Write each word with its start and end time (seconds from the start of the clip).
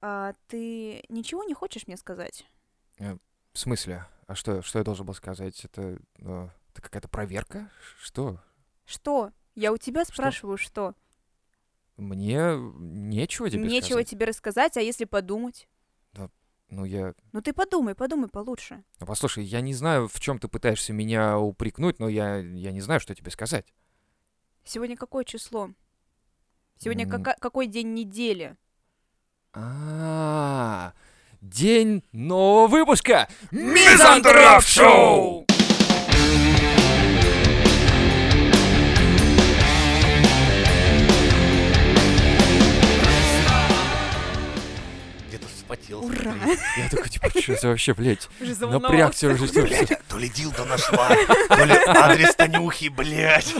А 0.00 0.34
ты 0.48 1.04
ничего 1.08 1.44
не 1.44 1.54
хочешь 1.54 1.86
мне 1.86 1.96
сказать? 1.96 2.46
В 2.98 3.58
смысле? 3.58 4.06
А 4.26 4.34
что, 4.34 4.62
что 4.62 4.78
я 4.78 4.84
должен 4.84 5.04
был 5.04 5.14
сказать? 5.14 5.64
Это, 5.64 5.98
э, 6.18 6.48
это 6.72 6.82
какая-то 6.82 7.08
проверка? 7.08 7.68
Что? 8.00 8.40
Что? 8.84 9.32
Я 9.54 9.72
у 9.72 9.76
тебя 9.76 10.04
спрашиваю, 10.04 10.56
что? 10.56 10.94
Мне 11.96 12.56
нечего 12.56 13.50
тебе 13.50 13.64
Нечего 13.64 13.86
сказать. 13.88 14.08
тебе 14.08 14.26
рассказать, 14.26 14.76
а 14.76 14.80
если 14.80 15.04
подумать? 15.04 15.68
Ну, 16.70 16.84
я... 16.84 17.14
Ну 17.32 17.42
ты 17.42 17.52
подумай, 17.52 17.96
подумай 17.96 18.28
получше. 18.28 18.84
Ну, 19.00 19.06
послушай, 19.06 19.44
я 19.44 19.60
не 19.60 19.74
знаю, 19.74 20.06
в 20.06 20.20
чем 20.20 20.38
ты 20.38 20.46
пытаешься 20.46 20.92
меня 20.92 21.36
упрекнуть, 21.36 21.98
но 21.98 22.08
я, 22.08 22.36
я 22.36 22.70
не 22.70 22.80
знаю, 22.80 23.00
что 23.00 23.12
тебе 23.12 23.32
сказать. 23.32 23.66
Сегодня 24.64 24.96
какое 24.96 25.24
число? 25.24 25.70
Сегодня 26.78 27.06
М. 27.06 27.10
кака- 27.10 27.36
какой 27.40 27.66
день 27.66 27.92
недели? 27.94 28.56
А, 29.52 30.92
день 31.40 32.04
нового 32.12 32.68
выпуска 32.68 33.28
Мизантроп 33.50 34.62
Шоу! 34.62 35.46
Вспотел. 45.54 46.04
Ура! 46.04 46.34
Я 46.76 46.88
такой, 46.88 47.08
типа, 47.08 47.30
что 47.30 47.52
это 47.52 47.68
вообще, 47.68 47.94
блядь? 47.96 48.28
Напрягся 48.60 49.28
уже. 49.28 49.46
Блядь, 49.46 49.92
то 50.08 50.18
ли 50.18 50.28
Дилда 50.28 50.64
нашла, 50.64 51.08
то 51.48 51.64
ли 51.64 51.74
адрес 51.86 52.34
Танюхи, 52.34 52.88
блядь. 52.88 53.54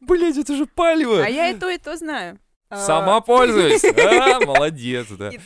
Блядь, 0.00 0.38
это 0.38 0.56
же 0.56 0.66
палево. 0.66 1.24
А 1.24 1.28
я 1.28 1.50
и 1.50 1.54
то, 1.54 1.68
и 1.68 1.78
то 1.78 1.96
знаю. 1.96 2.38
А, 2.70 2.76
Сама 2.86 3.20
пользуюсь. 3.20 3.82
А, 3.98 4.40
молодец, 4.46 5.08
да. 5.08 5.30
И. 5.30 5.38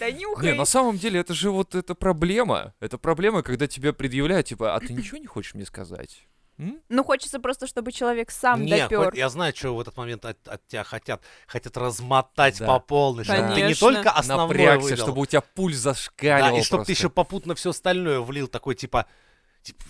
Не, 0.43 0.53
на 0.53 0.67
самом 0.67 0.99
деле 0.99 1.21
это 1.21 1.33
же 1.33 1.51
вот 1.51 1.75
эта 1.75 1.95
проблема. 1.95 2.75
Это 2.81 2.99
проблема, 2.99 3.43
когда 3.43 3.67
тебя 3.67 3.93
предъявляют, 3.95 4.47
типа, 4.47 4.75
а 4.75 4.81
ты 4.81 4.93
ничего 4.93 5.17
не 5.19 5.27
хочешь 5.27 5.55
мне 5.55 5.65
сказать? 5.65 6.27
М? 6.59 6.81
Ну, 6.89 7.03
хочется 7.03 7.41
просто, 7.41 7.67
чтобы 7.67 7.91
человек 7.91 8.31
сам 8.31 8.65
Нет, 8.65 8.89
допер. 8.91 9.07
хоть- 9.11 9.19
я 9.19 9.29
знаю, 9.29 9.53
что 9.57 9.75
в 9.75 9.81
этот 9.81 9.97
момент 9.97 10.25
от, 10.25 10.47
от 10.47 10.65
тебя 10.69 10.85
хотят. 10.85 11.23
Хотят 11.49 11.77
размотать 11.77 12.59
Да. 12.61 12.67
по 12.67 12.79
полной, 12.79 13.25
чтобы 13.25 13.41
ты 13.41 13.49
не 13.49 13.55
Конечно. 13.63 13.89
только 13.89 14.11
основное 14.11 14.47
Напрягся, 14.47 14.91
выдал, 14.91 15.05
чтобы 15.07 15.21
у 15.23 15.27
тебя 15.27 15.41
пульс 15.41 15.83
да, 15.83 15.95
зашкаливал 15.95 16.59
и 16.59 16.63
чтобы 16.63 16.85
ты 16.85 16.93
еще 16.93 17.09
попутно 17.11 17.55
все 17.57 17.71
остальное 17.71 18.21
влил, 18.21 18.47
такой 18.49 18.77
типа, 18.77 19.07
типа, 19.63 19.83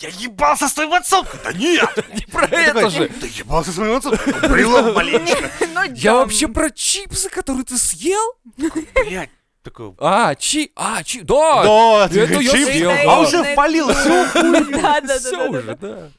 я 0.00 0.08
ебался 0.10 0.68
с 0.68 0.74
твоим 0.74 0.92
отцом! 0.94 1.26
Да 1.44 1.52
нет! 1.52 1.88
Не 2.14 2.26
про 2.26 2.46
это 2.46 2.90
же. 2.90 3.08
Ты 3.08 3.26
ебался 3.28 3.72
с 3.72 3.74
твоим 3.74 3.96
отцом? 3.96 4.14
Брелок 4.48 4.94
маленечко. 4.94 5.50
Ну, 5.74 5.82
Я 5.94 6.12
да. 6.12 6.14
вообще 6.18 6.48
про 6.48 6.70
чипсы, 6.70 7.28
которые 7.28 7.64
ты 7.64 7.76
съел? 7.78 8.34
Блядь. 8.56 9.30
Такой, 9.62 9.94
А, 9.98 10.34
чи... 10.36 10.70
А, 10.76 11.02
чи... 11.02 11.22
Да! 11.22 11.62
да, 11.64 12.04
это 12.06 12.40
я 12.40 12.50
чипсы, 12.52 12.64
съел, 12.66 12.90
а 12.90 13.04
да. 13.04 13.20
уже 13.20 13.42
впалил 13.52 13.88
всю 13.92 14.08
Да, 14.10 14.60
да, 14.62 15.00
да, 15.00 15.18
да, 15.18 15.30
да, 15.30 15.44
уже, 15.48 15.62
да. 15.62 15.74
да. 15.74 16.10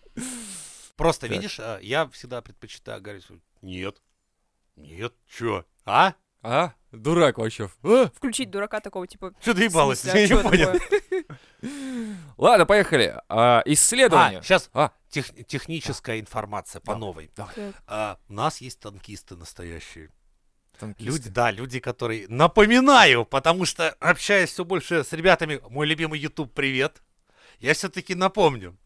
Просто, 0.98 1.28
видишь, 1.28 1.60
а, 1.60 1.80
я 1.82 2.08
всегда 2.10 2.42
предпочитаю 2.42 3.02
говорить, 3.02 3.26
нет, 3.62 3.96
нет, 4.76 5.14
чё, 5.30 5.64
а? 5.86 6.14
А? 6.44 6.74
Дурак 7.02 7.38
вообще. 7.38 7.70
А? 7.84 8.10
Включить 8.16 8.50
дурака 8.52 8.80
такого, 8.80 9.08
типа... 9.08 9.34
Чё 9.44 9.54
ты 9.54 9.66
ебалась? 9.66 10.06
а 10.06 10.18
Я 10.18 10.28
не 10.28 10.42
понял. 10.44 10.80
Ладно, 12.38 12.66
поехали. 12.66 13.20
А, 13.30 13.62
исследование. 13.66 14.40
А, 14.40 14.44
сейчас 14.44 14.70
А. 14.74 14.92
техническая 15.10 16.20
информация 16.20 16.80
по 16.82 16.94
Да. 16.94 17.00
новой. 17.00 17.28
Так. 17.36 17.54
А, 17.88 18.18
у 18.30 18.34
нас 18.34 18.62
есть 18.62 18.80
танкисты 18.80 19.36
настоящие. 19.36 20.10
Танкисты. 20.80 21.12
Люди, 21.12 21.30
да, 21.30 21.50
люди, 21.52 21.80
которые... 21.80 22.28
Напоминаю, 22.28 23.26
потому 23.26 23.66
что, 23.66 23.90
общаясь 24.00 24.52
все 24.52 24.64
больше 24.64 25.04
с 25.04 25.12
ребятами, 25.14 25.60
мой 25.70 25.88
любимый 25.88 26.20
YouTube, 26.20 26.54
привет. 26.54 27.02
Я 27.60 27.74
все-таки 27.74 28.14
напомню. 28.14 28.78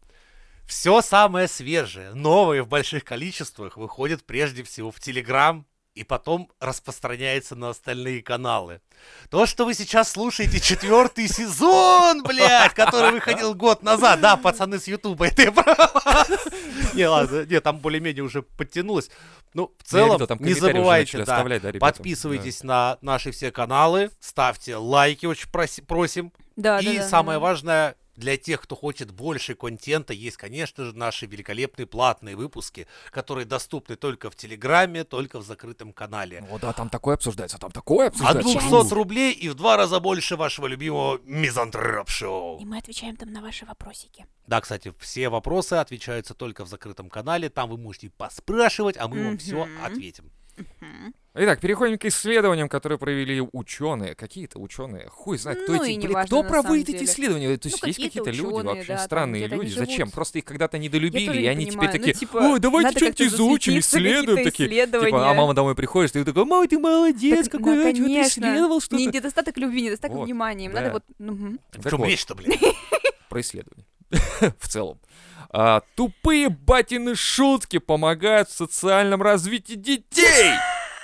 Все 0.66 1.02
самое 1.02 1.48
свежее, 1.48 2.14
новое 2.14 2.62
в 2.62 2.68
больших 2.68 3.04
количествах 3.04 3.76
выходит 3.76 4.24
прежде 4.24 4.62
всего 4.62 4.90
в 4.90 5.00
Телеграм 5.00 5.66
и 5.94 6.04
потом 6.04 6.50
распространяется 6.58 7.54
на 7.54 7.70
остальные 7.70 8.22
каналы. 8.22 8.80
То, 9.30 9.46
что 9.46 9.64
вы 9.64 9.74
сейчас 9.74 10.10
слушаете 10.10 10.60
четвертый 10.60 11.28
сезон, 11.28 12.22
блядь, 12.22 12.72
который 12.72 13.12
выходил 13.12 13.54
год 13.54 13.82
назад, 13.82 14.20
да, 14.20 14.36
пацаны 14.36 14.78
с 14.78 14.86
Ютуба, 14.86 15.26
это 15.26 15.42
я 15.42 15.52
прав. 15.52 15.92
Не, 16.94 17.06
ладно, 17.06 17.44
не, 17.44 17.60
там 17.60 17.78
более-менее 17.78 18.22
уже 18.22 18.42
подтянулось. 18.42 19.10
Ну, 19.54 19.74
в 19.78 19.84
целом, 19.84 20.12
видел, 20.12 20.26
там 20.26 20.38
не 20.40 20.54
забывайте, 20.54 21.24
да, 21.24 21.42
да, 21.42 21.48
ребята? 21.48 21.78
Подписывайтесь 21.78 22.62
на 22.62 22.98
наши 23.02 23.32
все 23.32 23.50
каналы, 23.50 24.10
ставьте 24.20 24.76
лайки, 24.76 25.26
очень 25.26 25.48
проси- 25.50 25.84
просим. 25.84 26.32
Да, 26.56 26.80
да, 26.80 26.90
и 26.90 26.98
да, 26.98 27.08
самое 27.08 27.36
да. 27.38 27.40
важное, 27.40 27.96
для 28.16 28.36
тех, 28.36 28.60
кто 28.62 28.76
хочет 28.76 29.10
больше 29.10 29.54
контента, 29.54 30.12
есть, 30.12 30.36
конечно 30.36 30.84
же, 30.84 30.92
наши 30.92 31.26
великолепные 31.26 31.86
платные 31.86 32.36
выпуски, 32.36 32.86
которые 33.10 33.44
доступны 33.46 33.96
только 33.96 34.30
в 34.30 34.36
Телеграме, 34.36 35.04
только 35.04 35.38
в 35.38 35.44
закрытом 35.44 35.92
канале. 35.92 36.44
О, 36.50 36.58
да, 36.58 36.72
там 36.72 36.88
такое 36.88 37.14
обсуждается, 37.14 37.58
там 37.58 37.70
такое 37.70 38.08
От 38.08 38.14
обсуждается. 38.14 38.68
200 38.68 38.94
рублей 38.94 39.32
и 39.32 39.48
в 39.48 39.54
два 39.54 39.76
раза 39.76 40.00
больше 40.00 40.36
вашего 40.36 40.66
любимого 40.66 41.20
Мизантроп 41.24 42.08
Шоу. 42.08 42.60
И 42.60 42.64
мы 42.64 42.78
отвечаем 42.78 43.16
там 43.16 43.32
на 43.32 43.40
ваши 43.40 43.64
вопросики. 43.64 44.26
Да, 44.46 44.60
кстати, 44.60 44.92
все 44.98 45.28
вопросы 45.28 45.74
отвечаются 45.74 46.34
только 46.34 46.64
в 46.64 46.68
закрытом 46.68 47.08
канале. 47.08 47.48
Там 47.48 47.70
вы 47.70 47.78
можете 47.78 48.10
поспрашивать, 48.10 48.96
а 48.98 49.08
мы 49.08 49.24
вам 49.24 49.38
все 49.38 49.66
ответим. 49.82 50.30
Итак, 51.34 51.60
переходим 51.60 51.96
к 51.96 52.04
исследованиям, 52.04 52.68
которые 52.68 52.98
провели 52.98 53.40
ученые. 53.40 54.14
Какие-то 54.14 54.58
ученые. 54.58 55.08
Хуй 55.08 55.38
знает, 55.38 55.62
кто 55.62 55.76
Ну 55.76 55.82
эти. 55.82 55.92
и 55.92 55.98
блин, 55.98 56.18
кто 56.26 56.42
проводит 56.42 56.90
эти 56.90 56.98
деле. 56.98 57.04
исследования? 57.06 57.56
То 57.56 57.68
Ну, 57.68 57.70
есть 57.70 57.82
есть 57.86 57.96
какие-то 57.96 58.02
какие-то 58.02 58.30
люди 58.30 58.54
ученые, 58.54 58.74
вообще, 58.74 58.92
да, 58.92 58.98
странные 58.98 59.46
люди. 59.46 59.70
Зачем? 59.70 60.10
Просто 60.10 60.38
их 60.40 60.44
когда-то 60.44 60.76
Я 60.76 60.82
недолюбили, 60.82 61.38
и 61.38 61.42
не 61.42 61.48
они 61.48 61.64
теперь 61.64 61.78
понимаю, 61.78 61.92
ну, 61.94 61.98
такие, 61.98 62.14
типа, 62.14 62.36
ой, 62.36 62.60
давайте 62.60 62.90
что-нибудь 62.90 63.20
изучим, 63.22 63.78
исследуем. 63.78 64.44
Такие, 64.44 64.68
типа, 64.68 65.30
а 65.30 65.34
мама 65.34 65.54
домой 65.54 65.74
приходишь, 65.74 66.10
ты 66.10 66.22
такой, 66.22 66.44
мама, 66.44 66.68
ты 66.68 66.78
молодец, 66.78 67.44
Так, 67.44 67.52
какой, 67.52 67.76
ну, 67.76 67.80
а 67.80 67.92
чё 67.92 67.96
ты 67.96 68.02
конечно. 68.02 68.28
исследовал 68.28 68.80
что-то? 68.82 68.96
Не 68.96 69.06
недостаток 69.06 69.56
любви, 69.56 69.82
недостаток 69.82 70.16
Вот, 70.18 70.24
внимания. 70.26 70.66
Им 70.66 70.72
да. 70.72 70.80
надо 70.82 70.92
вот... 70.92 71.04
ну, 71.18 71.32
мгм. 71.32 71.60
В 71.72 71.88
чем 71.88 71.98
вот. 71.98 72.08
речь-то, 72.08 72.34
блин? 72.34 72.52
про 73.30 73.40
исследование. 73.40 73.86
в 74.58 74.68
целом. 74.68 75.00
А, 75.48 75.80
тупые 75.96 76.50
батины 76.50 77.14
шутки 77.14 77.78
помогают 77.78 78.50
в 78.50 78.52
социальном 78.54 79.22
развитии 79.22 79.74
детей. 79.74 80.52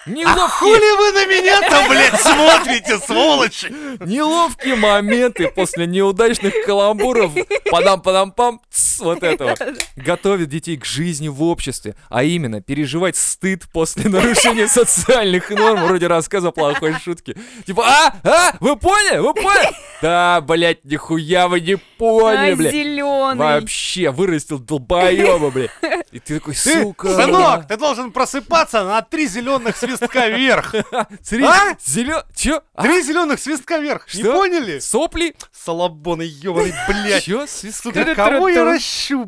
А 0.09 0.11
Неловкие, 0.11 0.49
хули 0.49 0.97
вы 0.97 1.13
на 1.13 1.27
меня-то, 1.27 1.89
блядь, 1.89 2.21
смотрите, 2.21 2.99
сволочи? 2.99 3.67
неловкие 4.05 4.77
моменты 4.77 5.49
после 5.49 5.87
неудачных 5.87 6.55
каламбуров, 6.65 7.33
падам-падам-пам, 7.71 8.61
тс, 8.73 9.01
вот 9.01 9.23
это 9.23 9.47
вот, 9.47 9.61
готовят 9.97 10.49
детей 10.49 10.77
к 10.79 10.85
жизни 10.85 11.29
в 11.29 11.43
обществе, 11.43 11.95
а 12.09 12.25
именно 12.25 12.63
переживать 12.63 13.17
стыд 13.17 13.65
после 13.73 14.09
нарушения 14.09 14.67
социальных 14.69 15.51
норм, 15.51 15.85
вроде 15.85 16.07
рассказа 16.07 16.51
плохой 16.53 16.95
шутки. 17.05 17.37
Типа, 17.67 17.85
а, 17.87 18.15
а, 18.25 18.53
вы 18.61 18.77
поняли, 18.77 19.19
вы 19.19 19.35
поняли? 19.35 19.71
Да, 20.01 20.41
блядь, 20.41 20.85
нихуя 20.85 21.49
вы 21.49 21.61
не 21.61 21.77
поняли, 21.77 22.55
блядь. 22.55 22.73
зеленый. 22.73 23.37
Вообще 23.37 24.11
вырастил 24.11 24.59
долбоеба, 24.59 25.51
блядь. 25.51 25.71
И 26.13 26.21
ты 26.21 26.39
такой, 26.39 26.55
Ты, 26.55 26.83
сука. 26.83 27.15
сынок, 27.15 27.69
ты 27.69 27.77
должен 27.77 28.13
просыпаться 28.13 28.85
на 28.85 29.03
три 29.03 29.27
зеленых 29.27 29.77
свистка 29.77 29.98
вверх. 30.01 30.75
Смотри, 31.23 31.45
А? 31.47 31.77
зелё... 31.85 32.23
Чё? 32.35 32.63
А? 32.75 32.83
Три 32.83 33.03
зеленых 33.03 33.41
свистка 33.41 33.79
вверх. 33.79 34.13
Не 34.15 34.25
поняли? 34.25 34.79
Сопли? 34.79 35.35
Салабоны 35.53 36.23
ебаный, 36.23 36.75
блядь. 36.87 37.25
Чё? 37.25 37.47
Свистка? 37.47 37.93
Сука, 37.93 38.15
кого 38.15 38.49
я 38.49 38.65
ращу? 38.65 39.27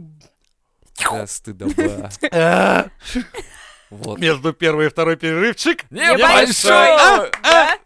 Да, 0.99 1.27
стыдоба. 1.27 2.11
А, 2.33 2.87
Вот. 3.91 4.21
Между 4.21 4.53
первый 4.53 4.87
и 4.87 4.89
второй 4.89 5.17
перерывчик. 5.17 5.85
Небольшой! 5.91 6.71
А? 6.73 7.29
А? 7.43 7.77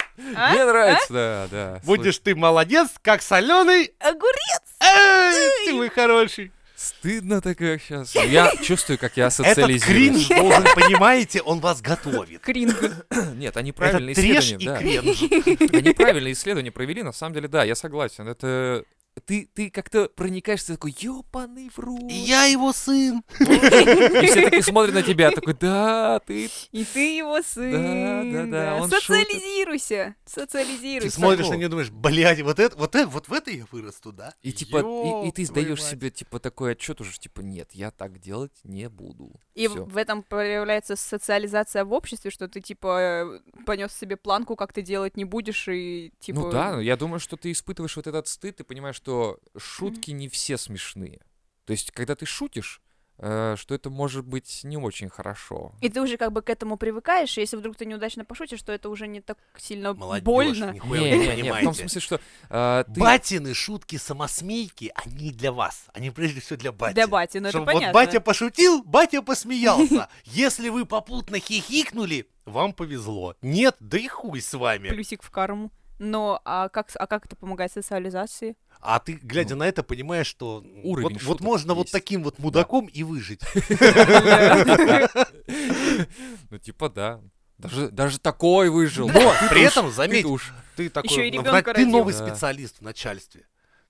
Мне 0.51 0.65
нравится, 0.65 1.13
да, 1.13 1.47
да. 1.51 1.81
Будешь 1.85 2.19
ты 2.19 2.35
молодец, 2.37 2.89
как 3.01 3.23
соленый. 3.23 3.95
Огурец! 4.01 4.63
Эй, 4.81 5.67
ты 5.67 5.73
мой 5.73 5.89
хороший. 5.89 6.53
Стыдно 6.85 7.41
так 7.41 7.59
как 7.59 7.81
сейчас. 7.81 8.15
Я 8.15 8.53
чувствую, 8.63 8.99
как 8.99 9.17
я 9.17 9.27
Этот 9.27 9.47
социализируюсь. 9.47 10.27
кринж 10.27 10.29
должен, 10.29 10.65
понимаете, 10.75 11.41
он 11.43 11.61
вас 11.61 11.81
готовит. 11.81 12.41
Кринг. 12.43 12.75
Нет, 13.37 13.57
они 13.57 13.71
Это 13.71 13.79
правильные 13.79 14.15
треш 14.15 14.53
и 14.53 14.57
исследования, 14.57 14.67
да. 14.67 14.79
кринж. 14.79 15.73
Они 15.73 15.95
правильные 15.95 16.33
исследования 16.33 16.71
провели, 16.71 17.03
на 17.03 17.13
самом 17.13 17.35
деле, 17.35 17.49
да, 17.49 17.65
я 17.65 17.75
согласен. 17.75 18.29
Это 18.29 18.85
ты, 19.27 19.49
ты 19.55 19.71
как-то 19.71 20.09
проникаешься 20.09 20.73
такой, 20.75 20.95
ёбаный 20.99 21.71
в 21.71 21.79
рот. 21.79 22.11
Я 22.11 22.45
его 22.45 22.73
сын. 22.73 23.23
И 23.41 24.27
все 24.27 24.51
таки 24.51 24.63
смотрят 24.63 24.95
на 24.95 25.03
тебя, 25.03 25.31
такой, 25.31 25.55
да, 25.55 26.21
ты... 26.21 26.51
И 26.73 26.85
ты 26.85 27.17
его 27.17 27.41
сын. 27.43 27.73
Да, 27.73 28.25
да, 28.25 28.47
да, 28.47 28.75
он 28.77 28.91
шутит. 28.91 29.05
Социализируйся. 29.05 30.17
Ты 30.25 30.41
Социализируйся. 30.41 31.17
смотришь 31.17 31.49
на 31.49 31.55
и 31.55 31.69
думаешь, 31.69 31.91
блядь, 31.91 32.41
вот 32.43 32.59
это, 32.59 32.77
вот 32.77 32.95
это, 32.95 33.09
вот 33.09 33.29
в 33.29 33.33
это 33.33 33.51
я 33.51 33.65
вырасту, 33.71 34.13
да? 34.13 34.35
И 34.43 34.53
типа, 34.53 34.79
и, 35.25 35.29
и 35.29 35.33
ты 35.33 35.45
сдаешь 35.45 35.83
себе, 35.83 36.11
типа, 36.11 36.41
такой 36.41 36.73
отчет 36.73 37.01
уже, 37.01 37.19
типа, 37.19 37.41
нет, 37.41 37.71
я 37.73 37.91
так 37.91 38.21
делать 38.21 38.53
не 38.65 38.89
буду. 38.89 39.33
И 39.55 39.69
Всё. 39.69 39.85
в 39.85 39.97
этом 39.97 40.23
проявляется 40.23 40.97
социализация 40.97 41.85
в 41.85 41.93
обществе, 41.93 42.31
что 42.31 42.49
ты, 42.49 42.61
типа, 42.61 43.41
понес 43.65 43.93
себе 43.93 44.17
планку, 44.17 44.57
как 44.57 44.73
ты 44.73 44.83
делать 44.83 45.17
не 45.17 45.25
будешь, 45.25 45.69
и, 45.69 46.13
типа... 46.19 46.41
Ну 46.41 46.51
да, 46.51 46.81
я 46.81 46.97
думаю, 46.97 47.21
что 47.21 47.37
ты 47.37 47.53
испытываешь 47.53 47.97
вот 47.97 48.07
этот 48.07 48.27
стыд, 48.27 48.57
ты 48.57 48.65
понимаешь, 48.65 48.97
что 49.05 49.39
шутки 49.59 50.13
не 50.13 50.29
все 50.29 50.57
смешные. 50.57 51.21
То 51.67 51.73
есть, 51.73 51.91
когда 51.91 52.15
ты 52.15 52.25
шутишь, 52.25 52.81
э, 53.19 53.55
что 53.59 53.75
это 53.75 53.91
может 53.91 54.25
быть 54.25 54.61
не 54.65 54.79
очень 54.79 55.11
хорошо. 55.11 55.75
И 55.83 55.91
ты 55.91 56.01
уже 56.01 56.17
как 56.17 56.33
бы 56.33 56.41
к 56.41 56.49
этому 56.49 56.79
привыкаешь, 56.79 57.37
и 57.37 57.43
если 57.43 57.57
вдруг 57.59 57.77
ты 57.77 57.85
неудачно 57.85 58.25
пошутишь, 58.25 58.63
то 58.63 58.73
это 58.73 58.89
уже 58.89 59.07
не 59.07 59.21
так 59.21 59.37
сильно 59.59 59.93
Молодежь, 59.93 60.25
больно. 60.25 60.73
нихуя 60.73 61.01
Не, 61.01 61.11
не 61.11 61.27
не, 61.37 61.43
не, 61.43 61.53
в 61.53 61.61
том 61.63 61.75
смысле, 61.75 62.01
что 62.01 62.21
э, 62.49 62.85
ты... 62.87 63.01
Батины 63.01 63.53
шутки 63.53 63.97
самосмейки, 63.97 64.91
они 64.95 65.31
для 65.31 65.53
вас. 65.53 65.85
Они 65.93 66.11
прежде 66.11 66.41
всего 66.41 66.59
для 66.59 66.73
бати. 66.73 66.95
Для 66.95 67.07
бати, 67.07 67.39
ну 67.39 67.49
это 67.49 67.59
Чтоб 67.59 67.67
понятно. 67.67 67.87
Вот 67.89 67.95
батя 67.95 68.21
пошутил, 68.21 68.83
батя 68.85 69.21
посмеялся. 69.21 70.09
Если 70.25 70.71
вы 70.71 70.87
попутно 70.87 71.39
хихикнули, 71.39 72.27
вам 72.47 72.73
повезло. 72.73 73.37
Нет, 73.43 73.77
да 73.81 73.99
и 73.99 74.09
хуй 74.09 74.41
с 74.41 74.55
вами. 74.55 74.89
Плюсик 74.89 75.23
в 75.23 75.31
карму. 75.31 75.71
Но 75.99 76.41
а 76.45 76.69
как, 76.69 76.89
а 76.99 77.07
как 77.07 77.27
это 77.27 77.37
помогает 77.37 77.73
социализации? 77.73 78.57
А 78.81 78.99
ты, 78.99 79.13
глядя 79.15 79.55
на 79.55 79.65
это, 79.65 79.83
понимаешь, 79.83 80.27
что 80.27 80.65
Уровень 80.83 81.15
вот, 81.15 81.23
вот 81.23 81.41
можно 81.41 81.75
вот 81.75 81.85
есть. 81.85 81.93
таким 81.93 82.23
вот 82.23 82.39
мудаком 82.39 82.87
и 82.87 83.03
выжить. 83.03 83.41
Ну, 86.51 86.59
типа, 86.59 86.89
да. 86.89 87.21
Даже, 87.59 87.89
даже 87.89 88.19
такой 88.19 88.69
выжил. 88.69 89.09
Но 89.09 89.33
при 89.49 89.65
уж- 89.65 89.73
этом, 89.73 89.91
заметь, 89.91 90.27
ты 90.77 90.89
такой, 90.89 91.31
ну, 91.31 91.43
ты 91.73 91.87
новый. 91.87 92.15
Да. 92.15 92.27
специалист 92.27 92.79
в 92.79 92.83
начальстве. 92.83 93.47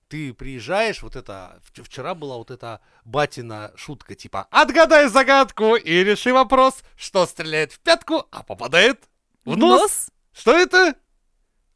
Ты 0.07 0.33
приезжаешь, 0.33 1.01
вот 1.01 1.15
это, 1.15 1.59
вч- 1.67 1.83
вчера 1.83 2.13
была 2.13 2.37
вот 2.37 2.51
эта 2.51 2.79
батина 3.05 3.71
шутка, 3.75 4.13
типа, 4.13 4.47
отгадай 4.51 5.09
загадку 5.09 5.75
и 5.75 6.03
реши 6.03 6.31
вопрос, 6.31 6.83
что 6.95 7.25
стреляет 7.25 7.71
в 7.73 7.79
пятку, 7.79 8.27
а 8.31 8.43
попадает 8.43 9.09
в 9.45 9.57
нос. 9.57 10.09
Что 10.31 10.51
это? 10.55 10.95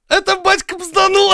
Это 0.10 0.38
батька 0.38 0.76
бзданул! 0.76 1.34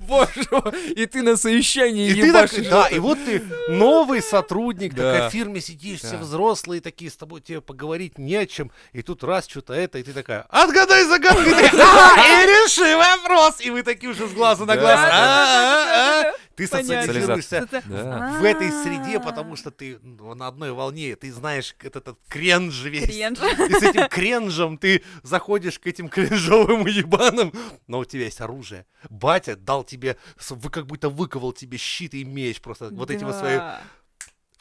Боже 0.00 0.46
мой, 0.50 0.90
и 0.90 1.06
ты 1.06 1.22
на 1.22 1.36
совещании 1.36 2.10
И 2.10 2.20
ты 2.20 2.32
так, 2.32 2.52
ебашишь. 2.52 2.68
да, 2.70 2.86
и 2.88 2.98
вот 2.98 3.18
ты 3.24 3.42
новый 3.68 4.20
сотрудник, 4.22 4.94
Да. 4.94 5.12
такая 5.12 5.30
в 5.30 5.32
фирме 5.32 5.60
сидишь, 5.60 6.00
все 6.00 6.12
Да. 6.12 6.18
взрослые 6.18 6.80
такие, 6.80 7.10
с 7.10 7.16
тобой 7.16 7.40
тебе 7.40 7.60
поговорить 7.60 8.18
не 8.18 8.34
о 8.36 8.46
чем, 8.46 8.70
и 8.92 9.02
тут 9.02 9.22
раз 9.24 9.46
что-то 9.46 9.74
это, 9.74 9.98
и 9.98 10.02
ты 10.02 10.12
такая, 10.12 10.42
отгадай 10.48 11.04
загадку, 11.04 11.42
и 11.42 11.52
«А, 11.52 12.44
реши 12.46 12.96
вопрос, 12.96 13.60
и 13.60 13.70
вы 13.70 13.82
такие 13.82 14.10
уже 14.10 14.26
с 14.28 14.32
глаза 14.32 14.64
на 14.64 14.74
Да, 14.74 14.80
глаз, 14.80 14.96
да, 15.00 15.08
«А, 15.12 15.12
а, 15.12 16.30
а». 16.30 16.32
ты 16.56 16.66
Понятно. 16.66 17.02
социализируешься 17.02 17.68
Да. 17.70 18.38
в 18.40 18.44
этой 18.44 18.70
среде, 18.82 19.20
потому 19.20 19.54
что 19.56 19.70
ты 19.70 19.98
ну, 20.02 20.34
на 20.34 20.48
одной 20.48 20.72
волне, 20.72 21.14
ты 21.16 21.32
знаешь 21.32 21.76
этот, 21.80 22.08
этот 22.08 22.18
кренж 22.28 22.82
весь. 22.84 23.06
Кренж. 23.06 23.38
И 23.68 23.72
с 23.74 23.82
этим 23.82 24.08
кренжем 24.08 24.78
ты 24.78 25.02
заходишь 25.22 25.78
к 25.78 25.86
этим 25.86 26.07
кринжовым 26.12 26.86
ебанам, 26.86 27.52
но 27.86 27.98
у 28.00 28.04
тебя 28.04 28.24
есть 28.24 28.40
оружие. 28.40 28.86
Батя 29.10 29.56
дал 29.56 29.84
тебе, 29.84 30.16
вы 30.50 30.70
как 30.70 30.86
будто 30.86 31.08
выковал 31.08 31.52
тебе 31.52 31.78
щит 31.78 32.14
и 32.14 32.24
меч 32.24 32.60
просто 32.60 32.88
вот 32.90 33.10
этим 33.10 33.26
вот 33.26 33.36
своим 33.36 33.58
Да. 33.58 33.80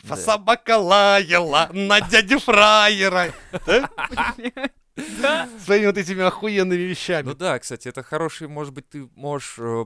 Да. 0.04 0.16
собака 0.16 0.78
лаяла 0.78 1.70
на 1.74 2.02
дядю 2.02 2.40
фраера. 2.40 3.34
Да? 3.66 3.90
Да. 5.22 5.50
Своими 5.64 5.86
вот 5.88 5.98
этими 5.98 6.24
охуенными 6.24 6.82
вещами. 6.82 7.26
Ну 7.28 7.34
да, 7.36 7.60
кстати, 7.60 7.88
это 7.88 8.02
хороший, 8.04 8.48
может 8.48 8.74
быть, 8.74 8.90
ты 8.90 9.08
можешь, 9.16 9.56
э, 9.60 9.86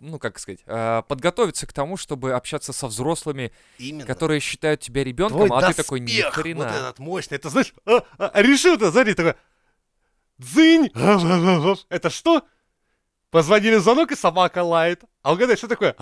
ну 0.00 0.18
как 0.18 0.38
сказать, 0.38 0.60
э, 0.66 1.02
подготовиться 1.08 1.66
к 1.66 1.72
тому, 1.72 1.96
чтобы 1.96 2.32
общаться 2.34 2.72
со 2.74 2.86
взрослыми, 2.88 3.52
Именно. 3.78 4.04
которые 4.06 4.40
считают 4.40 4.80
тебя 4.80 5.02
ребенком, 5.02 5.46
Твой 5.46 5.58
а 5.58 5.72
ты 5.72 5.82
такой, 5.82 6.00
ни 6.00 6.06
доспех, 6.06 6.34
хрена. 6.34 6.64
вот 6.64 6.74
этот 6.74 6.98
мощный, 6.98 7.34
это 7.36 7.48
знаешь, 7.48 7.72
а, 7.86 8.02
а, 8.18 8.42
решил-то, 8.42 8.92
смотри, 8.92 9.14
такой, 9.14 9.34
дзынь, 10.38 10.90
это 11.88 12.10
что? 12.10 12.42
Позвонили 13.30 13.76
в 13.76 13.82
звонок, 13.82 14.12
и 14.12 14.16
собака 14.16 14.62
лает. 14.62 15.02
А 15.22 15.32
угадай, 15.32 15.56
что 15.56 15.68
такое? 15.68 15.94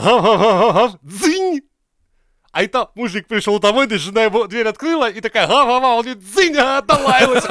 Дзынь! 1.03 1.62
А 2.53 2.62
это 2.62 2.91
мужик 2.94 3.27
пришел 3.27 3.59
домой, 3.59 3.87
да 3.87 3.99
жена 3.99 4.23
его 4.23 4.47
дверь 4.47 4.67
открыла, 4.67 5.11
и 5.11 5.21
такая, 5.21 5.47
га-га-га, 5.47 5.88
он 5.88 6.03
говорит, 6.03 6.21
дзынь, 6.21 6.56
а, 6.56 6.81
долаялась. 6.81 7.44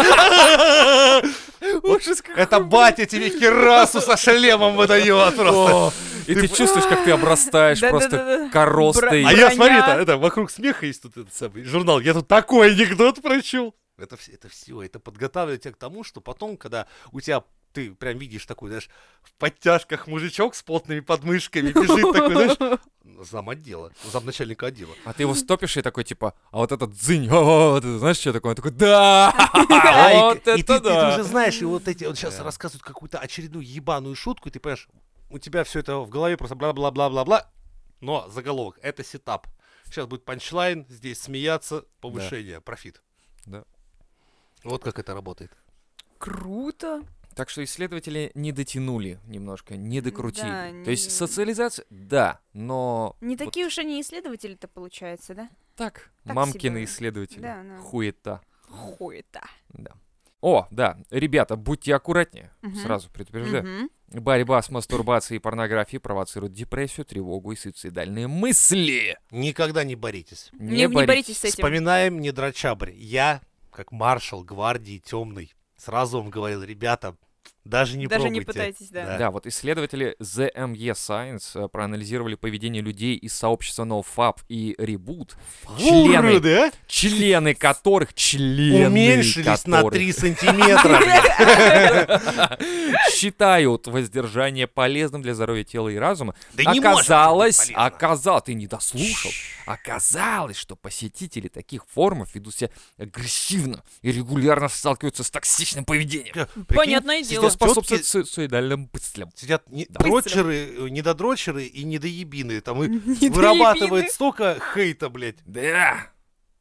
Ужас 1.83 2.21
какой. 2.23 2.41
Это 2.41 2.59
батя 2.59 3.05
тебе 3.05 3.29
керасу 3.29 4.01
со 4.01 4.17
шлемом 4.17 4.75
выдает 4.75 5.35
просто. 5.35 5.93
И 6.25 6.33
ты 6.33 6.47
чувствуешь, 6.47 6.87
как 6.87 7.03
ты 7.03 7.11
обрастаешь 7.11 7.81
просто 7.81 8.49
коростой. 8.51 9.23
А 9.25 9.31
я, 9.31 9.51
смотри, 9.51 9.75
это 9.77 10.17
вокруг 10.17 10.49
смеха 10.49 10.87
есть 10.87 11.03
тут 11.03 11.17
этот 11.17 11.35
самый 11.35 11.63
журнал. 11.65 11.99
Я 11.99 12.13
тут 12.13 12.27
такой 12.27 12.71
анекдот 12.71 13.21
прочел. 13.21 13.75
Это, 13.97 14.15
вс- 14.15 14.33
это 14.33 14.49
все, 14.49 14.81
это 14.83 14.99
подготавливает 14.99 15.61
тебя 15.61 15.73
к 15.73 15.77
тому, 15.77 16.03
что 16.03 16.21
потом, 16.21 16.57
когда 16.57 16.87
у 17.11 17.21
тебя 17.21 17.43
ты 17.71 17.93
прям 17.93 18.17
видишь 18.17 18.45
такой, 18.45 18.69
знаешь, 18.69 18.89
в 19.21 19.33
подтяжках 19.33 20.07
мужичок 20.07 20.55
с 20.55 20.63
плотными 20.63 21.01
подмышками 21.01 21.71
бежит 21.71 22.13
такой, 22.13 22.33
знаешь, 22.55 22.79
зам 23.29 23.49
отдела, 23.49 23.91
зам 24.11 24.25
начальника 24.25 24.67
отдела. 24.67 24.93
А 25.03 25.11
ты 25.13 25.23
его 25.23 25.33
стопишь 25.35 25.75
и 25.75 25.81
такой, 25.81 26.05
типа, 26.05 26.33
а 26.51 26.57
вот 26.59 26.71
этот 26.71 26.91
дзынь, 26.93 27.27
о, 27.31 27.71
вот 27.71 27.79
это, 27.83 27.99
знаешь, 27.99 28.17
что 28.17 28.31
такое? 28.31 28.51
Он 28.51 28.55
такой, 28.55 28.71
да, 28.71 29.33
и- 30.13 30.19
вот 30.21 30.37
и, 30.37 30.39
ты, 30.39 30.51
это 30.51 30.77
ты- 30.77 30.79
ты 30.79 30.89
да. 30.89 31.09
уже 31.09 31.23
знаешь, 31.23 31.61
и 31.61 31.65
вот 31.65 31.87
эти, 31.89 32.05
он 32.05 32.15
сейчас 32.15 32.37
Да. 32.37 32.43
рассказывает 32.45 32.83
какую-то 32.83 33.19
очередную 33.19 33.65
ебаную 33.65 34.15
шутку, 34.15 34.47
и 34.47 34.51
ты 34.53 34.59
понимаешь, 34.61 34.87
у 35.29 35.37
тебя 35.37 35.63
все 35.65 35.79
это 35.79 35.97
в 35.97 36.09
голове 36.09 36.37
просто 36.37 36.55
бла-бла-бла-бла-бла, 36.55 37.49
но 37.99 38.29
заголовок, 38.29 38.79
это 38.83 39.03
сетап. 39.03 39.47
Сейчас 39.85 40.07
будет 40.07 40.23
панчлайн, 40.23 40.85
здесь 40.89 41.21
смеяться, 41.21 41.83
повышение, 41.99 42.61
профит. 42.61 43.01
Да. 43.45 43.65
Вот 44.65 44.83
как 44.83 44.99
это 44.99 45.13
работает. 45.13 45.51
Круто. 46.17 47.03
Так 47.35 47.49
что 47.49 47.63
исследователи 47.63 48.31
не 48.33 48.51
дотянули 48.53 49.19
немножко, 49.27 49.75
не 49.75 49.99
докрутили. 49.99 50.45
Да, 50.47 50.83
То 50.85 50.91
есть 50.91 51.05
не- 51.05 51.11
социализация, 51.11 51.85
да, 51.89 52.39
но... 52.53 53.17
Не 53.19 53.35
вот 53.35 53.45
такие 53.45 53.67
уж 53.67 53.77
они 53.77 53.99
исследователи-то 54.01 54.67
получается, 54.69 55.35
да? 55.35 55.49
так, 55.75 56.11
так 56.23 56.33
мамкины 56.35 56.77
себе. 56.79 56.83
исследователи. 56.85 57.41
Да, 57.41 57.61
да. 57.63 57.77
Хуета. 57.79 58.41
Хуета. 58.69 59.41
Да. 59.69 59.91
О, 60.39 60.67
да, 60.71 60.97
ребята, 61.09 61.57
будьте 61.57 61.93
аккуратнее, 61.93 62.51
Мгм. 62.61 62.75
сразу 62.75 63.09
предупреждаю. 63.09 63.63
Мгм. 63.63 63.89
Борьба 64.21 64.61
с 64.61 64.69
мастурбацией 64.69 65.37
и 65.37 65.41
порнографией 65.41 65.99
провоцирует 65.99 66.53
депрессию, 66.53 67.05
тревогу 67.05 67.51
и 67.51 67.55
суицидальные 67.57 68.27
мысли. 68.27 69.17
Никогда 69.31 69.83
не 69.83 69.95
боритесь. 69.95 70.51
Не, 70.53 70.85
не 70.85 70.87
боритесь 70.87 71.39
с 71.39 71.43
этим. 71.43 71.55
Вспоминаем 71.55 72.21
не 72.21 72.31
драчабрь. 72.31 72.91
Я, 72.93 73.41
как 73.75 73.91
маршал 73.91 74.43
гвардии 74.43 74.97
темный, 74.97 75.53
сразу 75.75 76.17
вам 76.19 76.29
говорил, 76.29 76.63
ребята, 76.63 77.15
даже 77.65 77.97
не 77.97 78.05
Даже 78.05 78.29
не 78.29 78.41
пробуйте. 78.41 78.45
пытайтесь, 78.45 78.89
да. 78.91 79.17
Да, 79.17 79.31
вот 79.31 79.47
исследователи 79.47 80.15
ZME 80.21 80.91
Science 80.93 81.65
э, 81.65 81.67
проанализировали 81.67 82.35
поведение 82.35 82.83
людей 82.83 83.15
из 83.15 83.33
сообщества 83.33 83.85
NoFap 83.85 84.37
и 84.47 84.75
Reboot, 84.77 85.31
члены, 85.79 86.29
Уроды, 86.29 86.57
а? 86.57 86.71
члены 86.87 87.55
которых, 87.55 88.13
члены 88.13 88.87
Уменьшились 88.87 89.65
на 89.65 89.77
которых 89.77 89.93
3 89.93 90.13
сантиметра. 90.13 90.99
считают 93.11 93.87
воздержание 93.87 94.67
полезным 94.67 95.23
для 95.23 95.33
здоровья 95.33 95.63
тела 95.63 95.89
и 95.89 95.95
разума. 95.95 96.35
Да 96.53 96.71
не 96.71 96.79
оказалось, 96.79 97.71
оказалось, 97.73 98.43
ты 98.43 98.53
не 98.53 98.67
дослушал. 98.67 99.31
Оказалось, 99.65 100.57
что 100.57 100.75
посетители 100.75 101.47
таких 101.47 101.85
форумов 101.87 102.35
ведут 102.35 102.53
себя 102.53 102.69
агрессивно 102.99 103.83
и 104.03 104.11
регулярно 104.11 104.69
сталкиваются 104.69 105.23
с 105.23 105.31
токсичным 105.31 105.85
поведением, 105.85 106.47
Понятное 106.67 107.23
дело. 107.23 107.54
Способствует 107.55 108.05
су- 108.05 108.25
суицидальным 108.25 108.89
мыслям. 108.93 109.29
Сидят 109.35 109.69
не- 109.69 109.85
Да. 109.89 109.99
дрочеры, 109.99 110.55
э, 110.55 110.89
недодрочеры 110.89 111.65
и 111.65 111.83
недоебины. 111.83 112.61
Там 112.61 112.83
и 112.83 112.87
вырабатывает 113.29 114.11
столько 114.11 114.57
хейта, 114.73 115.09
блядь. 115.09 115.37
Да, 115.45 116.11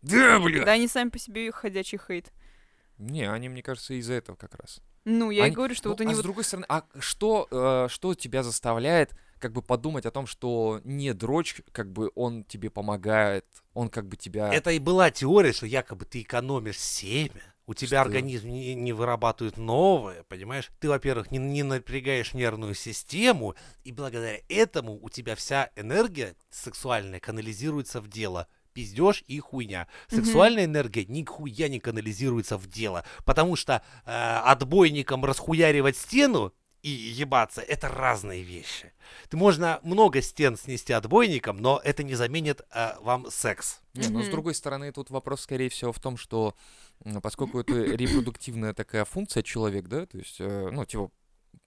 да, 0.03 0.39
бля. 0.41 0.65
Да, 0.65 0.73
они 0.73 0.89
сами 0.89 1.09
по 1.11 1.19
себе 1.19 1.51
ходячий 1.53 1.99
хейт. 1.99 2.33
Не, 2.99 3.31
они, 3.31 3.49
мне 3.49 3.63
кажется, 3.63 3.95
из-за 3.95 4.15
этого 4.15 4.37
как 4.37 4.55
раз. 4.55 4.81
Ну, 5.05 5.31
я 5.31 5.43
и 5.43 5.47
Они- 5.47 5.55
говорю, 5.55 5.75
что 5.75 5.89
Ну, 5.89 5.95
вот 5.95 6.01
у 6.01 6.05
а 6.05 6.07
них 6.07 6.15
с 6.15 6.19
вот 6.19 6.23
другой 6.23 6.45
стороны, 6.45 6.65
а 6.69 6.85
что, 6.99 7.47
э, 7.51 7.89
что 7.91 8.15
тебя 8.15 8.43
заставляет 8.43 9.15
как 9.39 9.53
бы 9.53 9.61
подумать 9.61 10.07
о 10.07 10.11
том, 10.11 10.27
что 10.27 10.81
не 10.85 11.13
дрочь, 11.13 11.61
как 11.73 11.93
бы 11.93 12.11
он 12.15 12.45
тебе 12.45 12.71
помогает, 12.71 13.45
он 13.75 13.91
как 13.91 14.09
бы 14.09 14.17
тебя... 14.17 14.51
Это 14.51 14.71
и 14.71 14.79
была 14.79 15.11
теория, 15.11 15.53
что 15.53 15.67
якобы 15.67 16.07
ты 16.07 16.23
экономишь 16.23 16.79
семя, 16.79 17.54
У 17.67 17.75
тебя 17.75 18.01
Что? 18.01 18.09
организм 18.09 18.49
не, 18.49 18.75
не 18.75 18.93
вырабатывает 18.93 19.57
новое, 19.57 20.25
понимаешь? 20.25 20.71
Ты, 20.81 20.89
во-первых, 20.89 21.31
не, 21.31 21.39
не 21.39 21.63
напрягаешь 21.63 22.35
нервную 22.35 22.75
систему, 22.75 23.55
и 23.85 23.93
благодаря 23.93 24.39
этому 24.49 24.99
у 25.01 25.09
тебя 25.09 25.35
вся 25.35 25.71
энергия 25.77 26.37
сексуальная 26.51 27.21
канализируется 27.21 28.01
в 28.01 28.09
дело. 28.09 28.49
Пиздеж 28.75 29.23
и 29.29 29.39
хуйня. 29.39 29.87
Сексуальная 30.09 30.65
энергия 30.65 31.05
нихуя 31.07 31.69
не 31.69 31.79
канализируется 31.79 32.59
в 32.59 32.67
дело. 32.67 33.05
Потому 33.25 33.55
что 33.55 33.83
э, 34.05 34.11
отбойником 34.11 35.25
расхуяривать 35.25 35.97
стену 35.97 36.53
и 36.85 36.91
ебаться 36.91 37.63
это 37.63 37.89
разные 37.89 38.43
вещи. 38.43 38.93
Ты 39.31 39.37
можно 39.37 39.81
много 39.83 40.21
стен 40.23 40.57
снести 40.57 40.93
отбойником, 40.93 41.57
но 41.57 41.81
это 41.83 42.03
не 42.03 42.15
заменит 42.15 42.61
э, 42.71 42.93
вам 43.01 43.31
секс. 43.31 43.81
Не, 43.95 44.09
ну 44.09 44.23
с 44.23 44.29
другой 44.29 44.55
стороны, 44.55 44.93
тут 44.93 45.11
вопрос, 45.11 45.41
скорее 45.41 45.69
всего, 45.71 45.93
в 45.93 45.99
том, 46.01 46.17
что 46.17 46.55
поскольку 47.23 47.61
это 47.61 47.73
репродуктивная 47.97 48.75
такая 48.75 49.05
функция 49.05 49.43
человек, 49.43 49.87
да, 49.89 50.05
то 50.07 50.19
есть, 50.19 50.37
э, 50.41 50.69
ну, 50.71 50.85
типа, 50.85 51.11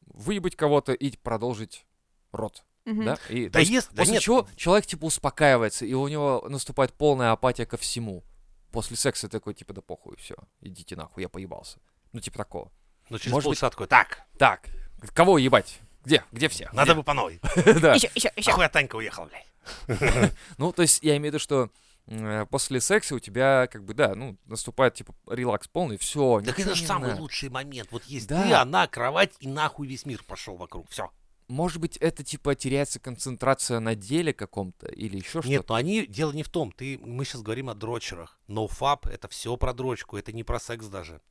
выебать 0.06 0.56
кого-то 0.56 0.94
и 0.94 1.16
продолжить 1.18 1.86
род, 2.32 2.64
Мгм. 2.86 3.06
да? 3.06 3.18
И, 3.30 3.50
Да 3.50 3.60
есть 3.60 3.72
есть- 3.72 3.90
да 3.92 4.02
после 4.04 4.14
нет. 4.14 4.22
чего 4.24 4.48
человек, 4.56 4.86
типа, 4.86 5.06
успокаивается, 5.06 5.86
и 5.86 5.94
у 5.94 6.08
него 6.08 6.46
наступает 6.48 6.94
полная 6.94 7.32
апатия 7.32 7.66
ко 7.66 7.78
всему. 7.78 8.24
После 8.72 8.96
секса 8.98 9.28
такой, 9.30 9.54
типа, 9.56 9.74
да 9.74 9.82
похуй, 9.82 10.16
все, 10.18 10.36
идите 10.62 10.96
нахуй, 10.96 11.24
я 11.24 11.30
поебался. 11.30 11.80
Ну, 12.14 12.20
типа 12.20 12.38
такого. 12.38 12.72
Но 13.10 13.18
через 13.18 13.32
Может 13.32 13.46
полчаса 13.46 13.70
такой, 13.70 13.88
так, 13.88 14.28
Так, 14.38 14.70
кого 15.14 15.38
ебать? 15.38 15.80
Где? 16.06 16.24
Где 16.32 16.48
все? 16.48 16.70
надо 16.74 16.96
бы 16.96 17.04
по 17.04 17.14
новой. 17.14 17.40
Да. 17.82 17.94
Еще, 17.96 18.10
еще, 18.16 18.32
еще. 18.36 18.52
Нахуя 18.52 18.70
Танька 18.70 18.96
уехала, 18.96 19.26
блядь. 19.28 20.34
Ну, 20.58 20.72
то 20.72 20.82
есть 20.82 21.04
я 21.04 21.18
имею 21.18 21.32
в 21.32 21.36
виду, 21.36 21.40
что 21.40 21.70
э, 22.08 22.46
после 22.50 22.80
секса 22.80 23.16
у 23.16 23.20
тебя, 23.20 23.68
как 23.68 23.84
бы, 23.84 23.94
да, 23.94 24.16
ну, 24.16 24.38
наступает, 24.46 24.94
типа, 24.94 25.14
релакс 25.30 25.68
полный, 25.68 25.98
все, 25.98 26.42
Так 26.46 26.60
это 26.60 26.76
же 26.76 26.86
самый 26.86 27.14
лучший 27.16 27.50
момент. 27.50 27.90
Вот 27.92 28.04
есть 28.06 28.28
Да. 28.28 28.44
ты, 28.44 28.54
она, 28.54 28.88
кровать, 28.88 29.34
и 29.42 29.48
нахуй 29.48 29.88
весь 29.88 30.06
мир 30.06 30.24
пошел 30.24 30.56
вокруг. 30.56 30.90
Все. 30.90 31.12
Может 31.50 31.80
быть, 31.80 31.96
это, 31.98 32.24
типа, 32.24 32.56
теряется 32.56 33.00
концентрация 33.00 33.80
на 33.80 33.96
деле 33.96 34.34
каком-то 34.34 34.88
или 34.88 35.18
еще 35.18 35.30
что-то? 35.30 35.50
Нет, 35.50 35.70
но 35.70 35.76
они, 35.76 36.06
дело 36.06 36.34
не 36.34 36.44
в 36.44 36.50
том. 36.50 36.72
Ты, 36.74 37.00
мы 37.02 37.24
сейчас 37.24 37.42
говорим 37.42 37.70
о 37.70 37.74
дрочерах. 37.74 38.38
No 38.50 38.68
fap 38.70 39.10
это 39.10 39.28
все 39.30 39.56
про 39.56 39.74
дрочку, 39.74 40.18
это 40.18 40.34
не 40.34 40.44
про 40.44 40.60
секс 40.60 40.88
даже. 40.88 41.22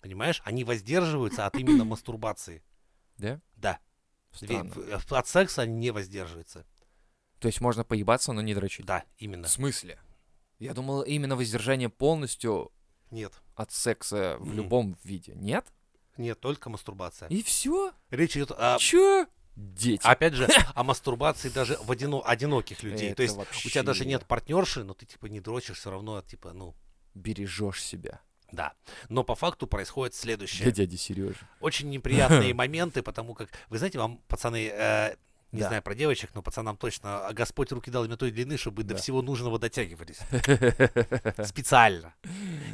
Понимаешь? 0.00 0.40
Они 0.44 0.64
воздерживаются 0.64 1.44
от 1.44 1.56
именно 1.56 1.84
мастурбации. 1.86 2.62
Да? 3.20 3.40
Да. 3.56 3.78
Странно. 4.32 4.70
в- 4.74 5.12
От 5.12 5.26
секса 5.28 5.66
не 5.66 5.90
воздерживаются. 5.90 6.64
То 7.38 7.48
есть 7.48 7.60
можно 7.60 7.84
поебаться, 7.84 8.32
но 8.32 8.40
не 8.42 8.54
дрочить? 8.54 8.86
Да, 8.86 9.04
именно. 9.18 9.48
В 9.48 9.50
смысле? 9.50 9.98
Я 10.58 10.74
думал, 10.74 11.02
именно 11.02 11.36
воздержание 11.36 11.88
полностью 11.88 12.70
Нет. 13.10 13.32
от 13.54 13.72
секса 13.72 14.36
в 14.38 14.46
Мгм. 14.48 14.56
любом 14.56 14.98
виде. 15.04 15.32
Нет? 15.34 15.66
Нет, 16.16 16.38
только 16.38 16.68
мастурбация. 16.68 17.28
И 17.28 17.42
все? 17.42 17.92
Речь 18.10 18.36
идет 18.36 18.50
о, 18.52 18.76
Чё? 18.78 19.26
Дети. 19.56 20.02
опять 20.06 20.34
же, 20.34 20.46
о 20.74 20.84
мастурбации 20.84 21.48
даже 21.48 21.76
в 21.82 21.90
одино- 21.90 22.22
одиноких 22.24 22.82
людей. 22.82 23.08
Это 23.08 23.16
То 23.16 23.22
есть 23.22 23.36
у 23.36 23.68
тебя 23.70 23.82
даже 23.82 24.00
вообще 24.00 24.08
нет 24.10 24.26
партнерши, 24.26 24.84
но 24.84 24.94
ты 24.94 25.06
типа 25.06 25.26
не 25.26 25.40
дрочишь, 25.40 25.78
все 25.78 25.90
равно, 25.90 26.20
типа, 26.22 26.52
ну, 26.52 26.74
Бережешь 27.14 27.82
себя. 27.82 28.20
Да. 28.52 28.72
Но 29.08 29.24
по 29.24 29.34
факту 29.34 29.66
происходит 29.66 30.14
следующее. 30.14 30.64
Для 30.64 30.72
дяди 30.72 30.96
Сережи. 30.96 31.36
Очень 31.60 31.90
неприятные 31.90 32.54
моменты, 32.54 33.02
потому 33.02 33.34
как, 33.34 33.48
вы 33.68 33.78
знаете, 33.78 33.98
вам, 33.98 34.18
пацаны, 34.28 34.68
э, 34.72 35.16
не 35.52 35.62
Да. 35.62 35.68
знаю 35.68 35.82
про 35.82 35.96
девочек, 35.96 36.30
но 36.34 36.42
пацанам 36.42 36.76
точно, 36.76 37.26
а 37.26 37.32
Господь 37.32 37.72
руки 37.72 37.90
дал 37.90 38.04
им 38.04 38.16
той 38.16 38.30
длины, 38.30 38.56
чтобы 38.56 38.84
до 38.84 38.94
всего 38.96 39.20
нужного 39.20 39.58
дотягивались. 39.58 40.18
Специально. 41.44 42.14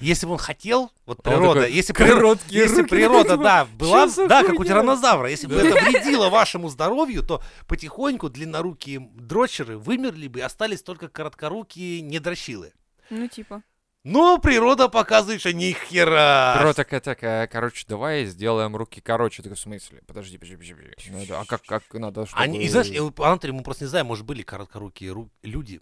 Если 0.01 0.27
бы 0.27 0.33
он 0.33 0.39
хотел, 0.39 0.91
вот 1.07 1.19
Он 1.19 1.23
природа, 1.33 1.61
такой, 1.61 1.73
если 1.75 1.93
природа, 1.95 2.17
Короткие 2.17 2.63
если 2.63 2.83
природа, 2.83 3.37
да, 3.39 3.65
была, 3.79 4.05
«Чё 4.07 4.09
за 4.09 4.29
да, 4.29 4.43
как 4.43 4.53
у 4.55 4.57
хуйня?» 4.59 4.73
тираннозавра, 4.75 5.31
если 5.31 5.47
бы 5.47 5.55
это 5.55 5.83
вредило 5.85 6.29
вашему 6.29 6.69
здоровью, 6.69 7.23
то 7.23 7.43
потихоньку 7.67 8.29
длиннорукие 8.29 9.01
дрочеры 9.15 9.79
вымерли 9.79 10.29
бы 10.29 10.41
и 10.41 10.43
остались 10.43 10.83
только 10.83 11.09
короткорукие 11.09 12.03
недрочилы. 12.03 12.73
Ну, 13.09 13.27
типа. 13.29 13.63
Но 14.07 14.39
природа 14.39 14.89
показывает, 14.89 15.41
что 15.41 15.53
ни 15.53 15.73
хера. 15.73 16.57
Бро, 16.61 16.73
такая, 16.75 17.01
такая, 17.01 17.49
короче, 17.49 17.85
давай 17.89 18.25
сделаем 18.27 18.77
руки 18.77 19.01
короче. 19.01 19.43
Такой, 19.43 19.57
в 19.57 19.59
смысле? 19.59 20.01
Подожди, 20.07 20.39
подожди, 20.39 20.55
подожди. 20.55 21.11
Надо, 21.11 21.41
а 21.41 21.45
как, 21.45 21.65
как 21.65 21.83
надо, 21.93 22.25
чтобы... 22.25 22.41
Они, 22.41 22.63
и 22.63 22.69
знаешь, 22.69 22.89
Антре 23.19 23.51
мы 23.51 23.65
просто 23.65 23.83
не 23.83 23.89
знаем, 23.89 24.07
может, 24.07 24.25
были 24.25 24.43
короткорукие 24.43 25.11
ру- 25.11 25.29
люди. 25.43 25.81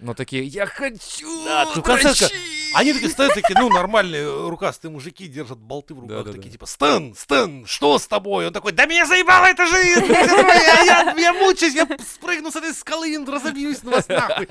Ну, 0.00 0.14
такие, 0.14 0.44
я 0.44 0.64
хочу 0.64 1.44
Да, 1.44 1.66
ты 1.66 1.80
в 1.80 1.82
конце 1.82 2.12
ска- 2.12 2.18
дрочить!» 2.20 2.72
Они 2.74 2.94
такие 2.94 3.10
стоят, 3.10 3.34
такие, 3.34 3.58
ну, 3.58 3.68
нормальные 3.68 4.22
э, 4.22 4.48
рукастые 4.48 4.90
мужики 4.90 5.26
держат 5.26 5.58
болты 5.58 5.92
в 5.94 6.00
руках, 6.00 6.16
Да-да-да. 6.16 6.36
такие, 6.38 6.52
типа, 6.52 6.64
Стэн, 6.64 7.14
Стэн, 7.14 7.66
что 7.66 7.98
с 7.98 8.06
тобой? 8.06 8.46
Он 8.46 8.54
такой, 8.54 8.72
да 8.72 8.86
меня 8.86 9.04
заебала 9.04 9.46
эта 9.46 9.66
жизнь! 9.66 10.06
Я, 10.06 10.82
я, 10.82 11.14
я 11.14 11.32
мучаюсь, 11.34 11.74
я 11.74 11.86
спрыгну 12.10 12.50
с 12.50 12.56
этой 12.56 12.72
скалы 12.72 13.12
и 13.12 13.18
разобьюсь 13.18 13.82
на 13.82 13.90
вас 13.90 14.08
нахуй. 14.08 14.48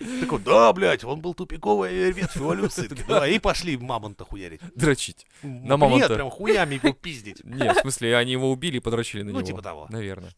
Такой, 0.20 0.38
да, 0.40 0.72
блядь, 0.72 1.04
он 1.04 1.20
был 1.20 1.34
тупиковая 1.34 2.10
ветвь 2.10 2.36
эволюции. 2.36 2.88
Да, 3.08 3.26
и 3.28 3.38
пошли 3.38 3.76
мамонта 3.76 4.24
хуярить. 4.24 4.60
Дрочить. 4.74 5.26
На 5.42 5.76
мамонта. 5.76 6.08
Нет, 6.08 6.16
прям 6.16 6.30
хуями 6.30 6.80
его 6.82 6.94
пиздить. 6.94 7.40
Нет, 7.44 7.76
в 7.76 7.80
смысле, 7.80 8.16
они 8.16 8.32
его 8.32 8.50
убили 8.50 8.78
и 8.78 8.80
подрочили 8.80 9.22
на 9.22 9.32
Ну, 9.32 9.38
него. 9.38 9.46
типа 9.46 9.62
того. 9.62 9.86
Наверное. 9.90 10.30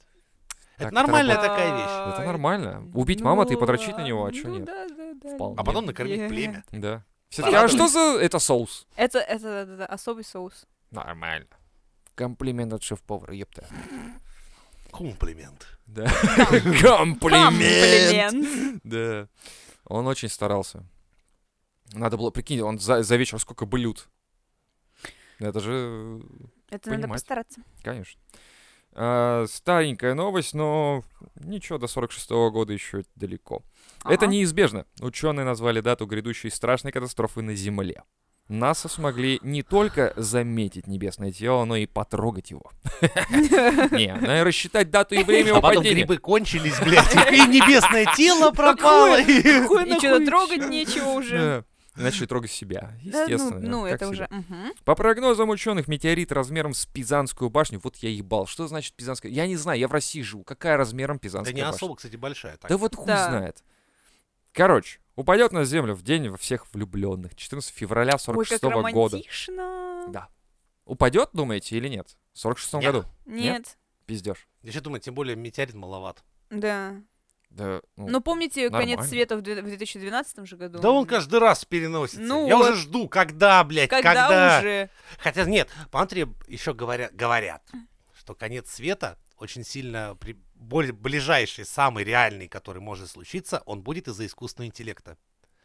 Это 0.76 0.85
Так 0.87 0.92
нормальная 0.92 1.37
такая 1.37 1.76
вещь. 1.76 2.14
Это 2.14 2.26
нормально. 2.26 2.90
Убить 2.95 3.21
ну, 3.21 3.26
мамонта 3.26 3.54
и 3.54 3.57
подрочить 3.57 3.97
на 3.97 4.04
него, 4.04 4.25
а 4.25 4.33
чё 4.33 4.49
ну 4.49 4.57
нет? 4.57 4.64
Да, 4.64 4.88
да, 4.88 5.12
да. 5.23 5.35
Вполне. 5.37 5.57
А 5.59 5.64
потом 5.64 5.87
накормить 5.87 6.28
племя. 6.28 6.64
Да. 6.73 7.04
Все-таки, 7.28 7.54
а 7.54 7.69
что 7.69 7.88
за... 7.88 8.19
Это 8.21 8.38
соус. 8.38 8.87
Это, 8.97 9.19
это, 9.19 9.45
да, 9.45 9.64
да, 9.64 9.76
да, 9.76 9.87
особый 9.87 10.25
соус. 10.25 10.66
Нормально. 10.90 11.47
Комплимент 12.14 12.73
от 12.73 12.83
шеф-повара, 12.83 13.33
ёпта. 13.35 13.66
Комплимент. 14.92 15.66
Да. 15.87 16.06
Комплимент. 16.80 18.80
Да. 18.84 19.28
Он 19.87 20.06
очень 20.06 20.28
старался. 20.28 20.84
Надо 21.92 22.16
было, 22.16 22.30
прикинь, 22.30 22.61
он 22.62 22.78
за, 22.78 23.02
за 23.02 23.16
вечер 23.16 23.38
сколько 23.38 23.66
блюд. 23.66 24.08
Это 25.38 25.61
же, 25.61 26.22
Это 26.70 26.88
надо 26.90 27.02
Понимать. 27.02 27.20
постараться. 27.20 27.61
конечно. 27.82 28.20
А, 28.94 29.46
старенькая 29.49 30.14
новость, 30.14 30.54
но 30.54 31.02
ничего, 31.37 31.78
до 31.78 31.87
46 31.87 32.30
года 32.30 32.72
еще 32.72 33.04
далеко. 33.16 33.62
Это 34.04 34.25
Ага. 34.25 34.26
неизбежно. 34.26 34.87
Ученые 35.00 35.44
назвали 35.44 35.80
дату 35.80 36.06
грядущей 36.06 36.50
страшной 36.50 36.92
катастрофы 36.92 37.42
на 37.42 37.54
Земле. 37.54 38.02
НАСА 38.52 38.88
смогли 38.88 39.38
не 39.42 39.62
только 39.62 40.12
заметить 40.16 40.87
небесное 40.87 41.32
тело, 41.32 41.64
но 41.64 41.76
и 41.76 41.87
потрогать 41.87 42.50
его. 42.50 42.71
Не, 43.90 44.14
надо 44.14 44.44
рассчитать 44.44 44.90
дату 44.90 45.14
и 45.14 45.23
время 45.25 45.47
А 45.47 45.49
его 45.49 45.61
потом 45.61 45.78
падения. 45.82 45.94
грибы 46.04 46.18
кончились, 46.18 46.78
блядь, 46.80 47.14
и 47.32 47.47
небесное 47.49 48.06
тело 48.16 48.50
пропало. 48.50 49.21
и- 49.21 49.42
что-то 49.99 50.25
трогать 50.26 50.68
нечего 50.68 51.09
уже. 51.11 51.64
Да. 51.97 52.02
Начали 52.02 52.25
трогать 52.25 52.50
себя. 52.50 52.94
Да, 53.04 53.26
ну, 53.26 53.32
Естественно. 53.32 53.68
ну, 53.68 53.85
это 53.87 54.06
себя. 54.06 54.09
уже. 54.09 54.28
мгм. 54.30 54.73
По 54.85 54.94
прогнозам 54.94 55.50
ученых, 55.50 55.88
метеорит 55.88 56.32
размером 56.32 56.73
с 56.73 56.87
Пизанскую 56.87 57.50
башню. 57.50 57.80
Вот 57.85 57.97
я 57.97 58.09
ебал. 58.09 58.47
Что 58.47 58.66
значит 58.66 58.94
Пизанская? 58.94 59.30
Я 59.30 59.47
не 59.47 59.56
знаю, 59.56 59.78
я 59.78 59.88
в 59.88 59.92
России 59.92 60.23
живу. 60.23 60.42
Какая 60.42 60.78
размером 60.78 61.16
Да 61.16 61.21
Пизанская 61.21 61.54
не 61.54 61.61
башня? 61.61 61.76
особо, 61.76 61.97
кстати, 61.97 62.16
большая. 62.16 62.56
так. 62.56 62.71
Да 62.71 62.78
вот 62.78 62.94
хуй 62.97 63.06
Да. 63.06 63.28
знает. 63.28 63.62
Короче, 64.52 65.00
упадет 65.16 65.52
на 65.52 65.64
землю 65.64 65.94
в 65.94 66.02
день 66.02 66.28
во 66.28 66.37
всех 66.37 66.66
влюбленных. 66.73 67.35
14 67.35 67.73
февраля 67.75 68.14
Ой, 68.14 68.18
46 68.21 68.61
как 68.61 68.71
года. 68.73 69.16
романтично. 69.16 70.04
Да. 70.09 70.28
Упадет, 70.85 71.30
думаете, 71.32 71.76
или 71.76 71.88
нет? 71.88 72.16
В 72.32 72.38
46 72.38 72.75
Нет. 72.75 72.85
году. 72.85 73.04
Нет. 73.25 73.78
Пиздешь. 74.06 74.49
Я 74.62 74.73
сейчас 74.73 74.82
думаю, 74.82 75.00
тем 75.00 75.14
более 75.14 75.37
метеорит 75.37 75.75
маловат. 75.75 76.23
Да. 76.50 76.94
Да, 77.50 77.82
ну, 77.97 78.09
Но 78.09 78.21
помните 78.23 78.71
нормально. 78.71 78.97
конец 78.97 79.09
света 79.11 79.37
в 79.37 79.42
две- 79.42 79.61
в 79.61 79.64
2012 79.66 80.47
же 80.47 80.56
году? 80.56 80.78
Да 80.78 80.90
он 80.90 81.06
каждый 81.06 81.38
раз 81.38 81.66
переносится. 81.66 82.23
Ну 82.23 82.49
Я 82.49 82.56
вот. 82.56 82.71
уже 82.71 82.80
жду, 82.80 83.09
когда, 83.09 83.62
блядь, 83.62 83.90
Когда, 83.90 84.12
когда. 84.26 84.59
уже? 84.59 84.90
Хотя 85.18 85.44
нет, 85.44 85.68
по 85.90 86.02
еще 86.49 86.73
говорят, 86.73 87.14
говорят, 87.14 87.62
что 88.16 88.35
конец 88.35 88.71
света 88.71 89.18
очень 89.42 89.64
сильно 89.64 90.16
при- 90.20 90.38
более 90.54 90.92
ближайший, 90.92 91.64
самый 91.64 92.04
реальный, 92.04 92.49
который 92.49 92.80
может 92.80 93.11
случиться, 93.11 93.62
он 93.66 93.82
будет 93.82 94.08
из-за 94.08 94.25
искусственного 94.26 94.68
интеллекта. 94.68 95.16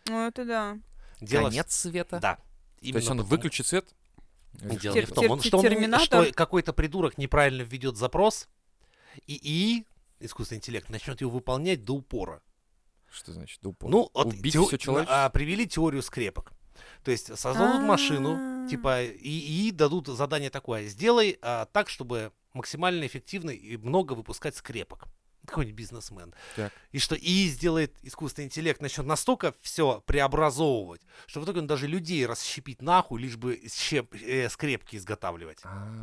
Ну, 0.07 0.27
это 0.27 0.45
да. 0.45 0.77
Дело 1.21 1.43
в- 1.47 1.49
конец 1.49 1.73
света? 1.73 2.19
Да. 2.19 2.35
То 2.35 2.41
есть 2.81 2.89
Именно 2.89 2.97
он 3.11 3.17
потому- 3.17 3.29
выключит 3.29 3.65
свет? 3.67 3.85
Дело 4.53 4.93
Тер- 4.95 4.99
не 5.01 5.05
в 5.05 5.11
том, 5.13 5.31
он- 5.31 5.39
тер- 5.39 5.47
что, 5.47 5.57
он- 5.57 5.99
что 5.99 6.33
какой-то 6.33 6.73
придурок 6.73 7.17
неправильно 7.17 7.61
введет 7.61 7.95
запрос, 7.97 8.47
и, 9.27 9.39
и 9.41 9.85
искусственный 10.19 10.57
интеллект 10.57 10.89
начнет 10.89 11.21
его 11.21 11.31
выполнять 11.31 11.83
до 11.83 11.93
упора. 11.93 12.41
Что 13.11 13.33
значит 13.33 13.61
до 13.61 13.69
упора? 13.69 13.91
Ну, 13.91 14.09
вот 14.13 14.27
Убить 14.27 14.53
тео- 14.55 14.65
все 14.67 14.77
человечество? 14.77 15.25
а, 15.25 15.29
привели 15.29 15.67
теорию 15.67 16.01
скрепок. 16.01 16.51
То 17.03 17.11
есть 17.11 17.27
создадут 17.37 17.81
машину, 17.83 18.35
А. 18.65 18.67
типа, 18.69 19.03
и, 19.03 19.67
и 19.67 19.71
дадут 19.71 20.07
задание 20.07 20.49
такое. 20.49 20.87
Сделай 20.87 21.37
а, 21.41 21.65
так, 21.65 21.89
чтобы 21.89 22.31
максимально 22.57 23.05
эффективно 23.07 23.51
и 23.51 23.77
много 23.77 24.13
выпускать 24.13 24.55
скрепок. 24.55 25.05
какой-нибудь 25.45 25.77
бизнесмен. 25.77 26.33
Так. 26.57 26.73
И 26.91 26.99
что 26.99 27.15
и 27.15 27.47
сделает 27.47 27.95
искусственный 28.03 28.47
интеллект, 28.47 28.81
начнет 28.81 29.05
настолько 29.05 29.53
все 29.61 30.03
преобразовывать, 30.05 31.01
что 31.25 31.39
в 31.39 31.45
итоге 31.45 31.61
он 31.61 31.67
даже 31.67 31.87
людей 31.87 32.25
расщепить 32.25 32.81
нахуй, 32.81 33.21
лишь 33.21 33.37
бы 33.37 33.57
щеп, 33.73 34.13
э, 34.13 34.49
скрепки 34.49 34.97
изготавливать. 34.97 35.59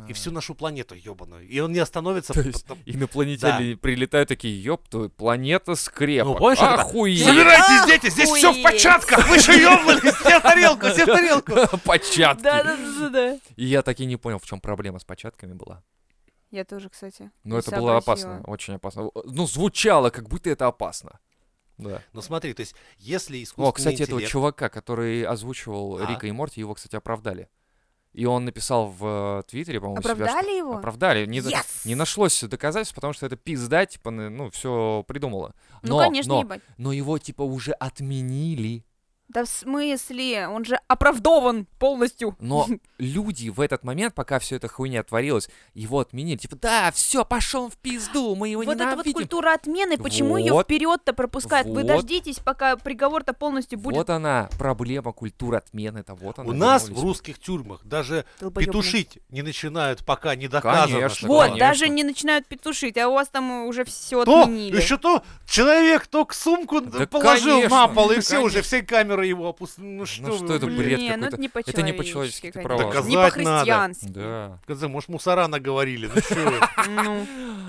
И 0.09 0.13
всю 0.13 0.31
нашу 0.31 0.55
планету 0.55 0.95
ебаную. 0.95 1.47
И 1.47 1.59
он 1.59 1.73
не 1.73 1.77
остановится. 1.79 2.33
То 2.33 2.41
есть 2.41 2.63
потом- 2.63 2.79
Инопланетяне 2.87 3.77
прилетают 3.77 4.29
такие, 4.29 4.59
ёб 4.63 4.87
твою, 4.89 5.09
планета 5.11 5.75
скрепок. 5.75 6.33
Ну, 6.33 6.39
помнишь, 6.39 6.59
Охуеть! 6.61 7.23
Собирайтесь, 7.23 7.85
дети, 7.85 8.09
здесь 8.11 8.29
все 8.31 8.51
в 8.51 8.63
початках, 8.63 9.29
вы 9.29 9.37
же 9.39 9.51
ебанулись, 9.51 10.15
все 10.15 10.39
в 10.39 10.41
тарелку, 10.41 10.87
все 10.87 11.03
в 11.03 11.07
тарелку. 11.07 11.77
Початки. 11.85 12.41
Да-да-да-да. 12.41 13.37
И 13.55 13.65
я 13.65 13.83
так 13.83 13.99
и 13.99 14.07
не 14.07 14.17
понял, 14.17 14.39
в 14.39 14.45
чем 14.47 14.59
проблема 14.59 14.97
с 14.97 15.03
початками 15.03 15.53
была. 15.53 15.83
Я 16.55 16.63
тоже, 16.63 16.87
кстати. 16.89 17.31
Но 17.43 17.55
не 17.55 17.59
это 17.59 17.75
было 17.75 17.97
опасно, 17.97 18.41
очень 18.47 18.75
опасно. 18.75 19.11
Ну, 19.25 19.45
звучало, 19.45 20.09
как 20.09 20.29
будто 20.29 20.49
это 20.49 20.67
опасно. 20.67 21.19
Да. 21.77 22.01
Ну 22.13 22.21
смотри, 22.21 22.53
то 22.53 22.61
есть, 22.61 22.75
если 22.97 23.43
искусственный 23.43 23.67
О, 23.67 23.73
кстати, 23.73 24.03
этого 24.03 24.19
интеллект- 24.19 24.31
чувака, 24.31 24.69
который 24.69 25.23
озвучивал 25.23 25.97
А? 25.97 26.05
Рика 26.05 26.27
и 26.27 26.31
Морти, 26.31 26.61
его, 26.61 26.73
кстати, 26.73 26.95
оправдали. 26.95 27.49
И 28.13 28.25
он 28.25 28.45
написал 28.45 28.87
в 28.87 29.39
э, 29.39 29.43
Твиттере, 29.49 29.81
по-моему, 29.81 29.99
у 29.99 30.01
себя, 30.01 30.13
что- 30.15 30.23
Оправдали 30.23 30.57
его? 30.57 30.77
Оправдали. 30.77 31.25
Не, 31.25 31.39
Yes! 31.39 31.65
не 31.83 31.95
нашлось 31.95 32.41
доказательств, 32.43 32.95
потому 32.95 33.11
что 33.11 33.25
это 33.25 33.35
пизда, 33.35 33.85
типа, 33.85 34.11
ну, 34.11 34.49
все 34.51 35.03
придумала. 35.05 35.53
Ну, 35.81 35.97
Но, 35.97 35.99
конечно, 35.99 36.35
но, 36.35 36.39
ебать. 36.39 36.61
но 36.77 36.93
его, 36.93 37.17
типа, 37.17 37.41
уже 37.41 37.73
отменили. 37.73 38.85
Да 39.35 39.43
в 39.43 39.49
смысле? 39.49 40.47
Он 40.47 40.63
же 40.63 40.79
оправдован 40.87 41.67
полностью. 41.77 42.37
Но 42.39 42.67
люди 42.97 43.49
в 43.49 43.59
этот 43.59 43.83
момент, 43.83 44.13
пока 44.15 44.39
все 44.39 44.55
это 44.55 44.69
хуйня 44.69 45.03
творилась, 45.03 45.49
его 45.73 45.99
отменили. 45.99 46.37
Типа, 46.37 46.55
да, 46.55 46.89
все, 46.93 47.25
пошел 47.25 47.69
в 47.69 47.75
пизду, 47.75 48.33
мы 48.35 48.47
его 48.47 48.63
Вот 48.63 48.75
эта 48.77 48.85
вот 48.85 48.91
ненавидим. 48.91 49.13
культура 49.13 49.53
отмены, 49.53 49.97
почему 49.97 50.37
ее 50.37 50.53
Вот. 50.53 50.63
вперед-то 50.67 51.11
пропускают? 51.11 51.67
Вы 51.67 51.81
Вот. 51.81 51.87
дождитесь, 51.87 52.39
пока 52.39 52.77
приговор-то 52.77 53.33
полностью 53.33 53.77
будет. 53.77 53.97
Вот 53.97 54.09
она, 54.09 54.47
проблема 54.57 55.11
культуры 55.11 55.57
отмены. 55.57 55.99
Это 55.99 56.15
вот 56.15 56.39
она. 56.39 56.49
У 56.49 56.53
нас 56.53 56.87
в 56.87 57.03
русских 57.03 57.37
тюрьмах 57.37 57.81
даже 57.83 58.23
Долбоёбные. 58.39 58.65
петушить 58.67 59.17
не 59.27 59.41
начинают, 59.41 60.05
пока 60.05 60.35
не 60.35 60.47
доказано. 60.47 60.93
Конечно, 60.93 61.09
что 61.17 61.27
Вот, 61.27 61.41
конечно. 61.49 61.59
даже 61.59 61.89
не 61.89 62.05
начинают 62.05 62.47
петушить, 62.47 62.97
а 62.97 63.09
у 63.09 63.13
вас 63.15 63.27
там 63.27 63.65
уже 63.65 63.83
все 63.83 64.23
То, 64.23 64.43
отменили. 64.43 64.77
еще 64.77 64.97
то, 64.97 65.23
человек 65.45 66.07
только 66.07 66.33
сумку 66.33 66.79
Да 66.79 67.05
положил 67.05 67.55
конечно, 67.57 67.87
на 67.87 67.87
пол, 67.89 68.11
и 68.11 68.21
все, 68.21 68.39
уже 68.39 68.61
все 68.61 68.81
камеры 68.81 69.24
его 69.25 69.47
опустили. 69.49 69.85
Ну 69.85 70.05
что, 70.05 70.21
Ну 70.23 70.35
что 70.37 70.45
вы, 70.45 70.55
это 70.55 70.65
блин. 70.65 70.77
бред 70.77 70.99
не, 70.99 71.15
ну 71.17 71.29
какой-то. 71.29 71.35
это 71.35 71.37
не 71.41 71.47
Это 71.47 71.81
не 71.81 71.91
по-человечески, 71.93 71.97
по-человечески, 71.97 72.51
ты 72.51 72.61
права. 72.61 72.83
Доказать 72.83 73.09
Не 73.09 73.15
надо. 73.15 73.29
по-христиански. 73.29 74.07
Да. 74.07 74.61
Конце, 74.65 74.87
может, 74.87 75.09
мусора 75.09 75.47
наговорили, 75.47 76.09
ну 76.13 76.21
что 76.21 76.35
вы. 76.35 76.59
Ну, 76.89 77.27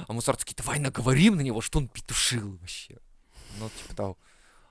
А 0.09 0.13
мусор 0.13 0.37
такие, 0.37 0.55
давай 0.57 0.79
наговорим 0.79 1.37
на 1.37 1.41
него, 1.41 1.61
что 1.61 1.79
он 1.79 1.89
петушил 1.89 2.57
вообще. 2.59 2.99
Ну, 3.59 3.69
типа 3.71 3.97
того. 3.97 4.19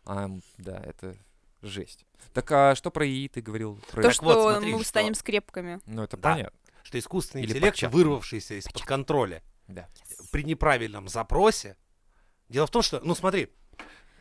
Ам, 0.05 0.41
да, 0.57 0.79
это 0.85 1.15
жесть. 1.61 2.05
Так 2.33 2.51
а 2.51 2.75
что 2.75 2.91
про 2.91 3.05
ИИ 3.07 3.27
ты 3.27 3.41
говорил? 3.41 3.81
Про... 3.91 4.01
то, 4.03 4.09
Так 4.11 4.21
вот, 4.21 4.33
что 4.33 4.51
смотри, 4.53 4.71
мы 4.73 4.79
что- 4.79 4.87
станем 4.89 5.15
скрепками. 5.15 5.79
Ну, 5.85 6.03
это 6.03 6.15
Да. 6.17 6.31
понятно. 6.33 6.59
Что 6.83 6.99
искусственный 6.99 7.43
Или 7.43 7.51
интеллект, 7.53 7.75
початка. 7.77 7.95
вырвавшийся 7.95 8.59
из-под 8.59 8.83
контроля, 8.83 9.41
Да. 9.67 9.87
при 10.31 10.43
неправильном 10.43 11.07
запросе. 11.07 11.77
Дело 12.47 12.67
в 12.67 12.69
том, 12.69 12.83
что, 12.83 13.01
ну 13.03 13.15
смотри, 13.15 13.49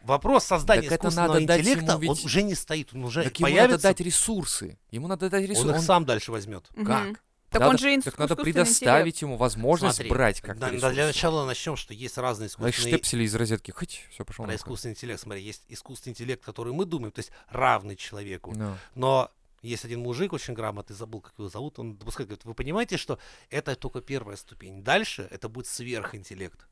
вопрос 0.05 0.45
создания 0.45 0.83
Так 0.83 0.93
это 0.93 1.09
искусственного 1.09 1.35
надо 1.35 1.47
дать 1.47 1.61
интеллекта, 1.61 1.93
ему 1.93 2.01
ведь- 2.01 2.11
он 2.11 2.19
уже 2.25 2.43
не 2.43 2.55
стоит, 2.55 2.95
он 2.95 3.05
уже 3.05 3.25
Так 3.25 3.39
ему 3.39 3.49
надо 3.49 3.57
появится, 3.61 3.89
дать 3.89 4.01
ресурсы. 4.01 4.79
Ему 4.91 5.09
надо 5.09 5.31
дать 5.31 5.45
он 5.45 5.51
ресурсы. 5.51 5.77
их 5.77 5.83
сам 5.83 6.05
дальше 6.05 6.31
возьмет. 6.33 6.67
Мгм. 6.75 7.17
Так 7.51 7.61
Надо- 7.61 7.71
он 7.71 7.79
же 7.79 8.03
Так 8.03 8.19
надо 8.19 8.35
предоставить 8.35 9.23
ему 9.23 9.37
возможность 9.37 9.97
Смотри, 9.97 10.11
брать 10.11 10.41
как-то 10.41 10.61
да- 10.63 10.71
ресурсы. 10.71 10.95
для 10.95 11.07
начала 11.07 11.47
начнем, 11.47 11.77
что 11.77 11.95
есть 11.95 12.19
разные 12.19 12.49
искусственные 12.49 12.73
штепсели 12.97 13.23
из 13.23 13.35
розетки. 13.37 13.71
Хоть, 13.71 14.07
все, 14.11 14.25
пошел. 14.25 14.45
про 14.45 14.57
искусственный 14.57 14.95
интеллект. 14.95 15.21
Смотри, 15.21 15.41
есть 15.43 15.63
искусственный 15.69 16.13
интеллект, 16.15 16.45
который 16.45 16.73
мы 16.73 16.85
думаем, 16.85 17.13
то 17.13 17.21
есть 17.21 17.31
равный 17.49 17.95
человеку. 17.95 18.53
Ну, 18.57 18.77
Но 18.97 19.31
есть 19.63 19.85
один 19.85 20.01
мужик 20.01 20.33
очень 20.33 20.53
грамотный, 20.55 20.97
забыл, 20.97 21.21
как 21.21 21.33
его 21.39 21.49
зовут, 21.49 21.79
он 21.79 21.97
допускает, 21.97 22.29
говорит, 22.29 22.45
вы 22.45 22.55
понимаете, 22.55 22.97
что 22.97 23.21
это 23.51 23.77
только 23.77 24.01
первая 24.01 24.37
ступень. 24.37 24.83
Дальше 24.83 25.29
это 25.31 25.49
будет 25.49 25.69
сверхинтеллект. 25.69 26.67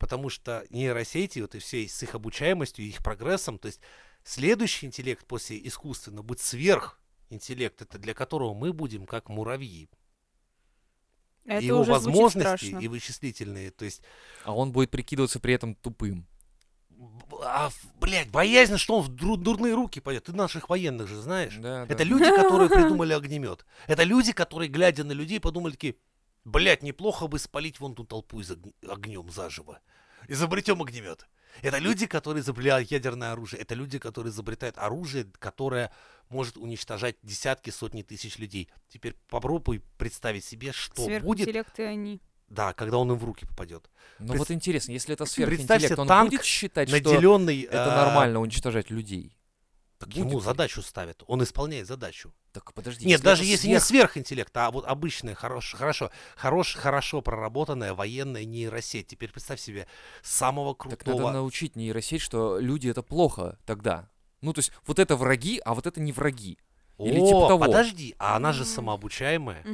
Потому 0.00 0.30
что 0.30 0.64
нейросети, 0.70 1.40
вот 1.40 1.54
и 1.54 1.58
все 1.58 1.86
с 1.86 2.02
их 2.02 2.14
обучаемостью, 2.14 2.86
их 2.86 3.04
прогрессом, 3.04 3.58
то 3.58 3.66
есть 3.66 3.80
следующий 4.24 4.86
интеллект 4.86 5.26
после 5.26 5.60
искусственного 5.68 6.22
будет 6.24 6.40
сверхинтеллект, 6.40 7.82
это 7.82 7.98
для 7.98 8.14
которого 8.14 8.54
мы 8.54 8.72
будем 8.72 9.04
как 9.04 9.28
муравьи. 9.28 9.90
Это 11.44 11.62
его 11.64 11.82
возможности 11.82 12.82
и 12.82 12.88
вычислительные, 12.88 13.70
то 13.70 13.84
есть 13.84 14.02
А 14.44 14.54
он 14.54 14.72
будет 14.72 14.90
прикидываться 14.90 15.38
при 15.38 15.52
этом 15.52 15.74
тупым. 15.74 16.26
а, 17.42 17.70
блядь, 18.00 18.30
боязнь, 18.30 18.78
что 18.78 18.98
он 18.98 19.02
в 19.02 19.10
дру- 19.10 19.36
дурные 19.36 19.74
руки 19.74 20.00
пойдет. 20.00 20.24
Ты 20.24 20.32
наших 20.32 20.70
военных 20.70 21.08
же 21.08 21.20
знаешь. 21.20 21.56
Да, 21.56 21.84
Это 21.84 21.96
да. 21.98 22.04
люди, 22.04 22.24
которые 22.36 22.70
придумали 22.70 23.12
огнемет. 23.12 23.66
Это 23.86 24.04
люди, 24.04 24.32
которые, 24.32 24.68
глядя 24.70 25.04
на 25.04 25.12
людей, 25.12 25.40
подумали 25.40 25.72
такие, 25.72 25.96
блядь, 26.44 26.82
неплохо 26.82 27.26
бы 27.26 27.38
спалить 27.38 27.80
вон 27.80 27.94
ту 27.94 28.04
толпу 28.04 28.40
из 28.40 28.50
огнем 28.88 29.30
заживо. 29.30 29.80
Изобретем 30.28 30.82
огнемет. 30.82 31.26
Это 31.62 31.78
люди, 31.78 32.06
которые 32.06 32.42
изобрели 32.42 32.86
ядерное 32.88 33.32
оружие. 33.32 33.60
Это 33.60 33.74
люди, 33.74 33.98
которые 33.98 34.30
изобретают 34.30 34.78
оружие, 34.78 35.26
которое 35.38 35.92
может 36.28 36.56
уничтожать 36.56 37.16
десятки, 37.22 37.70
сотни 37.70 38.02
тысяч 38.02 38.38
людей. 38.38 38.70
Теперь 38.88 39.16
попробуй 39.28 39.82
представить 39.98 40.44
себе, 40.44 40.72
что 40.72 41.08
будет, 41.20 41.48
и 41.78 41.82
они. 41.82 42.20
да, 42.48 42.72
когда 42.72 42.98
он 42.98 43.10
им 43.10 43.18
в 43.18 43.24
руки 43.24 43.46
попадет. 43.46 43.90
Ну 44.18 44.28
Пред- 44.28 44.38
вот 44.38 44.50
интересно, 44.50 44.92
если 44.92 45.14
это 45.14 45.24
сверхинтеллект, 45.24 45.98
он 45.98 46.06
танк, 46.06 46.30
будет 46.30 46.44
считать, 46.44 46.88
что 46.88 46.98
Наделенный... 46.98 47.62
это 47.62 48.00
а, 48.00 48.06
нормально 48.06 48.40
уничтожать 48.40 48.90
людей? 48.90 49.36
Так 50.00 50.08
Будет 50.08 50.16
ему 50.18 50.38
ли? 50.38 50.40
задачу 50.44 50.80
ставят. 50.80 51.22
Он 51.26 51.42
исполняет 51.42 51.86
задачу. 51.86 52.32
Так 52.52 52.72
подожди. 52.72 53.06
Нет, 53.06 53.20
даже 53.20 53.42
это 53.42 53.50
если 53.50 53.68
не 53.68 53.74
сверх- 53.74 53.84
сверхинтеллект, 53.84 54.56
а 54.56 54.70
вот 54.70 54.86
обычная, 54.86 55.34
хорош, 55.34 55.74
хорошо, 55.74 56.10
хорош, 56.36 56.74
хорошо 56.74 57.20
проработанная 57.20 57.92
военная 57.92 58.46
нейросеть. 58.46 59.08
Теперь 59.08 59.30
представь 59.30 59.60
себе 59.60 59.86
самого 60.22 60.74
Так 60.74 60.86
надо 60.86 60.96
крутого. 61.04 61.30
научить 61.30 61.76
нейросеть, 61.76 62.22
что 62.22 62.58
люди 62.58 62.88
это 62.88 63.02
плохо 63.02 63.58
тогда. 63.66 64.08
Ну, 64.40 64.54
то 64.54 64.60
есть, 64.60 64.72
вот 64.86 64.98
это 64.98 65.16
враги, 65.16 65.60
а 65.66 65.74
вот 65.74 65.86
это 65.86 66.00
не 66.00 66.12
враги. 66.12 66.58
или 66.98 67.20
О, 67.20 67.26
типа 67.26 67.48
того. 67.48 67.64
подожди, 67.66 68.14
а 68.18 68.36
она 68.36 68.52
же 68.54 68.64
самообучаемая. 68.64 69.64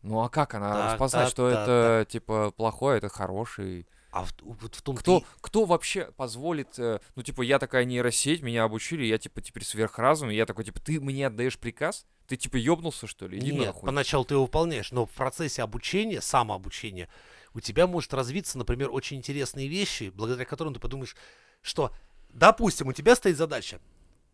Ну 0.00 0.20
а 0.22 0.28
как 0.30 0.54
она 0.54 0.72
Так, 0.72 0.92
распознать, 0.92 1.24
так, 1.26 1.30
что 1.30 1.50
так, 1.50 1.60
это 1.68 2.06
типа 2.10 2.50
плохое, 2.56 2.98
это 2.98 3.08
хороший? 3.10 3.86
А 4.12 4.26
в, 4.26 4.34
вот 4.42 4.74
в 4.74 4.82
том 4.82 4.94
Кто, 4.94 5.24
кто 5.40 5.64
вообще 5.64 6.12
позволит, 6.12 6.78
э, 6.78 7.00
ну 7.16 7.22
типа 7.22 7.40
я 7.40 7.58
такая 7.58 7.86
нейросеть, 7.86 8.42
меня 8.42 8.64
обучили, 8.64 9.06
я 9.06 9.16
типа 9.16 9.40
теперь 9.40 9.64
сверхразум, 9.64 10.30
и 10.30 10.34
я 10.34 10.44
такой 10.44 10.64
типа 10.64 10.80
ты 10.80 11.00
мне 11.00 11.26
отдаешь 11.26 11.58
приказ? 11.58 12.04
Ты 12.28 12.36
типа 12.36 12.56
ёбнулся 12.56 13.06
что 13.06 13.26
ли? 13.26 13.38
Иди 13.38 13.52
Нет, 13.52 13.66
нахуй. 13.68 13.86
поначалу 13.86 14.26
ты 14.26 14.34
его 14.34 14.44
выполняешь, 14.44 14.92
но 14.92 15.06
в 15.06 15.10
процессе 15.10 15.62
обучения, 15.62 16.20
самообучения, 16.20 17.08
у 17.54 17.60
тебя 17.60 17.86
может 17.86 18.12
развиться, 18.12 18.58
например, 18.58 18.90
очень 18.90 19.16
интересные 19.16 19.66
вещи, 19.66 20.12
благодаря 20.14 20.44
которым 20.44 20.74
ты 20.74 20.80
подумаешь, 20.80 21.16
что, 21.62 21.90
допустим, 22.28 22.88
у 22.88 22.92
тебя 22.92 23.16
стоит 23.16 23.38
задача 23.38 23.80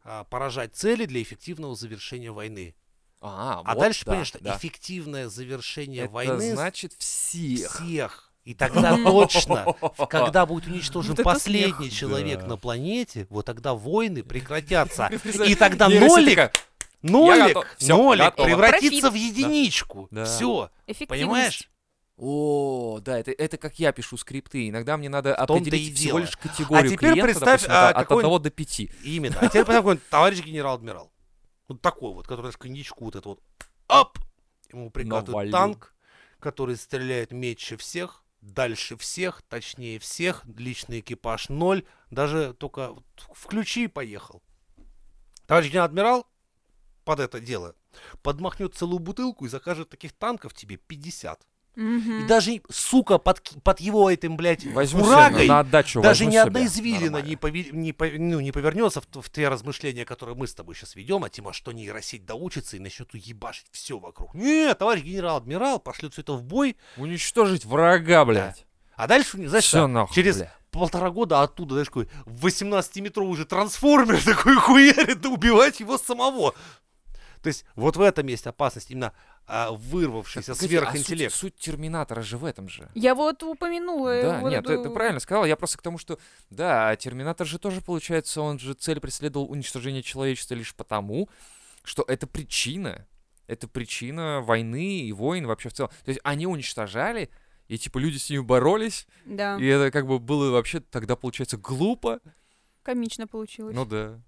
а, 0.02 0.24
поражать 0.24 0.74
цели 0.74 1.04
для 1.04 1.22
эффективного 1.22 1.76
завершения 1.76 2.32
войны. 2.32 2.74
А, 3.20 3.62
А 3.64 3.74
вот 3.74 3.80
дальше 3.80 4.04
да, 4.04 4.10
понимаешь, 4.10 4.28
что 4.28 4.42
да. 4.42 4.56
эффективное 4.56 5.28
завершение 5.28 6.04
Это 6.04 6.12
войны 6.12 6.52
значит 6.52 6.94
всех. 6.98 7.74
всех. 7.74 8.27
И 8.48 8.54
тогда 8.54 8.96
точно, 8.96 9.74
когда 10.08 10.46
будет 10.46 10.66
уничтожен 10.68 11.14
Вот 11.14 11.22
последний 11.22 11.90
смех. 11.90 11.92
человек 11.92 12.40
Да. 12.40 12.46
на 12.46 12.56
планете, 12.56 13.26
вот 13.28 13.44
тогда 13.44 13.74
войны 13.74 14.22
прекратятся. 14.22 15.06
И 15.46 15.54
тогда 15.54 15.90
нолик, 15.90 16.50
нолик, 17.02 17.76
нолик 17.82 18.24
готово. 18.24 18.46
превратится 18.46 19.10
Профит. 19.10 19.12
в 19.12 19.14
единичку. 19.14 20.08
Да. 20.10 20.24
Все, 20.24 20.70
понимаешь? 21.06 21.68
О, 22.16 23.00
да, 23.02 23.18
это, 23.18 23.32
это 23.32 23.58
как 23.58 23.78
я 23.78 23.92
пишу 23.92 24.16
скрипты. 24.16 24.70
Иногда 24.70 24.96
мне 24.96 25.10
надо 25.10 25.30
и 25.30 25.32
определить 25.34 25.94
всего 25.96 26.18
дело. 26.18 26.26
лишь 26.26 26.36
категорию 26.38 26.86
А 26.86 26.88
теперь 26.88 26.98
клиента, 27.12 27.22
представь, 27.24 27.60
допустим, 27.60 27.72
а, 27.72 27.88
от, 27.90 27.96
от 27.96 28.02
какой- 28.04 28.16
одного 28.16 28.38
до 28.38 28.50
пяти. 28.50 28.90
Именно. 29.04 29.36
А 29.40 29.48
теперь 29.48 29.64
представь, 29.66 29.98
товарищ 30.08 30.42
генерал-адмирал. 30.42 31.12
Вот 31.68 31.82
такой 31.82 32.14
вот, 32.14 32.22
который 32.26 32.40
знаешь, 32.46 32.56
коньячку 32.56 33.04
вот 33.04 33.14
это 33.16 33.28
вот. 33.28 33.40
Оп! 33.88 34.18
Ему 34.72 34.90
прикатывают 34.90 35.52
танк, 35.52 35.94
который 36.40 36.76
стреляет 36.76 37.30
метче 37.32 37.76
всех, 37.76 38.24
дальше 38.52 38.96
всех, 38.96 39.42
точнее 39.42 39.98
всех, 39.98 40.44
личный 40.56 41.00
экипаж 41.00 41.48
ноль, 41.48 41.84
даже 42.10 42.54
только 42.54 42.94
включи 43.34 43.84
и 43.84 43.88
поехал. 43.88 44.42
Товарищ 45.46 45.70
генерал-адмирал 45.70 46.26
под 47.04 47.20
это 47.20 47.40
дело 47.40 47.74
подмахнет 48.22 48.74
целую 48.74 48.98
бутылку 48.98 49.46
и 49.46 49.48
закажет 49.48 49.88
таких 49.88 50.12
танков 50.12 50.54
тебе 50.54 50.76
50. 50.76 51.46
Мгм. 51.78 52.24
И 52.24 52.26
даже, 52.26 52.60
сука, 52.70 53.18
под, 53.18 53.40
под 53.62 53.78
его 53.78 54.10
этим, 54.10 54.36
блядь, 54.36 54.66
Возьму 54.66 55.00
себе 55.00 55.10
фурагой 55.12 55.46
на, 55.46 55.54
на 55.54 55.60
отдачу 55.60 56.02
даже 56.02 56.24
возьму 56.24 56.32
ни 56.32 56.36
одна 56.36 56.64
извилина 56.66 57.04
Нормально. 57.12 57.26
не, 57.28 57.34
пове- 57.36 57.70
не, 57.70 57.94
ну, 58.18 58.40
не 58.40 58.50
повернется 58.50 59.00
в, 59.00 59.22
в 59.22 59.30
те 59.30 59.48
размышления, 59.48 60.04
которые 60.04 60.34
мы 60.34 60.48
с 60.48 60.54
тобой 60.54 60.74
сейчас 60.74 60.96
ведем, 60.96 61.22
а 61.22 61.28
тема, 61.30 61.52
что 61.52 61.70
нейросеть 61.70 62.26
доучится 62.26 62.76
и 62.76 62.80
начнет 62.80 63.14
уебашить 63.14 63.66
все 63.70 63.96
вокруг. 63.98 64.34
Нет, 64.34 64.76
товарищ 64.76 65.02
генерал-адмирал 65.04 65.78
пошлет 65.78 66.14
все 66.14 66.22
это 66.22 66.32
в 66.32 66.42
бой, 66.42 66.76
Уничтожить 66.96 67.64
врага, 67.64 68.24
блядь. 68.24 68.66
А 68.96 69.06
дальше, 69.06 69.36
знаешь, 69.48 69.62
Все 69.64 69.76
что, 69.78 69.86
нахуй, 69.86 70.12
через 70.16 70.38
бля. 70.38 70.52
полтора 70.72 71.10
года 71.10 71.42
оттуда, 71.42 71.74
знаешь, 71.74 71.86
какой 71.90 72.08
18-метровый 72.26 73.28
уже 73.30 73.44
трансформер 73.44 74.20
такой 74.24 74.56
хуярит, 74.56 75.20
да 75.20 75.28
убивать 75.28 75.78
его 75.80 75.96
самого. 75.98 76.54
То 77.42 77.48
есть 77.48 77.64
вот 77.74 77.96
в 77.96 78.00
этом 78.00 78.26
есть 78.26 78.46
опасность, 78.46 78.90
именно 78.90 79.12
а, 79.46 79.70
вырвавшийся 79.72 80.52
Так, 80.52 80.56
погоди, 80.56 80.76
а 80.76 80.80
сверхинтеллект. 80.80 81.32
суть, 81.34 81.54
суть 81.54 81.56
Терминатора 81.56 82.22
же 82.22 82.36
в 82.36 82.44
этом 82.44 82.68
же. 82.68 82.88
Я 82.94 83.14
вот 83.14 83.42
упомянула. 83.42 84.20
Да, 84.22 84.40
вот 84.40 84.50
нет, 84.50 84.64
ты, 84.66 84.82
ты 84.82 84.90
правильно 84.90 85.20
сказал. 85.20 85.44
Я 85.46 85.56
просто 85.56 85.78
к 85.78 85.82
тому, 85.82 85.98
что 85.98 86.18
да, 86.50 86.94
Терминатор 86.96 87.46
же 87.46 87.58
тоже 87.58 87.80
получается, 87.80 88.42
он 88.42 88.58
же 88.58 88.74
цель 88.74 89.00
преследовал 89.00 89.50
уничтожение 89.50 90.02
человечества 90.02 90.54
лишь 90.54 90.74
потому, 90.74 91.28
что 91.82 92.04
это 92.06 92.26
причина, 92.26 93.06
это 93.46 93.68
причина 93.68 94.40
войны 94.42 95.00
и 95.00 95.12
войн 95.12 95.46
вообще 95.46 95.70
в 95.70 95.72
целом. 95.72 95.90
То 96.04 96.10
есть 96.10 96.20
они 96.24 96.46
уничтожали, 96.46 97.30
и 97.68 97.78
типа 97.78 97.98
люди 97.98 98.18
с 98.18 98.28
ними 98.30 98.42
боролись, 98.42 99.06
Да, 99.24 99.56
и 99.58 99.66
это 99.66 99.90
как 99.90 100.06
бы 100.06 100.18
было 100.18 100.50
вообще 100.50 100.80
тогда 100.80 101.16
получается 101.16 101.56
глупо. 101.56 102.20
комично 102.82 103.26
получилось. 103.26 103.74
Ну 103.74 103.84
да. 103.86 104.20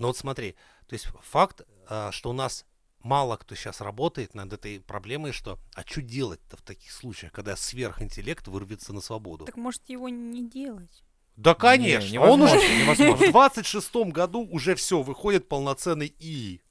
Но 0.00 0.06
вот 0.08 0.16
смотри, 0.16 0.56
то 0.88 0.94
есть 0.94 1.08
факт, 1.22 1.60
а, 1.86 2.10
что 2.10 2.30
у 2.30 2.32
нас 2.32 2.64
мало 3.00 3.36
кто 3.36 3.54
сейчас 3.54 3.82
работает 3.82 4.34
над 4.34 4.50
этой 4.52 4.80
проблемой, 4.80 5.32
что 5.32 5.58
а 5.74 5.82
что 5.82 6.00
делать-то 6.00 6.56
в 6.56 6.62
таких 6.62 6.90
случаях, 6.90 7.32
когда 7.32 7.54
сверхинтеллект 7.54 8.48
вырвется 8.48 8.94
на 8.94 9.02
свободу? 9.02 9.44
Так 9.44 9.56
может 9.56 9.86
его 9.90 10.08
не 10.08 10.48
делать? 10.48 11.04
Да, 11.36 11.54
конечно, 11.54 12.10
Не, 12.10 12.18
он 12.18 12.40
уже 12.40 12.56
невозможно, 12.56 13.26
в 13.26 13.30
26 13.30 13.94
году 14.06 14.40
уже 14.50 14.74
все, 14.74 15.02
выходит 15.02 15.48
полноценный 15.48 16.14
ИИ. 16.18 16.62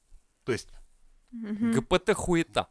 То 0.44 0.52
есть. 0.52 0.70
ГПТ 1.32 2.14
хуета. 2.16 2.68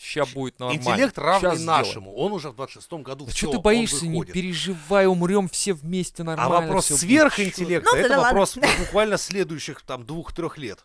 Ща 0.00 0.24
будет 0.26 0.60
нормально. 0.60 0.80
интеллект 0.80 1.18
равный 1.18 1.56
сделаем. 1.56 1.66
нашему, 1.66 2.14
он 2.14 2.32
уже 2.32 2.50
в 2.50 2.54
26 2.54 2.92
году 3.02 3.24
Да 3.24 3.32
все, 3.32 3.46
что 3.48 3.50
ты 3.56 3.58
боишься, 3.58 4.06
не 4.06 4.24
переживай, 4.24 5.06
умрем 5.08 5.48
все 5.48 5.72
вместе 5.72 6.22
А 6.22 6.26
нормально. 6.26 6.66
вопрос 6.68 6.84
всё 6.84 6.94
будет. 6.94 7.00
сверхинтеллекта, 7.00 7.90
Ну 7.90 7.96
да 7.96 8.00
это 8.00 8.10
ладно. 8.10 8.22
вопрос 8.24 8.56
буквально 8.78 9.16
следующих 9.18 9.82
там 9.82 10.06
двух-трех 10.06 10.56
лет. 10.56 10.84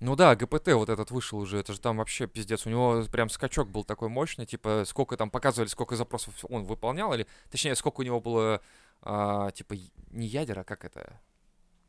Ну 0.00 0.16
да, 0.16 0.34
ГПТ 0.34 0.68
вот 0.72 0.88
этот 0.88 1.10
вышел 1.10 1.38
уже, 1.38 1.58
это 1.58 1.72
же 1.74 1.80
там 1.80 1.98
вообще 1.98 2.26
пиздец. 2.26 2.66
У 2.66 2.70
него 2.70 3.04
прям 3.12 3.28
скачок 3.28 3.68
был 3.70 3.84
такой 3.84 4.08
мощный, 4.08 4.44
типа 4.46 4.84
сколько 4.86 5.16
там 5.16 5.30
показывали, 5.30 5.68
сколько 5.68 5.94
запросов 5.94 6.34
он 6.48 6.64
выполнял, 6.64 7.12
или 7.14 7.26
точнее, 7.50 7.74
сколько 7.76 8.00
у 8.00 8.02
него 8.02 8.20
было, 8.20 8.60
а, 9.02 9.50
типа, 9.52 9.74
не 10.10 10.26
ядер, 10.26 10.58
а 10.58 10.64
как 10.64 10.84
это, 10.84 11.20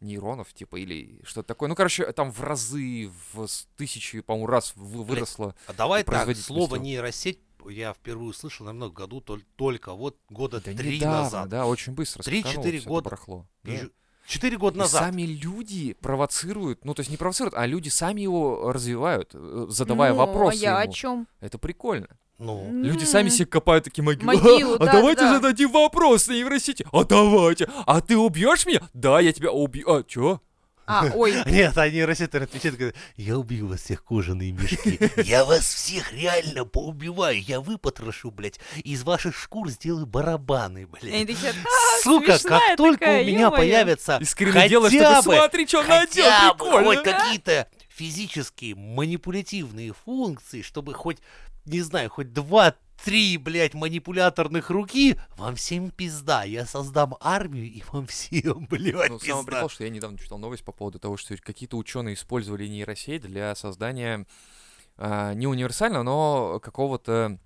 нейронов, 0.01 0.53
типа, 0.53 0.75
или 0.77 1.19
что-то 1.23 1.47
такое. 1.47 1.69
Ну, 1.69 1.75
короче, 1.75 2.11
там 2.11 2.31
в 2.31 2.41
разы, 2.41 3.09
в 3.33 3.47
тысячи, 3.77 4.21
по-моему, 4.21 4.47
раз 4.47 4.73
вы- 4.75 5.03
выросло. 5.03 5.55
А 5.67 5.73
давай 5.73 6.03
так, 6.03 6.35
слово 6.37 6.75
нейросеть 6.75 7.39
я 7.69 7.93
впервые 7.93 8.29
услышал 8.29 8.65
намного 8.65 8.93
году 8.93 9.21
тол- 9.25 9.41
только 9.55 9.93
вот 9.93 10.17
года 10.29 10.61
Да 10.63 10.71
три 10.73 10.97
недавно, 10.97 11.21
назад. 11.23 11.49
да, 11.49 11.65
очень 11.65 11.93
быстро. 11.93 12.21
Три-четыре 12.21 12.79
года. 12.81 13.05
барахло. 13.05 13.47
Да. 13.63 13.73
Четыре 14.27 14.57
года 14.57 14.75
И 14.77 14.79
назад. 14.79 15.01
сами 15.03 15.21
люди 15.23 15.93
провоцируют, 15.93 16.83
ну, 16.83 16.93
то 16.95 17.01
есть 17.01 17.11
не 17.11 17.17
провоцируют, 17.17 17.53
а 17.55 17.65
люди 17.67 17.89
сами 17.89 18.21
его 18.21 18.71
развивают, 18.71 19.31
э, 19.33 19.65
задавая 19.69 20.11
Ну, 20.13 20.17
вопросы 20.17 20.57
А 20.57 20.61
я 20.61 20.77
о 20.79 20.83
ему. 20.83 20.93
чем? 20.93 21.27
Это 21.41 21.57
прикольно. 21.59 22.07
Ну, 22.37 22.69
Люди 22.71 23.05
сами 23.05 23.29
себе 23.29 23.45
копают 23.45 23.85
такие 23.85 24.03
могилы. 24.03 24.25
Могилу, 24.33 24.75
а 24.75 24.85
да, 24.85 24.91
давайте 24.91 25.21
да. 25.21 25.35
зададим 25.35 25.71
вопрос 25.71 26.27
на 26.27 26.33
нейросети. 26.33 26.85
А 26.91 27.03
давайте. 27.05 27.69
А 27.85 28.01
ты 28.01 28.17
убьешь 28.17 28.65
меня? 28.65 28.81
Да, 28.93 29.21
я 29.21 29.31
тебя 29.31 29.51
убью. 29.51 29.89
А, 29.89 30.03
чё? 30.03 30.41
А, 30.87 31.09
ой, 31.15 31.33
Нет, 31.47 31.77
а 31.77 31.89
нейросеть 31.89 32.35
отвечает, 32.35 32.77
говорит, 32.77 32.95
я 33.15 33.37
убью 33.37 33.67
вас 33.67 33.81
всех 33.81 34.03
кожаные 34.03 34.51
мешки. 34.51 34.99
Я 35.23 35.43
вас 35.45 35.63
всех 35.63 36.13
реально 36.13 36.65
поубиваю. 36.65 37.41
Я 37.41 37.59
выпотрошу, 37.59 38.31
блядь. 38.31 38.59
Из 38.83 39.03
ваших 39.03 39.35
шкур 39.35 39.69
сделаю 39.69 40.05
барабаны, 40.05 40.87
они 41.01 41.25
блядь. 41.25 41.39
«А, 41.65 42.03
Сука, 42.03 42.37
как 42.43 42.77
только 42.77 43.03
у 43.03 43.23
меня 43.23 43.45
ё-моё». 43.45 43.57
появятся 43.57 44.19
хотя 44.35 44.79
бы, 44.79 44.89
смотри, 44.89 45.67
что 45.67 45.83
надел, 45.83 46.23
хотя 46.25 46.53
бы 46.53 46.59
прикольно. 46.65 46.85
хоть 46.85 47.03
какие-то 47.03 47.67
физические 47.89 48.75
манипулятивные 48.75 49.93
функции, 49.93 50.61
чтобы 50.61 50.93
хоть, 50.93 51.17
не 51.65 51.81
знаю, 51.81 52.09
хоть 52.09 52.31
два-три, 52.33 53.37
блядь, 53.37 53.73
манипуляторных 53.73 54.69
руки, 54.69 55.17
вам 55.37 55.55
всем 55.55 55.89
пизда. 55.91 56.43
Я 56.43 56.65
создам 56.65 57.15
армию, 57.19 57.65
и 57.65 57.83
вам 57.91 58.07
всем, 58.07 58.65
блядь, 58.69 59.09
Ну, 59.09 59.19
пизда. 59.19 59.43
прикол, 59.43 59.69
что 59.69 59.83
я 59.83 59.89
недавно 59.89 60.17
читал 60.17 60.37
новость 60.37 60.63
по 60.63 60.71
поводу 60.71 60.99
того, 60.99 61.17
что 61.17 61.35
какие-то 61.37 61.77
ученые 61.77 62.15
использовали 62.15 62.67
нейросеть 62.67 63.23
для 63.23 63.53
создания 63.55 64.25
а, 64.97 65.33
не 65.33 65.47
универсального, 65.47 66.03
но 66.03 66.59
какого-то 66.61 67.37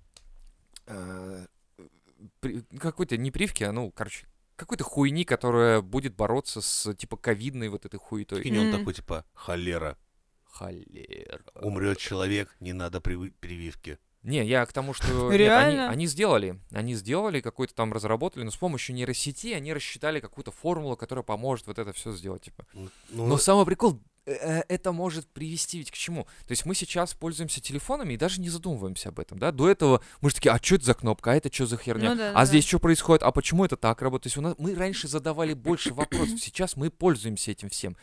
при- 2.40 2.62
какой-то 2.78 3.16
не 3.16 3.30
привки, 3.30 3.64
а 3.64 3.72
ну, 3.72 3.90
короче, 3.90 4.26
какой-то 4.56 4.84
хуйни, 4.84 5.24
которая 5.24 5.80
будет 5.80 6.14
бороться 6.14 6.60
с 6.60 6.94
типа 6.94 7.16
ковидной 7.16 7.68
вот 7.68 7.86
этой 7.86 7.98
хуетой. 7.98 8.42
Он 8.58 8.68
Мгм. 8.68 8.78
такой, 8.78 8.94
типа, 8.94 9.24
холера, 9.32 9.96
Холера. 10.44 11.40
умрет 11.54 11.98
человек, 11.98 12.54
не 12.60 12.72
надо 12.72 12.98
привы- 12.98 13.32
прививки. 13.40 13.98
Не, 14.22 14.44
я 14.44 14.66
к 14.66 14.72
тому, 14.72 14.92
что 14.92 15.32
нет, 15.32 15.50
они, 15.50 15.78
они 15.78 16.06
сделали, 16.06 16.58
они 16.72 16.94
сделали, 16.94 17.40
какой-то 17.40 17.74
там 17.74 17.92
разработали, 17.92 18.42
но 18.42 18.50
с 18.50 18.56
помощью 18.56 18.94
нейросети 18.94 19.54
они 19.54 19.72
рассчитали 19.72 20.20
какую-то 20.20 20.50
формулу, 20.50 20.94
которая 20.94 21.22
поможет 21.22 21.66
вот 21.68 21.78
это 21.78 21.94
все 21.94 22.12
сделать, 22.12 22.42
типа. 22.42 22.66
Ну, 22.74 22.88
ну, 23.10 23.26
Но 23.26 23.38
самый 23.38 23.64
прикол, 23.64 23.98
э, 24.26 24.32
э, 24.32 24.62
это 24.68 24.92
может 24.92 25.26
привести 25.26 25.78
ведь 25.78 25.90
к 25.90 25.94
чему? 25.94 26.24
То 26.46 26.50
есть 26.50 26.66
мы 26.66 26.74
сейчас 26.74 27.14
пользуемся 27.14 27.62
телефонами 27.62 28.12
и 28.12 28.18
даже 28.18 28.42
не 28.42 28.50
задумываемся 28.50 29.08
об 29.08 29.20
этом, 29.20 29.38
да? 29.38 29.52
До 29.52 29.70
этого 29.70 30.02
мы 30.20 30.28
же 30.28 30.36
такие, 30.36 30.50
а 30.50 30.58
что 30.62 30.74
это 30.74 30.84
за 30.84 30.92
кнопка, 30.92 31.32
а 31.32 31.36
это 31.36 31.50
что 31.50 31.64
за 31.64 31.78
херня? 31.78 32.10
Ну 32.10 32.16
да, 32.16 32.30
а 32.32 32.34
да, 32.34 32.44
здесь 32.44 32.66
что 32.66 32.78
происходит, 32.78 33.22
а 33.22 33.32
почему 33.32 33.64
это 33.64 33.78
так 33.78 34.02
работает? 34.02 34.24
То 34.24 34.26
есть 34.26 34.36
у 34.36 34.42
нас, 34.42 34.54
мы 34.58 34.74
раньше 34.74 35.08
задавали 35.08 35.54
больше 35.54 35.94
вопросов, 35.94 36.38
сейчас 36.42 36.76
мы 36.76 36.90
пользуемся 36.90 37.52
этим 37.52 37.70
всем. 37.70 37.96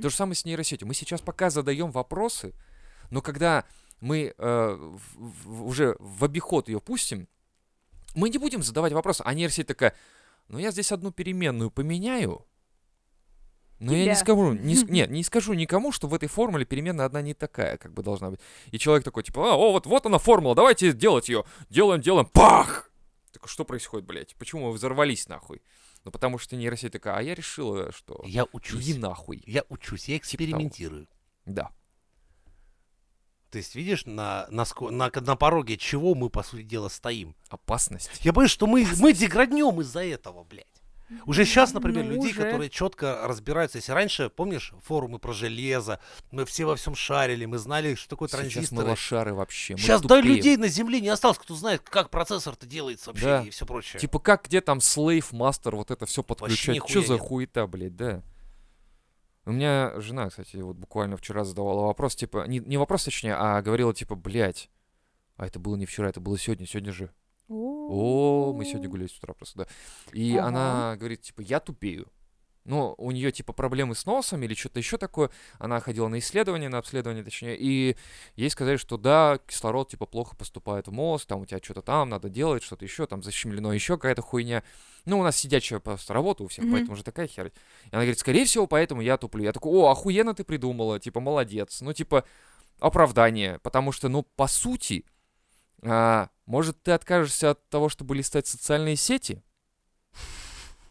То 0.00 0.10
же 0.10 0.14
самое 0.14 0.36
с 0.36 0.44
нейросетью. 0.44 0.86
Мы 0.86 0.94
сейчас 0.94 1.20
пока 1.20 1.50
задаем 1.50 1.90
вопросы, 1.90 2.54
но 3.10 3.20
когда 3.20 3.64
мы 4.00 4.34
э, 4.36 4.76
в- 4.76 4.98
в- 5.44 5.64
уже 5.66 5.96
в 5.98 6.24
обиход 6.24 6.68
ее 6.68 6.80
пустим, 6.80 7.28
мы 8.14 8.28
не 8.30 8.38
будем 8.38 8.62
задавать 8.62 8.92
вопросы. 8.92 9.22
А 9.24 9.34
нейросеть 9.34 9.66
такая, 9.66 9.94
ну 10.48 10.58
я 10.58 10.70
здесь 10.70 10.92
одну 10.92 11.10
переменную 11.12 11.70
поменяю, 11.70 12.46
но 13.78 13.92
я 13.92 13.98
не 13.98 14.04
Тебя. 14.04 14.16
скажу, 14.16 14.52
не, 14.54 14.74
нет, 14.90 15.10
не 15.10 15.22
скажу 15.22 15.52
никому, 15.52 15.92
что 15.92 16.08
в 16.08 16.14
этой 16.14 16.28
формуле 16.28 16.64
переменная 16.64 17.06
одна 17.06 17.20
не 17.20 17.34
такая, 17.34 17.76
как 17.76 17.92
бы 17.92 18.02
должна 18.02 18.30
быть. 18.30 18.40
И 18.70 18.78
человек 18.78 19.04
такой, 19.04 19.22
типа, 19.22 19.52
а, 19.52 19.56
о, 19.56 19.72
вот, 19.72 19.86
вот 19.86 20.06
она 20.06 20.18
формула, 20.18 20.54
давайте 20.54 20.92
делать 20.92 21.28
ее. 21.28 21.44
Делаем, 21.68 22.00
делаем, 22.00 22.26
пах! 22.26 22.90
Так 23.32 23.48
что 23.48 23.64
происходит, 23.66 24.06
блядь? 24.06 24.34
Почему 24.36 24.66
мы 24.68 24.72
взорвались 24.72 25.28
нахуй? 25.28 25.60
Ну 26.04 26.10
потому 26.10 26.38
что 26.38 26.56
нейросеть 26.56 26.92
такая, 26.92 27.16
а 27.16 27.22
я 27.22 27.34
решила, 27.34 27.92
что 27.92 28.22
я 28.24 28.46
учусь. 28.52 28.82
иди 28.82 28.98
нахуй. 28.98 29.42
Я 29.44 29.64
учусь, 29.68 30.08
я 30.08 30.14
Типа 30.14 30.22
экспериментирую. 30.22 31.06
Да. 31.44 31.70
То 33.50 33.58
есть, 33.58 33.74
видишь, 33.74 34.04
на, 34.06 34.46
на, 34.50 34.64
на, 34.90 35.10
на 35.14 35.36
пороге 35.36 35.76
чего 35.76 36.14
мы, 36.14 36.30
по 36.30 36.42
сути 36.42 36.62
дела, 36.62 36.88
стоим? 36.88 37.34
Опасность. 37.48 38.10
Я 38.22 38.32
боюсь, 38.32 38.50
что 38.50 38.66
мы, 38.66 38.86
мы 38.98 39.12
деграднем 39.12 39.80
из-за 39.80 40.04
этого, 40.04 40.44
блядь. 40.44 40.66
Уже 41.24 41.44
сейчас, 41.44 41.72
например, 41.72 42.04
Ну, 42.04 42.14
людей, 42.14 42.32
уже. 42.32 42.42
которые 42.42 42.68
четко 42.68 43.20
разбираются. 43.28 43.78
Если 43.78 43.92
раньше, 43.92 44.28
помнишь, 44.28 44.72
форумы 44.82 45.20
про 45.20 45.32
железо, 45.32 46.00
мы 46.32 46.44
все 46.44 46.64
во 46.64 46.74
всем 46.74 46.96
шарили, 46.96 47.44
мы 47.44 47.58
знали, 47.58 47.94
что 47.94 48.08
такое 48.10 48.28
Сейчас 48.28 48.40
мы 48.42 48.50
транзисторы. 48.50 48.88
лошары 48.88 49.34
вообще. 49.34 49.74
мы 49.74 49.78
Сейчас 49.78 50.02
да 50.02 50.08
тупеем. 50.16 50.34
людей 50.34 50.56
на 50.56 50.66
земле 50.66 51.00
не 51.00 51.08
осталось, 51.08 51.38
кто 51.38 51.54
знает, 51.54 51.82
как 51.82 52.10
процессор-то 52.10 52.66
делается 52.66 53.10
вообще 53.10 53.24
Да. 53.24 53.42
и 53.42 53.50
все 53.50 53.64
прочее. 53.64 54.00
Типа 54.00 54.18
как, 54.18 54.46
где 54.46 54.60
там 54.60 54.80
слейв, 54.80 55.30
мастер, 55.30 55.76
вот 55.76 55.92
это 55.92 56.06
все 56.06 56.24
подключать. 56.24 56.82
Что 56.88 57.02
за 57.02 57.12
нет. 57.12 57.22
хуета, 57.22 57.68
блядь, 57.68 57.94
да? 57.96 58.22
У 59.46 59.52
меня 59.52 59.92
жена, 60.00 60.28
кстати, 60.28 60.56
вот 60.56 60.76
буквально 60.76 61.16
вчера 61.16 61.44
задавала 61.44 61.86
вопрос, 61.86 62.16
типа, 62.16 62.46
не, 62.48 62.58
не 62.58 62.76
вопрос 62.76 63.04
точнее, 63.04 63.34
а 63.36 63.62
говорила, 63.62 63.94
типа, 63.94 64.16
блядь, 64.16 64.70
а 65.36 65.46
это 65.46 65.60
было 65.60 65.76
не 65.76 65.86
вчера, 65.86 66.08
это 66.08 66.20
было 66.20 66.36
сегодня, 66.36 66.66
сегодня 66.66 66.92
же. 66.92 67.10
О, 67.48 68.52
мы 68.52 68.64
сегодня 68.64 68.88
гуляли 68.88 69.06
с 69.06 69.16
утра 69.16 69.34
просто, 69.34 69.58
да. 69.58 69.66
И 70.12 70.36
Ага. 70.36 70.48
она 70.48 70.96
говорит, 70.96 71.22
типа, 71.22 71.42
я 71.42 71.60
тупею. 71.60 72.08
Ну, 72.66 72.94
у 72.98 73.12
нее, 73.12 73.30
типа, 73.30 73.52
проблемы 73.52 73.94
с 73.94 74.06
носом 74.06 74.42
или 74.42 74.54
что-то 74.54 74.80
еще 74.80 74.98
такое. 74.98 75.30
Она 75.58 75.78
ходила 75.78 76.08
на 76.08 76.18
исследование, 76.18 76.68
на 76.68 76.78
обследование, 76.78 77.22
точнее, 77.22 77.56
и 77.56 77.96
ей 78.34 78.50
сказали, 78.50 78.76
что 78.76 78.96
да, 78.96 79.38
кислород, 79.46 79.88
типа, 79.90 80.04
плохо 80.06 80.34
поступает 80.34 80.88
в 80.88 80.92
мозг, 80.92 81.26
там 81.26 81.42
у 81.42 81.46
тебя 81.46 81.60
что-то 81.62 81.82
там 81.82 82.08
надо 82.08 82.28
делать, 82.28 82.64
что-то 82.64 82.84
еще, 82.84 83.06
там 83.06 83.22
защемлено 83.22 83.72
еще 83.72 83.96
какая-то 83.96 84.22
хуйня. 84.22 84.64
Ну, 85.04 85.20
у 85.20 85.22
нас 85.22 85.36
сидячая 85.36 85.78
просто 85.78 86.12
работа 86.12 86.42
у 86.42 86.48
всех, 86.48 86.64
Мгм. 86.64 86.72
поэтому 86.72 86.96
же 86.96 87.04
такая 87.04 87.28
херь. 87.28 87.52
И 87.84 87.88
она 87.92 88.02
говорит, 88.02 88.18
скорее 88.18 88.44
всего, 88.44 88.66
поэтому 88.66 89.00
я 89.00 89.16
туплю. 89.16 89.44
Я 89.44 89.52
такой, 89.52 89.70
о, 89.72 89.88
охуенно 89.88 90.34
ты 90.34 90.42
придумала, 90.42 90.98
типа, 90.98 91.20
молодец. 91.20 91.80
Ну, 91.82 91.92
типа, 91.92 92.24
оправдание, 92.80 93.60
потому 93.60 93.92
что, 93.92 94.08
ну, 94.08 94.24
по 94.24 94.48
сути, 94.48 95.04
а, 95.82 96.30
может, 96.46 96.82
ты 96.82 96.90
откажешься 96.90 97.50
от 97.50 97.68
того, 97.68 97.88
чтобы 97.88 98.16
листать 98.16 98.48
социальные 98.48 98.96
сети? 98.96 99.42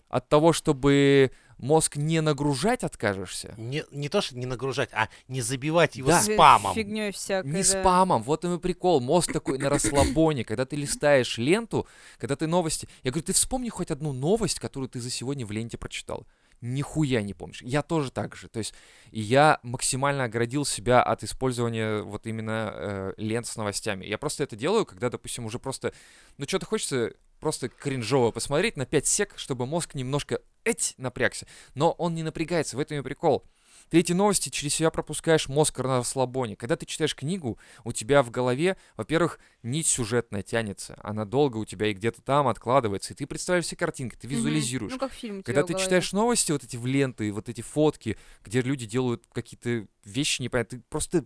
От 0.08 0.30
того, 0.30 0.54
чтобы 0.54 1.32
мозг 1.58 1.96
не 1.96 2.22
нагружать 2.22 2.84
откажешься. 2.84 3.54
Не, 3.58 3.84
не 3.91 4.10
то, 4.10 4.22
что 4.22 4.38
не 4.38 4.46
нагружать, 4.46 4.89
а 4.94 5.10
не 5.28 5.41
забивать 5.41 5.96
его 5.96 6.10
Да. 6.10 6.22
спамом. 6.22 6.74
Фигней 6.74 7.12
всякой, 7.12 7.48
Не 7.48 7.63
да. 7.63 7.63
спамом, 7.63 8.24
вот 8.24 8.46
и 8.46 8.60
прикол. 8.60 9.02
Мозг 9.02 9.32
такой 9.34 9.58
на 9.58 9.70
расслабоне, 9.70 10.44
когда 10.44 10.65
ты 10.65 10.76
листаешь 10.76 11.38
ленту, 11.38 11.88
когда 12.18 12.36
ты 12.36 12.48
новости. 12.48 12.88
Я 13.04 13.12
говорю, 13.12 13.26
ты 13.26 13.34
вспомни 13.34 13.70
хоть 13.70 13.91
одну 13.91 14.13
новость, 14.13 14.60
которую 14.60 14.89
ты 14.89 15.00
за 15.00 15.10
сегодня 15.10 15.46
в 15.46 15.52
ленте 15.52 15.78
прочитал. 15.78 16.26
Нихуя 16.62 17.22
не 17.22 17.34
помнишь. 17.34 17.62
Я 17.62 17.82
тоже 17.84 18.12
так 18.12 18.36
же. 18.36 18.48
То 18.48 18.60
есть 18.60 18.74
я 19.12 19.60
максимально 19.62 20.24
оградил 20.24 20.65
себя 20.65 21.04
от 21.04 21.24
использования 21.24 22.02
вот 22.02 22.26
именно 22.28 22.72
э, 22.74 23.13
лент 23.18 23.46
с 23.46 23.56
новостями. 23.58 24.06
Я 24.06 24.18
просто 24.18 24.44
это 24.44 24.56
делаю, 24.56 24.86
когда, 24.86 25.10
допустим, 25.10 25.46
уже 25.46 25.60
просто, 25.60 25.94
ну 26.38 26.46
что-то 26.48 26.65
хочется 26.65 27.13
просто 27.39 27.68
кринжово 27.70 28.32
посмотреть 28.32 28.78
на 28.78 28.86
5 28.86 29.06
сек, 29.06 29.34
чтобы 29.36 29.65
мозг 29.65 29.94
немножко 29.96 30.39
эть 30.65 30.95
напрягся. 30.97 31.47
Но 31.73 31.91
он 31.91 32.15
не 32.15 32.23
напрягается, 32.23 32.75
в 32.75 32.80
этом 32.80 32.97
и 32.97 33.01
прикол. 33.01 33.45
Ты 33.89 33.99
эти 33.99 34.13
новости 34.13 34.49
через 34.49 34.73
себя 34.73 34.89
пропускаешь, 34.89 35.47
мозг 35.47 35.78
на 35.78 35.97
расслабоне. 35.97 36.56
Когда 36.56 36.75
ты 36.75 36.86
читаешь 36.86 37.15
книгу, 37.15 37.60
у 37.84 37.91
тебя 37.91 38.23
в 38.23 38.32
голове, 38.32 38.78
во-первых, 38.97 39.39
нить 39.62 39.88
сюжетная 39.88 40.41
тянется. 40.41 40.97
Она 41.04 41.25
долго 41.25 41.58
у 41.58 41.65
тебя 41.65 41.88
и 41.88 41.93
где-то 41.93 42.21
там 42.21 42.47
откладывается. 42.47 43.13
И 43.13 43.15
ты 43.15 43.28
представляешь 43.28 43.65
все 43.65 43.75
картинки, 43.75 44.15
ты 44.15 44.28
визуализируешь. 44.28 44.91
Ну, 44.91 44.97
как 44.99 45.13
фильм 45.13 45.43
Когда 45.43 45.63
ты 45.63 45.75
читаешь 45.75 46.13
новости, 46.13 46.51
вот 46.51 46.63
эти 46.63 46.78
в 46.78 46.86
ленты, 46.86 47.32
вот 47.32 47.47
эти 47.47 47.62
фотки, 47.62 48.17
где 48.43 48.62
люди 48.62 48.88
делают 48.88 49.23
какие-то 49.32 49.88
вещи 50.04 50.41
непонятные, 50.41 50.80
ты 50.80 50.86
просто 50.89 51.25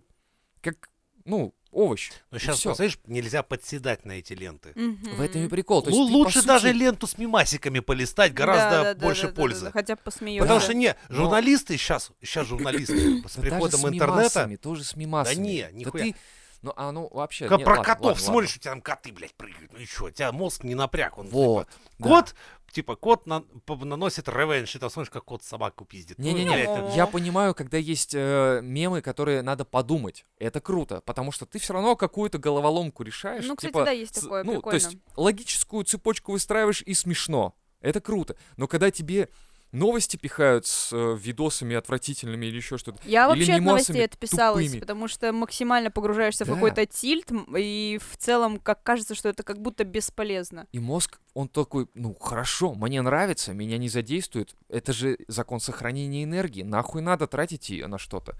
как, 0.60 0.90
ну, 1.24 1.54
овощ. 1.72 2.10
Но 2.30 2.38
сейчас, 2.38 2.58
всё. 2.58 2.70
посмотришь, 2.70 2.98
нельзя 3.06 3.42
подседать 3.42 4.04
на 4.04 4.12
эти 4.12 4.32
ленты. 4.32 4.72
Мгм. 4.74 5.16
В 5.16 5.20
этом 5.20 5.44
и 5.44 5.48
прикол. 5.48 5.82
То 5.82 5.90
есть 5.90 5.98
по 6.00 6.02
лучше 6.12 6.38
сути, 6.38 6.46
даже 6.46 6.72
ленту 6.72 7.06
с 7.06 7.16
мимасиками 7.18 7.80
полистать, 7.80 8.32
гораздо 8.34 8.70
Да, 8.70 8.82
да, 8.84 8.94
да, 8.94 9.06
больше 9.06 9.22
да, 9.22 9.28
да, 9.28 9.34
да, 9.34 9.40
пользы. 9.40 9.64
да, 9.66 9.70
Хотя 9.72 9.96
бы 9.96 10.02
посмеешься. 10.04 10.42
Потому 10.44 10.60
что 10.60 10.74
не, 10.74 10.96
Но- 11.08 11.16
журналисты 11.16 11.76
сейчас, 11.76 12.10
сейчас 12.20 12.46
журналисты 12.46 13.22
с 13.28 13.34
да 13.36 13.40
приходом 13.42 13.80
с 13.80 13.84
интернета, 13.84 14.06
мимасами, 14.06 14.56
тоже 14.56 14.84
с 14.84 14.96
мимасами. 14.96 15.36
не, 15.46 15.62
Да 15.62 15.70
нихуя. 15.70 16.04
ты, 16.04 16.16
ну, 16.62 16.72
а 16.76 16.92
ну 16.92 17.08
вообще... 17.10 17.48
как 17.48 17.58
не, 17.58 17.64
про 17.64 17.76
ладно, 17.78 17.84
котов 17.84 18.06
ладно, 18.06 18.22
смотришь, 18.24 18.48
ладно. 18.50 18.58
у 18.58 18.62
тебя 18.62 18.70
там 18.72 18.80
коты, 18.82 19.12
блядь, 19.12 19.34
прыгают. 19.34 19.72
Ну 19.72 19.78
и 19.78 19.86
что, 19.86 20.04
у 20.06 20.10
тебя 20.10 20.30
мозг 20.32 20.62
не 20.64 20.74
напряг. 20.74 21.16
Он, 21.18 21.26
Вот. 21.28 21.68
типа, 21.68 21.78
да. 21.98 22.08
Кот, 22.08 22.34
типа, 22.72 22.96
кот 22.96 23.26
на- 23.26 23.44
наносит 23.68 24.28
ревенш, 24.28 24.74
и 24.76 24.78
ты 24.78 24.88
смотришь, 24.90 25.10
как 25.10 25.24
кот 25.24 25.42
собаку 25.42 25.84
пиздит. 25.84 26.18
Ну, 26.18 26.24
Не-не-не, 26.24 26.62
это- 26.62 26.92
я 26.96 27.06
понимаю, 27.06 27.54
когда 27.54 27.76
есть 27.78 28.12
э, 28.14 28.60
мемы, 28.62 29.02
которые 29.02 29.42
надо 29.42 29.64
подумать. 29.64 30.24
Это 30.38 30.60
круто, 30.60 31.00
потому 31.02 31.32
что 31.32 31.46
ты 31.46 31.58
все 31.58 31.72
равно 31.72 31.96
какую-то 31.96 32.38
головоломку 32.38 33.02
решаешь. 33.02 33.44
Ну, 33.46 33.56
кстати, 33.56 33.72
типа, 33.72 33.84
да, 33.84 33.90
есть 33.90 34.16
с- 34.16 34.20
такое, 34.22 34.44
Ну, 34.44 34.60
то 34.62 34.72
есть 34.72 34.96
логическую 35.16 35.84
цепочку 35.84 36.32
выстраиваешь 36.32 36.82
и 36.82 36.94
смешно. 36.94 37.54
Это 37.80 38.00
круто. 38.00 38.36
Но 38.56 38.68
когда 38.68 38.90
тебе 38.90 39.30
новости 39.72 40.16
пихают 40.16 40.66
с 40.66 40.92
э, 40.92 41.16
видосами 41.20 41.76
отвратительными 41.76 42.46
или 42.46 42.56
еще 42.56 42.76
что-то. 42.78 42.98
Я 43.04 43.24
Или 43.32 43.38
вообще 43.40 43.54
от 43.54 43.60
новостей 43.62 44.04
отписалась, 44.04 44.64
тупыми. 44.66 44.80
потому 44.80 45.08
что 45.08 45.32
максимально 45.32 45.90
погружаешься 45.90 46.44
Да. 46.44 46.52
в 46.52 46.54
какой-то 46.54 46.86
тильт, 46.86 47.30
и 47.56 47.98
в 48.10 48.16
целом 48.16 48.58
как 48.58 48.82
кажется, 48.82 49.14
что 49.14 49.28
это 49.28 49.42
как 49.42 49.60
будто 49.60 49.84
бесполезно. 49.84 50.66
И 50.72 50.78
мозг, 50.80 51.20
он 51.34 51.48
такой, 51.48 51.88
ну 51.94 52.14
хорошо, 52.14 52.74
мне 52.74 53.00
нравится, 53.02 53.52
меня 53.52 53.78
не 53.78 53.88
задействует. 53.88 54.54
Это 54.68 54.92
же 54.92 55.18
закон 55.28 55.60
сохранения 55.60 56.24
энергии. 56.24 56.62
Нахуй 56.62 57.02
надо 57.02 57.26
тратить 57.26 57.70
ее 57.70 57.86
на 57.86 57.98
что-то. 57.98 58.36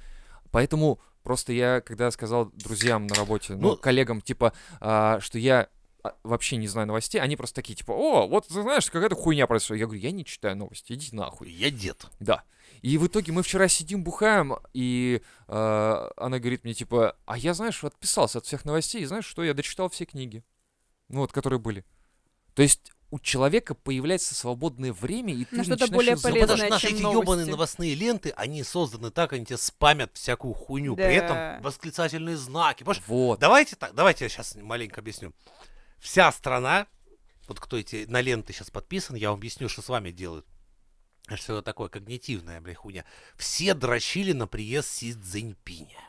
Поэтому 0.50 1.00
просто 1.22 1.52
я, 1.52 1.80
когда 1.80 2.10
сказал 2.10 2.46
друзьям 2.52 3.06
на 3.06 3.14
работе, 3.14 3.54
ну, 3.54 3.70
Ну- 3.70 3.76
коллегам, 3.76 4.20
типа, 4.20 4.52
а, 4.80 5.20
что 5.20 5.38
я 5.38 5.68
вообще 6.22 6.56
не 6.56 6.68
знаю 6.68 6.86
новостей, 6.86 7.20
они 7.20 7.36
просто 7.36 7.56
такие, 7.56 7.74
типа, 7.74 7.92
о, 7.92 8.26
вот 8.26 8.46
ты 8.46 8.54
знаешь, 8.54 8.90
какая-то 8.90 9.16
хуйня 9.16 9.46
произошла. 9.46 9.76
Я 9.76 9.86
говорю, 9.86 10.00
я 10.00 10.10
не 10.10 10.24
читаю 10.24 10.56
новости, 10.56 10.92
иди 10.92 11.14
нахуй. 11.14 11.50
Я 11.50 11.70
дед. 11.70 12.06
Да. 12.20 12.42
И 12.82 12.96
в 12.98 13.06
итоге 13.06 13.32
мы 13.32 13.42
вчера 13.42 13.68
сидим, 13.68 14.04
бухаем, 14.04 14.56
и 14.72 15.22
э, 15.48 16.10
она 16.16 16.38
говорит 16.38 16.64
мне, 16.64 16.74
типа, 16.74 17.16
а 17.26 17.36
я, 17.36 17.52
знаешь, 17.54 17.82
отписался 17.84 18.38
от 18.38 18.46
всех 18.46 18.64
новостей, 18.64 19.02
и 19.02 19.06
знаешь 19.06 19.26
что, 19.26 19.44
я 19.44 19.54
дочитал 19.54 19.88
все 19.90 20.04
книги, 20.06 20.42
ну 21.08 21.20
вот, 21.20 21.32
которые 21.32 21.58
были. 21.58 21.84
То 22.54 22.62
есть 22.62 22.92
у 23.10 23.18
человека 23.18 23.74
появляется 23.74 24.34
свободное 24.34 24.92
время, 24.92 25.34
и 25.34 25.44
ты 25.44 25.56
На 25.56 25.64
что-то 25.64 25.90
начинаешь 25.90 25.96
более 25.96 26.10
её 26.12 26.16
Ну, 26.16 26.22
полезное, 26.22 26.42
потому 26.42 26.58
что 26.58 26.68
наши 26.70 26.86
эти 26.88 27.02
ебаные 27.02 27.46
новостные 27.46 27.94
ленты, 27.94 28.30
они 28.36 28.62
созданы 28.62 29.10
так, 29.10 29.32
они 29.32 29.44
тебе 29.44 29.56
спамят 29.58 30.12
всякую 30.14 30.54
хуйню. 30.54 30.94
При 30.94 31.02
Да. 31.02 31.10
этом 31.10 31.62
восклицательные 31.62 32.36
знаки. 32.36 32.84
Понимаешь, 32.84 33.02
Вот. 33.08 33.40
Давайте 33.40 33.76
так, 33.76 33.94
давайте 33.94 34.24
я 34.24 34.28
сейчас 34.28 34.54
маленько 34.54 35.00
объясню. 35.00 35.32
Вся 36.00 36.32
страна, 36.32 36.86
вот 37.46 37.60
кто 37.60 37.76
эти 37.76 38.06
на 38.08 38.20
ленты 38.20 38.52
сейчас 38.52 38.70
подписан, 38.70 39.16
я 39.16 39.30
вам 39.30 39.38
объясню, 39.38 39.68
что 39.68 39.82
с 39.82 39.88
вами 39.88 40.10
делают. 40.10 40.46
Что 41.34 41.54
это 41.54 41.62
такое 41.62 41.88
когнитивная, 41.88 42.60
бля, 42.60 42.74
хуйня. 42.74 43.04
Все 43.36 43.74
дрочили 43.74 44.32
на 44.32 44.48
приезд 44.48 44.88
Си 44.88 45.12
Цзиньпиня. 45.14 46.00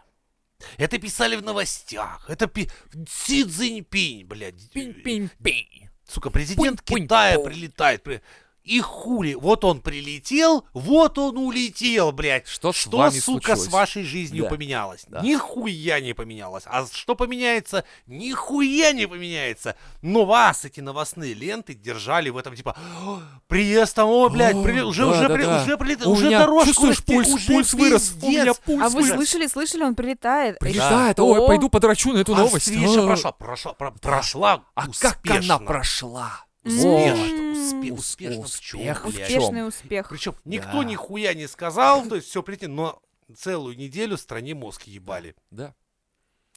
Это 0.77 0.97
писали 0.97 1.35
в 1.35 1.43
новостях. 1.43 2.29
Это 2.29 2.47
пи... 2.47 2.69
Си 3.07 3.43
Цзиньпинь, 3.45 4.25
блядь. 4.25 4.71
Пинь-пинь-пинь. 4.71 5.89
Сука, 6.07 6.29
президент 6.29 6.79
Пунь-пунь-пунь. 6.81 7.03
Китая 7.03 7.39
прилетает. 7.39 8.03
при- 8.03 8.21
И 8.63 8.79
хули, 8.79 9.33
вот 9.33 9.65
он 9.65 9.81
прилетел, 9.81 10.65
вот 10.73 11.17
он 11.17 11.35
улетел, 11.37 12.11
блядь. 12.11 12.47
Что 12.47 12.71
с 12.71 12.75
Что, 12.75 12.97
вами 12.97 13.17
сука, 13.17 13.23
случилось? 13.55 13.63
с 13.63 13.67
вашей 13.71 14.03
жизнью 14.03 14.43
Да. 14.43 14.49
поменялось? 14.49 15.05
Да. 15.07 15.21
Нихуя 15.21 15.99
не 15.99 16.13
поменялось. 16.13 16.63
А 16.67 16.85
что 16.85 17.15
поменяется? 17.15 17.85
Нихуя 18.05 18.91
не 18.93 19.07
поменяется. 19.07 19.75
Но 20.03 20.25
вас 20.25 20.63
эти 20.63 20.79
новостные 20.79 21.33
ленты 21.33 21.73
держали 21.73 22.29
в 22.29 22.37
этом, 22.37 22.55
типа, 22.55 22.77
«О, 23.03 23.19
приезд 23.47 23.95
там, 23.95 24.07
о, 24.09 24.29
блядь, 24.29 24.55
О, 24.55 24.61
прили- 24.63 24.81
уже, 24.83 25.05
да, 25.05 25.11
уже, 25.11 25.27
да, 25.27 25.33
при- 25.33 25.43
да. 25.43 25.63
уже, 25.63 25.77
прилет- 25.77 26.05
У 26.05 26.11
уже 26.11 26.27
меня, 26.27 26.39
дорожку 26.41 26.67
чувствуешь, 26.67 26.99
расте- 26.99 27.13
пульс, 27.15 27.27
уже 27.33 27.47
пульс 27.47 27.73
вырос. 27.73 28.13
У 28.21 28.29
меня 28.29 28.53
пульс 28.53 28.81
А 28.85 28.89
вы 28.89 29.01
вырос. 29.01 29.15
слышали, 29.15 29.47
слышали, 29.47 29.83
он 29.83 29.95
прилетает. 29.95 30.59
Прилетает, 30.59 31.13
Это 31.13 31.23
ой, 31.23 31.47
пойду 31.47 31.67
подрачу 31.69 32.13
на 32.13 32.19
эту 32.19 32.35
А 32.35 32.37
новость. 32.37 32.69
А. 32.71 33.05
прошла, 33.07 33.31
прошла, 33.31 33.73
про- 33.73 33.91
прошла 33.91 34.63
А 34.75 34.81
как 34.99 35.17
она 35.25 35.35
успешно. 35.39 35.59
прошла? 35.59 36.45
Успешно, 36.63 37.53
успе- 37.53 37.91
Ус- 37.91 37.99
успешно 37.99 38.41
успех 38.41 39.05
в 39.05 39.11
чём? 39.11 39.21
Успешный 39.23 39.67
успех. 39.67 40.09
Причем 40.09 40.35
никто 40.45 40.79
Да. 40.79 40.83
нихуя 40.83 41.33
не 41.33 41.47
сказал, 41.47 42.05
то 42.07 42.15
есть 42.15 42.27
все 42.27 42.43
прийти, 42.43 42.67
но 42.67 43.01
целую 43.35 43.77
неделю 43.77 44.17
стране 44.17 44.53
мозг 44.53 44.83
ебали. 44.83 45.35
Да. 45.49 45.73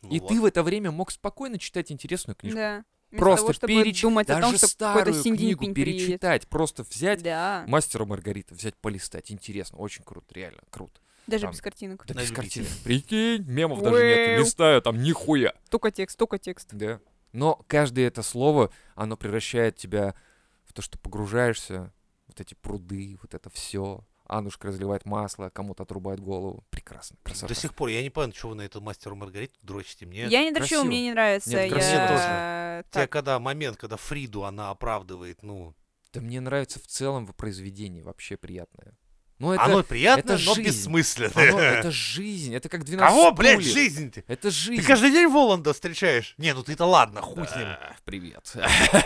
Ну 0.03 0.11
И 0.11 0.21
вот. 0.21 0.29
ты 0.29 0.41
в 0.41 0.45
это 0.45 0.63
время 0.63 0.91
мог 0.91 1.11
спокойно 1.11 1.59
читать 1.59 1.91
интересную 1.91 2.37
книжку. 2.37 2.59
Да. 2.59 2.85
Вместо 3.11 3.25
Просто 3.25 3.43
того, 3.47 3.53
чтобы 3.53 3.73
переч- 3.75 4.03
думать 4.03 4.29
о 4.29 4.35
даже 4.35 4.43
том, 4.43 4.57
что 4.57 4.67
какой-то 4.67 5.01
старую 5.05 5.23
Синь 5.23 5.37
книгу 5.37 5.63
Цзиньпинь 5.65 5.75
приедет. 5.85 6.07
перечитать, 6.07 6.49
просто 6.49 6.83
взять 6.83 7.23
Да, 7.23 7.65
Мастера 7.69 8.05
Маргарита, 8.05 8.55
взять 8.55 8.75
полистать, 8.77 9.31
интересно, 9.31 9.79
очень 9.79 10.03
круто, 10.05 10.27
реально 10.35 10.63
круто. 10.71 11.01
даже 11.29 11.43
там- 11.43 11.53
без 11.53 11.61
картинок. 11.61 12.05
Да 12.07 12.15
На 12.15 12.21
без 12.23 12.31
любителя. 12.31 12.65
картинок. 12.65 12.69
Прикинь, 12.85 13.45
мемов 13.47 13.83
даже 13.83 14.05
нет, 14.05 14.29
Уэу. 14.31 14.41
листаю, 14.41 14.83
там 14.83 15.01
нихуя. 15.01 15.55
Только 15.71 15.91
текст, 15.93 16.19
только 16.19 16.39
текст. 16.39 16.69
Да. 16.73 16.99
Но 17.35 17.65
каждое 17.67 18.07
это 18.07 18.23
слово, 18.23 18.71
оно 18.95 19.17
превращает 19.17 19.77
тебя 19.77 20.15
в 20.63 20.73
то, 20.73 20.83
что 20.83 20.99
погружаешься, 20.99 21.93
вот 22.29 22.41
эти 22.41 22.55
пруды, 22.55 23.19
вот 23.21 23.35
это 23.35 23.51
все. 23.51 24.05
Анушка 24.27 24.69
разливает 24.69 25.05
масло, 25.05 25.51
кому-то 25.51 25.83
отрубает 25.83 26.21
голову. 26.21 26.65
Прекрасно, 26.71 27.17
красота. 27.25 27.49
До 27.49 27.55
сих 27.55 27.75
пор 27.75 27.89
я 27.89 28.03
не 28.03 28.09
понял, 28.09 28.33
что 28.33 28.51
вы 28.51 28.55
на 28.55 28.63
эту 28.63 28.81
мастеру 28.81 29.17
Маргариту 29.17 29.59
дрочите. 29.63 30.07
Мне 30.07 30.27
Я 30.27 30.45
не 30.45 30.53
дрочу, 30.53 30.85
мне 30.85 31.03
не 31.03 31.11
нравится. 31.11 31.51
Нет, 31.51 31.65
я... 31.65 31.71
красиво 31.71 32.07
тоже. 32.07 32.85
Тебя 32.93 33.07
когда 33.09 33.39
момент, 33.41 33.77
когда 33.77 33.97
Фриду 33.97 34.45
она 34.45 34.71
оправдывает, 34.71 35.43
ну, 35.43 35.75
Да 36.13 36.21
мне 36.21 36.41
нравится 36.41 36.79
в 36.79 36.87
целом 36.87 37.27
в 37.27 37.35
произведении, 37.35 38.01
вообще 38.01 38.37
приятное. 38.37 38.97
Ну 39.45 39.53
это, 39.53 39.63
оно 39.65 39.83
приятно, 39.83 40.21
это 40.21 40.33
но 40.33 40.55
жизнь. 40.55 40.63
бессмысленно. 40.63 41.33
оно- 41.35 41.61
это 41.61 41.91
жизнь, 41.91 42.55
это 42.55 42.69
как 42.71 42.85
12 42.85 43.07
Кого, 43.15 43.33
блядь, 43.33 43.61
стульев. 43.61 43.73
жизнь-то? 43.75 44.25
Это 44.27 44.51
жизнь. 44.51 44.81
Ты 44.81 44.87
каждый 44.89 45.11
день 45.11 45.29
Воланда 45.29 45.75
встречаешь? 45.75 46.35
Не, 46.39 46.55
ну 46.55 46.63
ты-то 46.63 46.87
ладно, 46.87 47.21
хуй 47.21 47.47
с 47.47 47.55
ним. 47.55 47.69
Привет. 48.05 48.53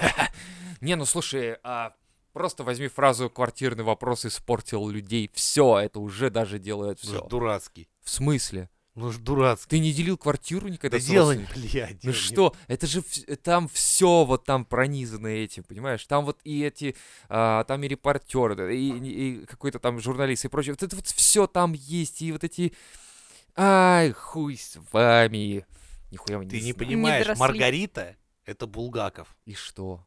Не, 0.81 0.95
ну 0.95 1.05
слушай, 1.07 1.57
а, 1.65 1.93
просто 2.33 2.63
возьми 2.63 2.87
фразу 2.87 3.29
«квартирный 3.29 3.83
вопрос 3.83 4.25
испортил 4.27 4.89
людей». 4.89 5.29
Все, 5.35 5.79
это 5.81 5.99
уже 5.99 6.31
даже 6.31 6.61
делает 6.61 7.01
все. 7.01 7.21
дурацкий. 7.23 7.89
В 8.05 8.11
смысле? 8.11 8.71
Ну 8.99 9.13
ж 9.13 9.19
дурацкий. 9.19 9.69
Ты 9.71 9.79
не 9.79 9.93
делил 9.93 10.19
квартиру 10.19 10.67
никогда 10.69 10.99
Да 10.99 11.15
родственниками? 11.15 11.63
блядь. 11.73 12.03
Ну 12.05 12.11
не- 12.11 12.17
что, 12.17 12.57
это 12.67 12.87
же 12.89 13.03
там 13.43 13.69
все 13.69 14.25
вот 14.25 14.45
там 14.45 14.65
пронизано 14.65 15.29
этим, 15.29 15.63
понимаешь? 15.63 16.05
Там 16.07 16.25
вот 16.25 16.41
и 16.43 16.65
эти, 16.65 16.97
а, 17.29 17.63
там 17.65 17.85
и 17.85 17.89
репортеры, 17.89 18.57
да, 18.57 18.71
и, 18.71 18.91
и 18.91 19.47
какой-то 19.47 19.79
там 19.79 20.01
журналист 20.01 20.45
и 20.45 20.49
прочее. 20.49 20.73
Вот 20.73 20.83
это 20.83 20.97
вот 20.97 21.07
все 21.07 21.47
там 21.47 21.75
есть, 21.75 22.23
и 22.23 22.33
вот 22.33 22.43
эти, 22.43 22.75
ай, 23.57 24.11
хуй 24.11 24.57
с 24.57 24.79
вами. 24.91 25.65
Нихуя 26.11 26.39
не 26.39 26.49
Ты 26.49 26.61
не 26.61 26.73
понимаешь, 26.73 27.25
доросли. 27.25 27.41
Маргарита— 27.41 28.17
это 28.47 28.67
Булгаков. 28.67 29.37
И 29.45 29.55
что? 29.55 30.05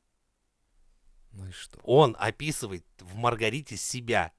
Ну 1.31 1.47
и 1.47 1.51
что? 1.51 1.79
Он 1.83 2.17
описывает 2.19 2.85
в 2.99 3.15
Маргарите 3.15 3.77
себя. 3.77 4.33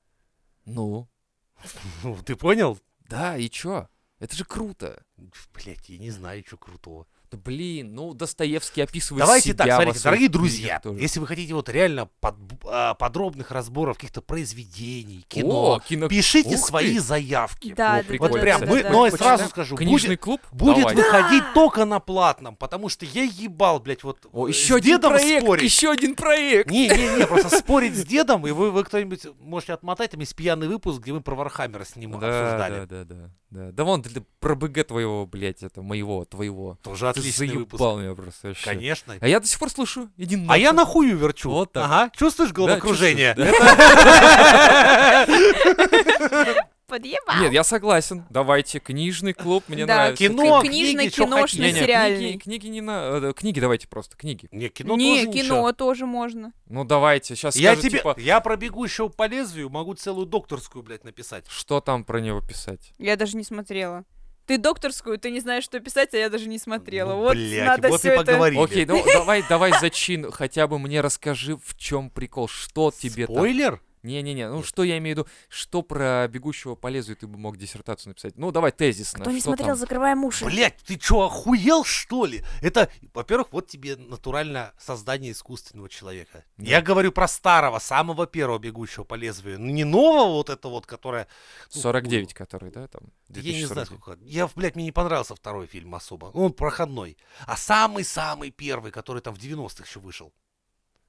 Ну, 0.67 1.09
Ну, 2.03 2.19
Ты 2.23 2.37
понял? 2.37 2.79
да, 3.09 3.38
и 3.38 3.49
чё? 3.49 3.88
Это 4.23 4.37
же 4.37 4.45
круто. 4.45 5.05
Блять, 5.53 5.89
я 5.89 5.99
не 5.99 6.13
знаю, 6.13 6.45
что 6.47 6.57
крутого. 6.57 7.09
Да 7.33 7.38
блин, 7.45 7.95
ну 7.95 8.12
Достоевский 8.12 8.83
описывает 8.83 9.23
Давайте 9.25 9.51
себя 9.51 9.64
так, 9.64 9.75
смотрите, 9.75 10.05
дорогие 10.05 10.29
друзья, 10.29 10.81
тоже. 10.81 11.01
если 11.01 11.18
вы 11.18 11.27
хотите 11.27 11.55
вот 11.55 11.68
реально 11.71 12.09
под- 12.21 12.37
а, 12.66 12.92
подробных 12.95 13.51
разборов 13.51 13.97
каких-то 13.97 14.21
произведений, 14.21 15.25
кино, 15.29 15.77
О, 15.77 15.81
кино... 15.81 16.09
пишите 16.09 16.57
Ух 16.57 16.66
свои 16.66 16.95
ты! 16.97 17.01
заявки. 17.01 17.73
Да, 17.75 17.97
О, 17.97 18.03
да, 18.03 18.14
Вот 18.18 18.33
да, 18.33 18.38
прям, 18.40 18.61
да, 18.61 18.66
мы, 18.66 18.83
да, 18.83 18.90
но 18.90 19.05
я 19.07 19.11
да. 19.12 19.16
сразу 19.16 19.49
скажу, 19.49 19.77
Книжный 19.77 20.11
будет, 20.11 20.21
клуб? 20.21 20.40
будет 20.53 20.92
выходить 20.92 21.45
только 21.55 21.85
на 21.85 22.01
платном, 22.01 22.57
потому 22.57 22.88
что 22.88 23.07
я 23.07 23.23
ебал, 23.23 23.81
блядь, 23.81 24.05
вот 24.05 24.27
О, 24.33 24.47
э, 24.47 24.51
еще 24.51 24.75
с 24.75 24.77
один 24.77 24.97
дедом 24.97 25.12
проект, 25.12 25.42
спорить. 25.45 25.64
еще 25.64 25.90
один 25.90 26.14
проект. 26.14 26.71
Не-не-не, 26.71 27.27
просто 27.27 27.49
спорить 27.59 27.97
с 27.97 28.05
дедом, 28.05 28.47
и 28.47 28.51
вы, 28.51 28.71
вы 28.71 28.85
кто-нибудь 28.85 29.27
можете 29.40 29.73
отмотать, 29.73 30.11
там 30.11 30.21
есть 30.21 30.37
пьяный 30.37 30.68
выпуск, 30.68 31.01
где 31.01 31.12
мы 31.12 31.23
про 31.23 31.35
Warhammer 31.35 31.80
а 31.80 31.85
с 31.85 31.97
ним 31.97 32.18
Да, 32.18 32.29
обсуждали. 32.29 32.81
да, 32.81 32.87
да, 32.87 33.05
да, 33.05 33.31
да. 33.51 33.73
Да 33.73 33.85
вон, 33.85 34.03
про 34.40 34.55
БГ 34.55 34.85
твоего, 34.87 35.27
блядь, 35.27 35.62
это 35.62 35.83
моего, 35.83 36.25
твоего. 36.25 36.79
Тоже 36.83 37.12
Ты 37.12 37.21
отличный 37.23 37.57
выпуск. 37.59 37.79
заебал 37.79 37.99
меня 37.99 38.15
просто 38.15 38.49
вообще. 38.49 38.65
Конечно. 38.65 39.15
А 39.21 39.29
я 39.29 39.41
до 39.41 39.47
сих 39.47 39.59
пор 39.59 39.71
слушаю. 39.71 40.11
Иди 40.17 40.45
А 40.49 40.59
я 40.59 40.73
нахуй. 40.73 41.07
на 41.07 41.13
хую 41.13 41.17
верчу. 41.19 41.51
Вот 41.51 41.73
так. 41.73 41.85
Ага. 41.85 42.11
Чувствуешь 42.17 42.53
головокружение? 42.53 43.35
Подъебал. 46.87 47.41
Нет, 47.41 47.53
я 47.55 47.65
согласен. 47.65 48.25
Давайте, 48.29 48.79
книжный 48.79 49.33
клуб, 49.33 49.65
мне 49.69 49.87
Да, 49.87 49.95
нравится. 49.95 50.29
кино, 50.29 50.61
Кни- 50.61 50.69
книжный, 50.69 51.05
книги, 51.09 51.15
киношный, 51.15 51.41
хотите. 51.43 51.63
Не-не, 51.63 51.81
сериальный. 51.81 52.19
книги, 52.19 52.39
книги 52.39 52.67
не 52.67 52.81
на... 52.83 53.31
э, 53.31 53.33
Книги 53.35 53.61
давайте 53.61 53.89
просто, 53.89 54.15
книги. 54.15 54.47
Не, 54.53 54.69
кино 54.69 54.97
Не, 54.97 55.25
тоже 55.25 55.33
кино 55.33 55.43
ничего. 55.55 55.73
тоже 55.73 56.05
можно. 56.05 56.53
Ну 56.67 56.85
давайте, 56.85 57.35
сейчас 57.35 57.57
Я 57.57 57.73
скажут, 57.73 57.89
тебе, 57.91 57.99
типа, 58.01 58.15
я 58.19 58.41
про 58.41 58.57
бегущего 58.57 59.09
по 59.09 59.27
лезвию 59.27 59.71
могу 59.71 59.95
целую 59.95 60.27
докторскую, 60.27 60.83
блядь, 60.83 61.05
написать. 61.05 61.47
что 61.49 61.81
там 61.81 62.05
про 62.05 62.21
него 62.21 62.43
писать. 62.43 62.93
Я 62.99 63.17
даже 63.17 63.39
не 63.39 63.45
смотрела. 63.45 64.05
Ты 64.47 64.59
докторскую, 64.59 65.19
ты 65.19 65.31
не 65.31 65.41
знаешь, 65.41 65.65
что 65.65 65.79
писать, 65.79 66.15
а 66.15 66.17
я 66.17 66.29
даже 66.29 66.49
не 66.49 66.59
смотрела. 66.59 67.13
Ну, 67.13 67.19
вот 67.19 67.35
блядь, 67.35 67.67
надо 67.67 67.89
вот 67.89 68.01
все 68.01 68.11
и 68.11 68.13
это... 68.13 68.25
поговорили. 68.25 68.61
Окей, 68.61 68.87
ну 68.87 69.03
давай, 69.13 69.45
давай 69.49 69.73
зачин, 69.81 70.31
хотя 70.33 70.67
бы 70.67 70.79
мне 70.79 71.01
расскажи, 71.01 71.57
в 71.57 71.77
чем 71.77 72.11
прикол, 72.11 72.49
что 72.49 72.91
тебе 72.91 73.27
там. 73.27 73.37
Спойлер? 73.37 73.81
Не-не-не, 74.03 74.49
ну 74.49 74.62
что 74.62 74.83
я 74.83 74.99
имею 74.99 75.17
в 75.17 75.19
виду, 75.21 75.29
что 75.49 75.83
про 75.83 76.27
бегущего 76.29 76.75
по 76.75 76.88
лезвию 76.88 77.17
ты 77.17 77.27
бы 77.27 77.38
мог 77.38 77.57
диссертацию 77.57 78.11
написать? 78.11 78.37
Ну 78.37 78.51
давай 78.51 78.73
тезисно. 78.73 79.21
Кто 79.21 79.31
не 79.31 79.38
что 79.38 79.51
смотрел, 79.51 79.69
там? 79.69 79.77
закрываем 79.77 80.25
уши. 80.25 80.45
Блять, 80.45 80.77
ты 80.85 80.97
чё, 80.97 81.21
охуел, 81.21 81.85
что 81.85 82.25
ли? 82.25 82.43
Это, 82.61 82.91
во-первых, 83.15 83.53
вот 83.53 83.69
тебе 83.69 83.97
натурально 83.97 84.73
создание 84.79 85.33
искусственного 85.33 85.88
человека. 85.88 86.45
Да. 86.57 86.65
Я 86.65 86.83
говорю 86.83 87.12
про 87.12 87.29
старого, 87.29 87.79
самого 87.79 88.27
первого 88.27 88.59
бегущего 88.59 89.05
по 89.05 89.15
лезвию. 89.15 89.61
Ну, 89.61 89.71
Не 89.71 89.85
нового 89.85 90.33
вот 90.33 90.51
это 90.51 90.69
вот, 90.69 90.87
которое... 90.87 91.29
ну, 91.75 91.81
49, 91.81 92.35
который, 92.35 92.71
да, 92.71 92.88
там? 92.88 93.03
Да 93.29 93.41
Я 93.41 93.53
не 93.53 93.65
знаю, 93.67 93.87
2049. 93.87 94.03
сколько. 94.03 94.25
Я, 94.25 94.49
блядь, 94.55 94.75
мне 94.75 94.85
не 94.85 94.93
понравился 94.93 95.35
второй 95.35 95.67
фильм 95.67 95.95
особо. 95.95 96.31
Ну, 96.35 96.47
Он 96.47 96.53
проходной. 96.53 97.17
А 97.47 97.57
самый-самый 97.57 98.51
первый, 98.51 98.91
который 98.91 99.23
там 99.23 99.35
в 99.35 99.38
90-х 99.38 99.85
еще 99.85 100.01
вышел. 100.01 100.33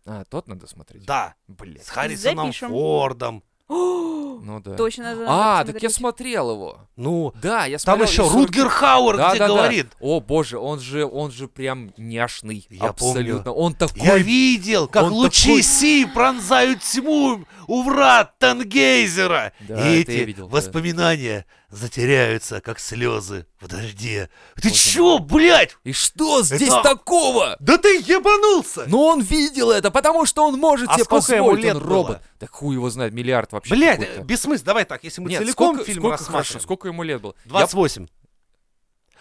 А, 0.06 0.24
тот 0.26 0.48
надо 0.48 0.68
смотреть? 0.68 1.06
Да, 1.06 1.36
Блять. 1.48 1.86
с 1.86 1.90
Харрисоном 1.90 2.48
Запишем. 2.48 2.70
Фордом. 2.72 3.44
Ну 4.46 4.60
да. 4.60 4.76
Точно 4.76 5.04
надо 5.06 5.26
А, 5.30 5.64
так 5.64 5.82
я 5.82 5.90
смотрел 5.90 6.52
его. 6.52 6.80
Ну, 6.98 7.32
Да, 7.42 7.64
я 7.66 7.78
там 7.78 7.98
смотрел. 8.00 8.08
еще 8.12 8.22
и 8.24 8.26
40 8.26 8.34
Рутгер 8.36 8.68
Хауэр, 8.68 9.16
Да, 9.18 9.30
где 9.30 9.40
да, 9.40 9.48
да. 9.48 9.54
говорит. 9.54 9.88
О 10.02 10.20
боже, 10.20 10.58
он 10.60 10.80
же, 10.82 11.06
он 11.06 11.32
же 11.32 11.48
прям 11.48 11.94
няшный. 11.96 12.68
Я 12.70 12.90
абсолютно. 12.90 13.54
Он 13.54 13.74
такой. 13.74 14.02
Я 14.02 14.18
видел, 14.18 14.88
как 14.90 15.04
он 15.04 15.14
лучи 15.14 15.48
такой- 15.50 15.64
Си 15.64 16.06
пронзают 16.14 16.82
тьму 16.82 17.46
у 17.68 17.84
врат 17.84 18.38
Тангейзера. 18.40 19.54
Да, 19.62 19.76
и 19.90 20.02
это 20.02 20.12
я 20.12 20.18
эти 20.20 20.26
видел, 20.28 20.50
да. 20.50 20.58
воспоминания 20.58 21.46
затеряются, 21.74 22.62
как 22.62 22.80
слезы 22.80 23.46
в 23.60 23.68
дожде. 23.68 24.30
Ты 24.62 24.70
Боже 24.70 24.82
чё, 24.82 25.20
блядь? 25.20 25.76
И 25.84 25.92
что 25.94 26.42
здесь 26.44 26.70
Это- 26.70 26.82
такого? 26.84 27.56
Да 27.60 27.78
ты 27.78 27.98
ебанулся! 27.98 28.84
Ну 28.88 29.02
он 29.02 29.22
видел 29.22 29.72
это, 29.72 29.92
потому 29.92 30.26
что 30.26 30.46
он 30.48 30.60
может 30.60 30.90
А 30.90 30.94
себе 30.94 31.02
ему 31.02 31.10
позволить, 31.10 31.64
лет 31.64 31.76
он 31.76 31.82
было? 31.84 31.90
робот. 31.94 32.22
Так 32.40 32.52
хуй 32.52 32.76
его 32.76 32.90
знает, 32.90 33.14
миллиард 33.14 33.52
вообще. 33.52 33.74
Блядь, 33.76 34.20
бессмысленно. 34.24 34.66
Давай 34.66 34.86
так, 34.86 35.04
если 35.04 35.22
мы 35.22 35.30
Нет, 35.30 35.42
целиком 35.42 35.76
сколько, 35.76 35.86
фильм 35.86 36.02
сколько, 36.02 36.12
рассматриваем. 36.18 36.46
хорошо, 36.46 36.60
сколько 36.64 36.88
ему 36.88 37.04
лет 37.04 37.22
было? 37.22 37.36
Я- 37.46 37.50
28. 37.50 38.08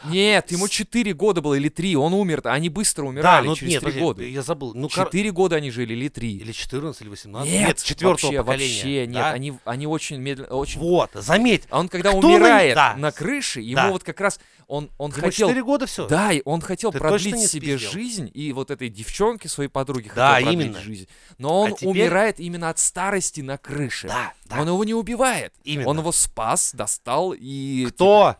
Нет, 0.05 0.51
ему 0.53 0.69
4 0.69 1.13
года 1.15 1.41
было 1.41 1.55
или 1.55 1.69
3, 1.69 1.97
он 1.97 2.15
умер, 2.15 2.43
они 2.45 2.69
быстро 2.69 3.05
умирали 3.05 3.47
ну, 3.47 3.55
через 3.57 3.73
нет, 3.73 3.81
3 3.83 3.87
подожди, 3.91 4.01
года. 4.05 4.25
я 4.25 4.43
забыл. 4.43 4.73
Ну, 4.75 4.89
кор- 4.89 5.07
4 5.07 5.31
года 5.33 5.57
они 5.57 5.71
жили 5.71 5.93
или 5.95 6.09
3. 6.09 6.37
Или 6.39 6.53
14, 6.53 7.03
или 7.03 7.09
18. 7.09 7.53
Нет, 7.53 7.83
четвертого 7.83 8.31
вообще, 8.33 8.43
поколения. 8.45 8.75
вообще, 8.75 9.07
нет, 9.07 9.15
да? 9.15 9.31
они, 9.33 9.53
они 9.65 9.87
очень 9.87 10.17
медленно, 10.19 10.49
очень... 10.49 10.81
Вот, 10.81 11.11
заметь. 11.15 11.65
А 11.71 11.81
он 11.81 11.89
когда 11.89 12.11
Кто 12.11 12.21
на- 12.21 12.29
умирает 12.29 12.75
да. 12.75 12.95
на 12.97 13.13
крыше, 13.13 13.61
ему 13.61 13.77
Да. 13.77 13.91
вот 13.91 14.03
как 14.05 14.21
раз, 14.21 14.41
он, 14.67 14.91
он 14.99 15.11
Ему 15.11 15.21
хотел... 15.21 15.49
4 15.49 15.63
года 15.65 15.87
все. 15.87 16.07
Да, 16.07 16.33
и 16.33 16.43
он 16.45 16.61
хотел 16.61 16.93
Ты 16.93 16.99
продлить 16.99 17.39
себе 17.49 17.77
жизнь, 17.79 18.31
и 18.33 18.53
вот 18.53 18.71
этой 18.71 18.89
девчонке, 18.89 19.49
своей 19.49 19.69
подруге, 19.69 20.11
Да, 20.15 20.35
хотел 20.35 20.47
продлить 20.49 20.67
именно. 20.69 20.81
жизнь. 20.81 21.09
Но 21.39 21.61
он 21.63 21.73
А 21.73 21.77
теперь- 21.77 21.89
умирает 21.91 22.41
именно 22.41 22.71
от 22.71 22.79
старости 22.79 23.41
на 23.41 23.59
крыше. 23.59 24.09
Да, 24.09 24.33
да. 24.47 24.61
Он 24.61 24.69
его 24.69 24.83
не 24.85 24.95
убивает. 24.95 25.53
Именно. 25.65 25.89
Он 25.89 25.99
его 25.99 26.13
спас, 26.13 26.73
достал 26.75 27.35
и... 27.37 27.87
Кто? 27.91 28.37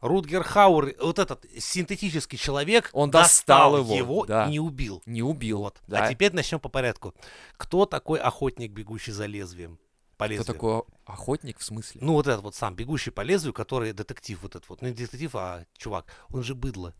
Рутгер 0.00 0.42
Хауэр, 0.42 0.94
вот 1.00 1.18
этот 1.18 1.46
синтетический 1.58 2.38
человек, 2.38 2.90
Он 2.92 3.10
достал 3.10 3.72
достал 3.72 3.96
его, 3.96 4.26
да. 4.26 4.46
и 4.46 4.50
не 4.52 4.60
убил. 4.60 5.02
Не 5.06 5.22
убил. 5.22 5.58
Вот. 5.58 5.80
Да. 5.86 6.04
А 6.04 6.10
теперь 6.10 6.32
начнем 6.34 6.60
по 6.60 6.68
порядку. 6.68 7.14
Кто 7.56 7.86
такой 7.86 8.18
охотник, 8.18 8.72
бегущий 8.72 9.12
за 9.12 9.26
лезвием? 9.26 9.78
По 10.18 10.26
Кто 10.26 10.32
лезвию. 10.34 10.46
такой 10.54 10.82
охотник 11.06 11.58
в 11.58 11.64
смысле? 11.64 12.00
Ну, 12.02 12.12
вот 12.14 12.26
этот 12.26 12.42
вот 12.42 12.54
сам, 12.54 12.74
бегущий 12.74 13.10
по 13.10 13.22
лезвию, 13.22 13.52
который 13.52 13.92
детектив 13.92 14.38
вот 14.42 14.54
этот 14.54 14.68
вот. 14.68 14.82
Ну, 14.82 14.88
не 14.88 14.94
детектив, 14.94 15.34
а 15.34 15.64
чувак. 15.76 16.06
Он 16.30 16.42
же 16.42 16.54
быдло. 16.54 16.94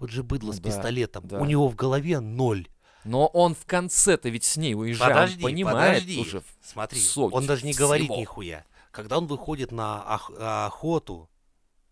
Он 0.00 0.08
же 0.08 0.22
быдло 0.22 0.48
Ну 0.48 0.52
с 0.54 0.58
да, 0.60 0.70
пистолетом. 0.70 1.26
да. 1.26 1.40
У 1.40 1.44
него 1.44 1.68
в 1.68 1.74
голове 1.76 2.20
ноль. 2.20 2.68
Но 3.04 3.26
он 3.28 3.54
в 3.54 3.64
конце-то 3.66 4.28
ведь 4.28 4.44
с 4.44 4.56
ней 4.56 4.74
уезжает. 4.74 5.12
Подожди, 5.14 5.36
он 5.44 5.50
понимает 5.50 6.02
подожди. 6.02 6.20
уже. 6.20 6.42
Смотри, 6.62 7.00
суть 7.00 7.32
он 7.32 7.46
даже 7.46 7.64
не 7.64 7.72
говорит 7.72 8.06
всего. 8.06 8.20
нихуя. 8.20 8.64
Когда 8.90 9.18
он 9.18 9.26
выходит 9.26 9.70
на 9.72 10.02
ох- 10.16 10.32
охоту 10.38 11.28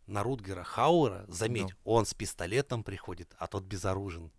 на 0.06 0.22
Рутгера 0.22 0.62
Хауэра, 0.64 1.24
заметь, 1.28 1.70
Ну. 1.84 1.92
он 1.92 2.06
с 2.06 2.14
пистолетом 2.14 2.82
приходит, 2.84 3.34
а 3.38 3.46
тот 3.46 3.64
безоружен. 3.64 4.30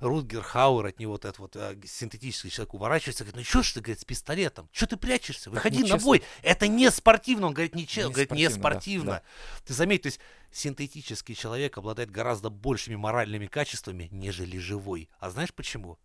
Рутгер 0.00 0.42
Хауэр 0.42 0.86
от 0.86 1.00
него 1.00 1.12
вот 1.12 1.24
этот 1.24 1.40
вот 1.40 1.56
э, 1.56 1.76
синтетический 1.84 2.50
человек 2.50 2.72
уворачивается, 2.74 3.24
говорит, 3.24 3.36
ну 3.38 3.42
что 3.44 3.62
ж 3.64 3.72
ты, 3.72 3.80
говорит, 3.80 3.98
с 4.00 4.04
пистолетом? 4.04 4.68
Что 4.70 4.86
ты 4.86 4.96
прячешься? 4.96 5.50
Выходи 5.50 5.82
на 5.82 5.96
бой. 5.96 6.22
Это 6.42 6.68
не 6.68 6.88
спортивно. 6.92 7.48
Он 7.48 7.52
говорит, 7.54 7.72
че- 7.88 8.04
Не 8.04 8.10
говорит, 8.12 8.30
не 8.30 8.48
спортивно, 8.48 8.62
да, 8.62 8.70
спортивно. 8.70 9.10
да. 9.10 9.22
Ты 9.66 9.74
заметь, 9.74 10.02
то 10.02 10.06
есть 10.06 10.20
синтетический 10.52 11.34
человек 11.34 11.78
обладает 11.78 12.12
гораздо 12.12 12.48
большими 12.48 12.94
моральными 12.94 13.46
качествами, 13.48 14.08
нежели 14.12 14.58
живой. 14.58 15.10
А 15.18 15.30
знаешь 15.30 15.52
почему? 15.52 15.98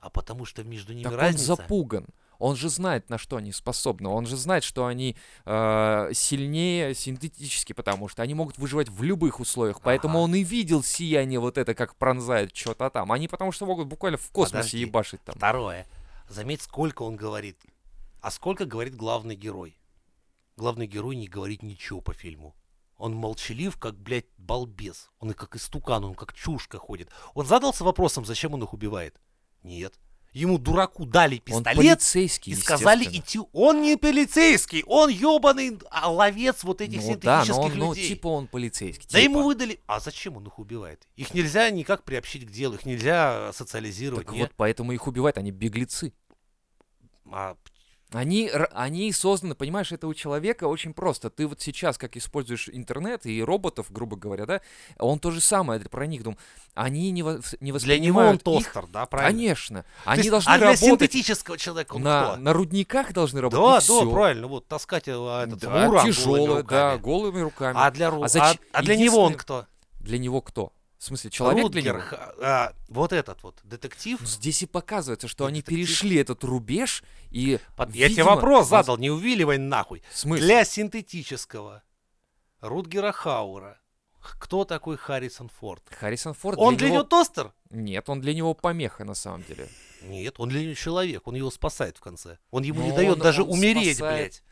А 0.00 0.10
потому 0.10 0.44
что 0.44 0.62
между 0.64 0.92
ними 0.92 1.04
Так 1.04 1.12
он 1.14 1.18
разница. 1.18 1.56
запуган. 1.56 2.06
Он 2.38 2.54
же 2.54 2.68
знает, 2.68 3.10
на 3.10 3.18
что 3.18 3.36
они 3.36 3.50
способны. 3.50 4.08
Он 4.08 4.24
же 4.24 4.36
знает, 4.36 4.62
что 4.62 4.86
они 4.86 5.16
э, 5.44 6.10
сильнее 6.14 6.94
синтетически, 6.94 7.72
потому 7.72 8.06
что 8.06 8.22
они 8.22 8.34
могут 8.34 8.58
выживать 8.58 8.88
в 8.88 9.02
любых 9.02 9.40
условиях. 9.40 9.80
Поэтому 9.80 10.18
Ага. 10.18 10.24
он 10.24 10.34
и 10.36 10.44
видел 10.44 10.84
сияние 10.84 11.40
вот 11.40 11.58
это, 11.58 11.74
как 11.74 11.96
пронзает 11.96 12.54
что-то 12.56 12.90
там. 12.90 13.10
Они 13.10 13.26
потому 13.26 13.50
что 13.50 13.66
могут 13.66 13.88
буквально 13.88 14.18
в 14.18 14.30
космосе 14.30 14.52
Подожди. 14.62 14.78
ебашить 14.78 15.24
там. 15.24 15.34
Второе. 15.34 15.84
Заметь, 16.28 16.62
сколько 16.62 17.02
он 17.02 17.16
говорит. 17.16 17.58
А 18.20 18.30
сколько 18.30 18.66
говорит 18.66 18.94
главный 18.94 19.34
герой? 19.34 19.76
Главный 20.56 20.86
герой 20.86 21.16
не 21.16 21.26
говорит 21.26 21.62
ничего 21.64 22.00
по 22.00 22.12
фильму. 22.12 22.54
Он 22.98 23.14
молчалив, 23.14 23.76
как, 23.78 23.96
блядь, 23.96 24.26
балбес. 24.38 25.10
Он 25.20 25.30
и 25.30 25.34
как 25.34 25.54
истукан, 25.56 26.04
он 26.04 26.14
как 26.14 26.32
чушка 26.34 26.78
ходит. 26.78 27.10
Он 27.34 27.46
задался 27.46 27.84
вопросом, 27.84 28.24
зачем 28.24 28.54
он 28.54 28.62
их 28.62 28.72
убивает? 28.72 29.20
Нет. 29.62 29.94
Ему, 30.32 30.58
дураку, 30.58 31.06
дали 31.06 31.36
Он 31.36 31.40
пистолет 31.40 31.76
полицейский, 31.76 32.52
и 32.52 32.54
сказали 32.54 33.04
идти. 33.04 33.40
Он 33.52 33.82
не 33.82 33.96
полицейский, 33.96 34.84
он 34.86 35.08
ебаный 35.08 35.78
ловец 36.06 36.62
вот 36.64 36.80
этих 36.80 37.02
Ну 37.02 37.16
да, 37.16 37.38
но 37.38 37.44
синтетических 37.44 37.58
он, 37.58 37.78
ну, 37.78 37.92
людей. 37.94 38.08
типа 38.08 38.28
он 38.28 38.46
полицейский. 38.46 39.08
Да 39.10 39.18
типа. 39.18 39.30
ему 39.30 39.42
выдали... 39.42 39.80
А 39.86 40.00
зачем 40.00 40.36
он 40.36 40.46
их 40.46 40.58
убивает? 40.58 41.08
Их 41.16 41.32
нельзя 41.32 41.70
никак 41.70 42.04
приобщить 42.04 42.46
к 42.46 42.50
делу, 42.50 42.74
их 42.74 42.84
нельзя 42.84 43.52
социализировать. 43.52 44.26
Так 44.26 44.34
нет. 44.34 44.42
вот, 44.42 44.52
поэтому 44.56 44.92
их 44.92 45.06
убивают, 45.06 45.38
они 45.38 45.50
беглецы. 45.50 46.12
А 47.32 47.56
Они, 48.12 48.50
они 48.72 49.12
созданы, 49.12 49.54
понимаешь, 49.54 49.92
это 49.92 50.06
у 50.06 50.14
человека 50.14 50.64
очень 50.64 50.94
просто. 50.94 51.28
Ты 51.28 51.46
вот 51.46 51.60
сейчас, 51.60 51.98
как 51.98 52.16
используешь 52.16 52.70
интернет 52.72 53.26
и 53.26 53.42
роботов, 53.42 53.88
грубо 53.90 54.16
говоря, 54.16 54.46
да, 54.46 54.60
он 54.98 55.18
то 55.18 55.30
же 55.30 55.42
самое 55.42 55.78
про 55.80 56.06
них 56.06 56.22
думал. 56.22 56.38
Они 56.74 57.10
не, 57.10 57.22
во- 57.22 57.40
не 57.60 57.72
Для 57.72 57.98
него 57.98 58.20
он 58.20 58.26
воспринимают 58.36 58.40
их- 58.40 58.64
тостер, 58.64 58.86
да, 58.86 59.04
правильно? 59.04 59.30
Конечно. 59.38 59.82
То 59.82 60.10
Они 60.10 60.18
есть, 60.20 60.30
должны 60.30 60.50
а 60.50 60.56
для 60.56 60.66
работать 60.68 60.88
синтетического 60.88 61.58
человека 61.58 61.96
он 61.96 62.02
на, 62.02 62.22
кто? 62.32 62.36
на 62.36 62.52
рудниках 62.54 63.12
должны 63.12 63.40
Да, 63.40 63.42
работать. 63.42 63.86
да, 63.88 63.94
и 63.94 63.98
всё. 64.00 64.10
правильно, 64.10 64.46
вот, 64.46 64.66
таскать 64.68 65.04
а, 65.08 65.44
этот 65.44 65.60
Да, 65.60 65.88
уран 65.88 66.06
тяжелое, 66.06 66.38
голыми 66.38 66.54
да, 66.68 66.92
руками. 66.92 67.00
голыми 67.02 67.40
руками. 67.40 67.76
А 67.78 67.90
для, 67.90 68.08
ру- 68.08 68.22
А 68.22 68.24
а, 68.24 68.28
зач- 68.28 68.58
а 68.72 68.82
для 68.82 68.96
него 68.96 69.22
он 69.22 69.34
кто? 69.34 69.66
Для 70.00 70.18
него 70.18 70.40
кто? 70.40 70.72
В 70.98 71.04
смысле, 71.04 71.30
человек 71.30 71.70
для 71.70 71.92
Рутгер, 71.92 71.94
него? 71.94 72.04
ха- 72.04 72.34
а, 72.40 72.72
вот 72.88 73.12
этот 73.12 73.42
вот, 73.44 73.60
детектив. 73.62 74.18
Ну, 74.20 74.26
Здесь 74.26 74.62
и 74.62 74.66
показывается, 74.66 75.28
что 75.28 75.44
Вот 75.44 75.48
они 75.50 75.60
детектив. 75.60 75.86
перешли 75.86 76.16
этот 76.16 76.42
рубеж 76.42 77.04
и... 77.30 77.60
Под- 77.76 77.90
Я 77.90 78.06
тебе 78.06 78.08
видимо, 78.08 78.34
вопрос 78.34 78.62
воз- 78.62 78.68
задал, 78.70 78.98
не 78.98 79.08
увиливай 79.10 79.58
нахуй. 79.58 80.02
В 80.10 80.18
смысле? 80.18 80.44
Для 80.44 80.64
синтетического 80.64 81.82
Рутгера 82.60 83.12
Хаура 83.12 83.80
Кто 84.20 84.64
такой 84.64 84.96
Харрисон 84.96 85.48
Форд? 85.60 85.84
Харрисон 85.88 86.34
Форд 86.34 86.58
Он 86.58 86.70
для 86.76 86.78
для 86.78 86.86
него... 86.88 86.96
него 86.96 87.04
тостер? 87.04 87.52
Нет, 87.70 88.08
он 88.08 88.20
для 88.20 88.34
него 88.34 88.54
помеха 88.54 89.04
на 89.04 89.14
самом 89.14 89.44
деле. 89.44 89.68
Нет, 90.02 90.34
он 90.38 90.48
для 90.48 90.62
него 90.64 90.74
человек, 90.74 91.26
он 91.28 91.36
его 91.36 91.50
спасает 91.52 91.96
в 91.96 92.00
конце. 92.00 92.38
Он 92.50 92.64
ему 92.64 92.82
не 92.82 92.90
Но 92.90 92.96
дает 92.96 93.12
он- 93.14 93.18
даже 93.20 93.44
он 93.44 93.50
умереть, 93.50 93.98
спасает. 93.98 94.32
блядь. 94.32 94.42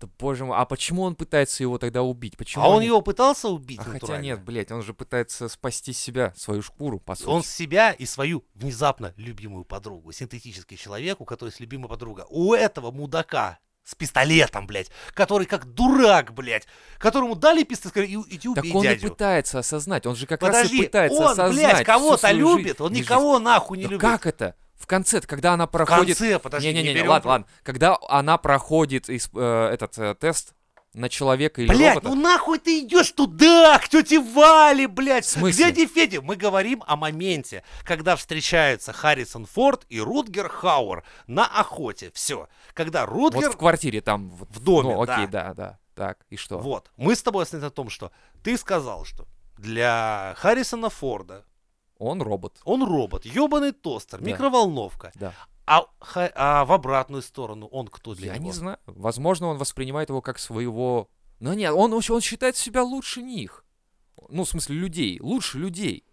Да 0.00 0.08
боже 0.18 0.44
мой, 0.44 0.56
а 0.56 0.64
почему 0.64 1.02
он 1.02 1.16
пытается 1.16 1.62
его 1.64 1.76
тогда 1.78 2.02
убить? 2.02 2.36
Почему 2.36 2.62
А 2.64 2.68
он 2.68 2.82
его 2.82 3.00
пытался 3.00 3.48
убить 3.48 3.80
А 3.80 3.84
хотя 3.84 4.18
нет, 4.18 4.42
блядь, 4.44 4.70
он 4.70 4.82
же 4.82 4.94
пытается 4.94 5.48
спасти 5.48 5.92
себя, 5.92 6.32
свою 6.36 6.62
шкуру, 6.62 7.00
по 7.00 7.16
сути. 7.16 7.26
Он 7.28 7.42
себя 7.42 7.90
и 7.92 8.06
свою 8.06 8.44
внезапно 8.54 9.12
любимую 9.16 9.64
подругу, 9.64 10.12
синтетический 10.12 10.76
человек, 10.76 11.20
у 11.20 11.24
которого 11.24 11.48
есть 11.50 11.58
любимая 11.60 11.88
подруга. 11.88 12.26
У 12.30 12.54
этого 12.54 12.92
мудака 12.92 13.58
с 13.82 13.94
пистолетом, 13.94 14.66
блядь, 14.66 14.90
который 15.14 15.46
как 15.46 15.64
дурак, 15.64 16.32
блядь, 16.34 16.66
которому 16.98 17.34
дали 17.34 17.64
пистолет, 17.64 17.90
сказали, 17.92 18.10
«И- 18.12 18.36
иди 18.36 18.48
Так 18.54 18.58
убей 18.64 18.72
он 18.74 18.84
и 18.84 18.88
дядю. 18.88 19.08
пытается 19.10 19.58
осознать, 19.58 20.06
он 20.06 20.14
же 20.14 20.26
как 20.26 20.42
раз 20.42 20.50
и 20.50 20.62
Подожди, 20.62 20.82
пытается 20.84 21.18
он, 21.18 21.24
осознать 21.32 21.54
блядь, 21.56 21.76
всю 21.76 21.84
кого-то 21.86 22.30
любит, 22.32 22.66
жизнь 22.66 22.82
он 22.82 22.92
и 22.92 22.96
никого 23.00 23.38
нахуй 23.40 23.78
не 23.78 23.84
жизнь. 23.84 23.92
любит. 23.94 24.02
Да 24.02 24.10
как 24.18 24.26
это? 24.26 24.54
В 24.78 24.86
конце, 24.86 25.20
когда 25.20 25.52
она 25.54 25.66
В 25.66 25.70
проходит... 25.70 26.18
конце, 26.18 26.38
подожди, 26.38 26.68
Не-не-не, 26.68 26.94
берем 26.94 27.08
ладно, 27.08 27.22
про- 27.22 27.28
ладно. 27.30 27.46
Когда 27.62 27.98
она 28.08 28.38
проходит 28.38 29.08
исп- 29.10 29.30
э, 29.38 29.74
этот 29.74 29.98
э, 29.98 30.14
тест 30.14 30.54
на 30.94 31.08
человека 31.08 31.60
или 31.60 31.68
Блядь, 31.68 31.96
робота... 31.96 32.08
ну 32.08 32.20
нахуй 32.20 32.58
ты 32.58 32.80
идешь 32.80 33.12
туда, 33.12 33.78
к 33.78 33.88
тете 33.88 34.20
Вале, 34.20 34.88
блядь, 34.88 35.24
В 35.26 35.28
смысле? 35.28 35.64
дяде 35.66 35.86
Феде. 35.86 36.20
Мы 36.20 36.36
говорим 36.36 36.82
о 36.86 36.96
моменте, 36.96 37.62
когда 37.84 38.16
встречаются 38.16 38.92
Харрисон 38.92 39.44
Форд 39.46 39.84
и 39.90 40.00
Рутгер 40.00 40.48
Хауэр 40.48 41.04
на 41.26 41.44
охоте. 41.46 42.10
Все. 42.14 42.48
Когда 42.72 43.04
Вот 43.06 43.34
Рутгер... 43.34 43.50
в 43.50 43.56
квартире 43.58 44.00
там... 44.00 44.30
вот, 44.30 44.48
В 44.50 44.60
доме, 44.60 44.94
Ну, 44.94 45.02
окей, 45.02 45.26
да. 45.26 45.48
да, 45.48 45.54
да. 45.54 45.78
Так, 45.94 46.18
и 46.30 46.36
что? 46.36 46.58
Вот. 46.58 46.90
Мы 46.96 47.14
с 47.16 47.22
тобой 47.22 47.42
остановились 47.42 47.70
на 47.70 47.74
том, 47.74 47.90
что 47.90 48.10
ты 48.42 48.56
сказал, 48.56 49.04
что 49.04 49.26
для 49.58 50.34
Харрисона 50.38 50.88
Форда 50.88 51.44
Он 51.98 52.22
робот. 52.22 52.60
он 52.64 52.84
робот, 52.84 53.24
ебаный 53.24 53.72
тостер, 53.72 54.20
Да. 54.20 54.26
микроволновка. 54.30 55.12
Да. 55.16 55.34
А, 55.66 55.84
а 56.34 56.64
в 56.64 56.72
обратную 56.72 57.22
сторону 57.22 57.66
он 57.66 57.88
кто 57.88 58.14
для 58.14 58.28
Я 58.28 58.34
него? 58.36 58.44
не 58.44 58.52
знаю. 58.52 58.78
Возможно, 58.86 59.48
он 59.48 59.58
воспринимает 59.58 60.08
его 60.08 60.22
как 60.22 60.38
своего... 60.38 61.10
Но 61.40 61.54
нет, 61.54 61.72
он, 61.74 61.92
он 61.92 62.20
считает 62.20 62.56
себя 62.56 62.82
лучше 62.82 63.20
них. 63.22 63.64
Ну, 64.28 64.44
в 64.44 64.48
смысле, 64.48 64.76
людей. 64.76 65.18
Лучше 65.20 65.58
людей. 65.58 66.04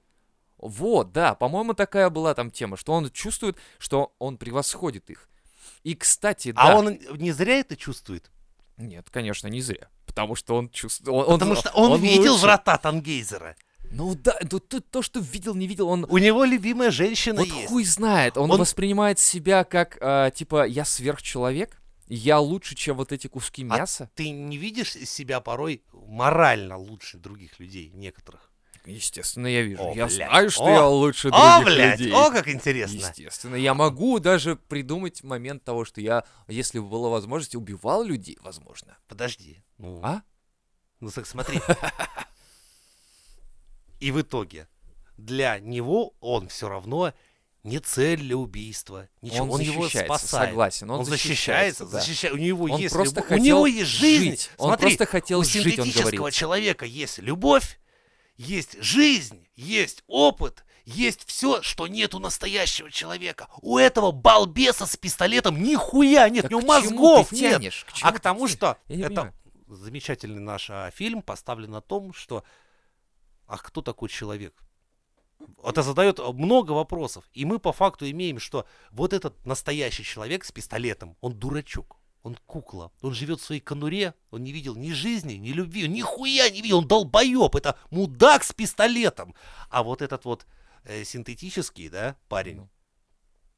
Вот, 0.57 1.11
да, 1.11 1.35
по-моему, 1.35 1.73
такая 1.73 2.09
была 2.09 2.33
там 2.33 2.51
тема, 2.51 2.77
что 2.77 2.93
он 2.93 3.09
чувствует, 3.11 3.57
что 3.77 4.13
он 4.19 4.37
превосходит 4.37 5.09
их. 5.09 5.29
И, 5.83 5.95
кстати, 5.95 6.51
да... 6.51 6.73
А 6.73 6.77
он 6.77 6.97
не 7.17 7.31
зря 7.31 7.59
это 7.59 7.75
чувствует? 7.77 8.31
Нет, 8.77 9.09
конечно, 9.09 9.47
не 9.47 9.61
зря. 9.61 9.89
Потому 10.05 10.35
что 10.35 10.55
он 10.55 10.69
чувствует... 10.69 11.09
Он, 11.27 11.39
Потому 11.39 11.55
что 11.55 11.69
он, 11.71 11.99
видел 12.01 12.33
лучше. 12.33 12.43
врата 12.43 12.77
Тангейзера. 12.77 13.55
Ну 13.91 14.15
да, 14.15 14.37
ну, 14.51 14.59
то, 14.59 14.81
то, 14.81 15.01
что 15.01 15.19
видел, 15.19 15.55
не 15.55 15.67
видел, 15.67 15.87
он... 15.89 16.05
У 16.09 16.17
него 16.17 16.43
любимая 16.43 16.91
женщина 16.91 17.39
Вот 17.41 17.47
есть. 17.47 17.67
хуй 17.69 17.83
знает, 17.85 18.37
он, 18.37 18.51
Он- 18.51 18.59
воспринимает 18.59 19.19
себя 19.19 19.63
как, 19.63 19.97
а, 20.01 20.31
типа, 20.31 20.65
я 20.67 20.85
сверхчеловек, 20.85 21.81
я 22.07 22.39
лучше, 22.39 22.75
чем 22.75 22.97
вот 22.97 23.11
эти 23.11 23.27
куски 23.27 23.63
А 23.63 23.77
мяса. 23.77 24.09
Ты 24.15 24.29
не 24.29 24.57
видишь 24.57 24.91
себя 24.93 25.39
порой 25.39 25.83
морально 25.93 26.77
лучше 26.77 27.17
других 27.17 27.59
людей, 27.59 27.89
некоторых? 27.93 28.51
Естественно, 28.85 29.47
я 29.47 29.63
вижу. 29.63 29.81
О, 29.81 29.87
я 29.95 30.05
блядь. 30.05 30.11
знаю, 30.13 30.51
что 30.51 30.65
О! 30.65 30.69
я 30.69 30.85
лучше 30.87 31.29
О, 31.29 31.59
других 31.61 31.73
блядь, 31.75 31.99
людей. 31.99 32.13
о, 32.13 32.29
как 32.29 32.47
интересно. 32.47 32.97
Естественно, 32.97 33.55
я 33.55 33.73
могу 33.73 34.19
даже 34.19 34.55
придумать 34.57 35.23
момент 35.23 35.63
того, 35.63 35.85
что 35.85 36.01
я, 36.01 36.23
если 36.47 36.77
бы 36.77 36.85
была 36.87 37.09
возможность, 37.09 37.55
убивал 37.55 38.03
людей, 38.03 38.37
возможно. 38.41 38.95
Подожди. 39.07 39.63
Ну, 39.79 39.99
А? 40.03 40.21
ну 40.99 41.09
так 41.09 41.25
смотри. 41.25 41.59
И 44.05 44.11
в 44.11 44.21
итоге 44.21 44.67
для 45.17 45.59
него 45.59 46.13
он 46.19 46.47
все 46.49 46.69
равно 46.69 47.13
не 47.63 47.79
цель 47.79 48.19
для 48.19 48.37
убийства. 48.37 49.09
Ничего, 49.23 49.45
Он 49.45 49.49
он, 49.53 49.61
его 49.61 49.89
спасает. 49.89 50.49
согласен, 50.49 50.91
он 50.91 51.03
защищается, 51.05 51.85
защищается, 51.85 51.85
да. 51.85 51.99
защищает. 51.99 52.35
У 52.35 52.37
него 52.37 52.65
Он 52.65 52.79
есть 52.79 52.93
просто 52.93 53.15
любовь. 53.21 53.29
хотел 53.29 53.41
У 53.41 53.45
него 53.47 53.65
есть 53.67 53.89
жизнь. 53.89 54.23
жить. 54.31 54.51
Он 54.57 54.67
Смотри, 54.69 54.87
просто 54.89 55.05
хотел 55.07 55.39
у 55.39 55.43
жить, 55.43 55.79
он 55.79 55.89
говорит. 55.89 56.33
человека 56.35 56.85
есть 56.85 57.17
любовь, 57.17 57.79
есть 58.37 58.79
жизнь, 58.79 59.47
есть 59.55 60.03
опыт, 60.05 60.63
есть 60.83 61.27
все, 61.27 61.63
что 61.63 61.87
нет 61.87 62.13
у 62.13 62.19
настоящего 62.19 62.91
человека. 62.91 63.47
У 63.63 63.79
этого 63.79 64.11
балбеса 64.11 64.85
с 64.85 64.95
пистолетом 64.97 65.63
нихуя 65.63 66.29
нет, 66.29 66.43
Так 66.43 66.51
у 66.51 66.57
него 66.59 66.67
мозгов 66.67 67.29
ты 67.29 67.35
нет. 67.37 67.53
тянешь? 67.53 67.85
К 67.89 67.93
чему 67.93 68.09
А 68.09 68.11
к 68.11 68.15
ты 68.17 68.21
тому, 68.21 68.39
тянешь? 68.41 68.51
что 68.51 68.77
Я 68.87 68.95
это 69.07 69.07
понимаю. 69.07 69.33
замечательный 69.69 70.41
наш 70.41 70.69
а, 70.69 70.91
фильм 70.91 71.23
поставлен 71.23 71.71
на 71.71 71.81
том, 71.81 72.13
что 72.13 72.43
а 73.47 73.57
кто 73.57 73.81
такой 73.81 74.09
человек? 74.09 74.53
Это 75.63 75.83
задает 75.83 76.19
много 76.19 76.71
вопросов. 76.71 77.25
И 77.33 77.45
мы 77.45 77.59
по 77.59 77.73
факту 77.73 78.09
имеем, 78.09 78.39
что 78.39 78.65
вот 78.91 79.13
этот 79.13 79.45
настоящий 79.45 80.03
человек 80.03 80.45
с 80.45 80.51
пистолетом, 80.51 81.17
он 81.21 81.33
дурачок. 81.33 81.97
Он 82.23 82.35
кукла. 82.47 82.91
Он 83.01 83.13
живет 83.13 83.39
в 83.39 83.43
своей 83.43 83.61
конуре. 83.61 84.15
Он 84.31 84.43
не 84.43 84.51
видел 84.51 84.75
ни 84.75 84.91
жизни, 84.93 85.33
ни 85.33 85.49
любви. 85.49 85.85
Он 85.85 85.93
нихуя 85.93 86.49
не 86.49 86.61
видел. 86.61 86.79
Он 86.79 86.87
долбоеб. 86.87 87.53
Это 87.55 87.77
мудак 87.91 88.43
с 88.43 88.51
пистолетом. 88.51 89.35
А 89.69 89.83
вот 89.83 90.01
этот 90.01 90.25
вот 90.25 90.47
э, 90.85 91.03
синтетический, 91.03 91.87
да, 91.89 92.15
парень. 92.27 92.55
Ну. 92.55 92.69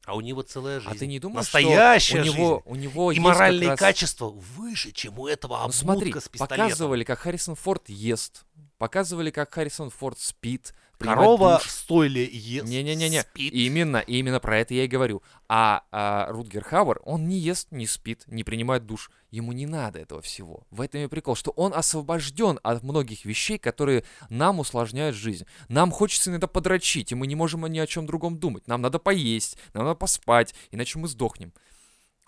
А 0.05 0.15
у 0.15 0.21
него 0.21 0.41
целая 0.41 0.81
жизнь. 0.81 0.93
А 0.93 0.99
ты 0.99 1.07
не 1.07 1.19
думаешь, 1.19 1.45
Настоящая 1.45 2.17
что 2.17 2.21
у 2.21 2.25
жизнь. 2.25 2.37
него, 2.37 2.61
у 2.65 2.75
него 2.75 3.11
И 3.13 3.19
моральные 3.19 3.69
раз- 3.69 3.79
качества 3.79 4.29
выше, 4.29 4.91
чем 4.91 5.17
у 5.17 5.27
этого 5.27 5.53
Ну 5.53 5.59
обмутка 5.63 5.77
смотри, 5.79 6.11
с 6.11 6.27
пистолетом. 6.27 6.57
показывали, 6.67 7.03
как 7.05 7.19
Харрисон 7.19 7.55
Форд 7.55 7.87
ест, 7.87 8.45
показывали, 8.77 9.31
как 9.31 9.53
Харрисон 9.53 9.89
Форд 9.89 10.19
спит, 10.19 10.73
Корова 10.97 11.57
душ. 11.57 11.67
в 11.67 11.71
стойле 11.71 12.25
ест, 12.25 12.67
Не-не-не-не. 12.67 13.23
Именно, 13.35 13.97
именно 13.97 14.39
про 14.39 14.59
это 14.59 14.73
я 14.73 14.85
и 14.85 14.87
говорю. 14.87 15.21
А, 15.47 15.83
а 15.91 16.27
Рутгер 16.31 16.63
Хауэр, 16.63 17.01
он 17.03 17.27
не 17.27 17.37
ест, 17.37 17.67
не 17.71 17.85
спит, 17.85 18.23
не 18.27 18.43
принимает 18.43 18.85
душ. 18.85 19.11
Ему 19.29 19.51
не 19.51 19.65
надо 19.65 19.99
этого 19.99 20.21
всего. 20.21 20.63
В 20.71 20.81
этом 20.81 21.01
и 21.01 21.07
прикол, 21.07 21.35
что 21.35 21.51
он 21.51 21.73
освобожден 21.73 22.59
от 22.63 22.81
многих 22.81 23.25
вещей, 23.25 23.59
которые 23.59 24.03
нам 24.29 24.59
усложняют 24.59 25.15
жизнь. 25.15 25.45
Нам 25.67 25.91
хочется 25.91 26.31
иногда 26.31 26.47
подрочить, 26.47 27.11
и 27.11 27.15
мы 27.15 27.27
не 27.27 27.35
можем 27.35 27.65
ни 27.67 27.79
о 27.79 27.87
чем 27.87 28.05
другом 28.07 28.39
думать. 28.39 28.67
Нам 28.67 28.81
надо 28.81 28.99
поесть, 28.99 29.57
нам 29.73 29.85
надо 29.85 29.95
поспать, 29.95 30.55
иначе 30.71 30.97
мы 30.97 31.07
сдохнем. 31.07 31.53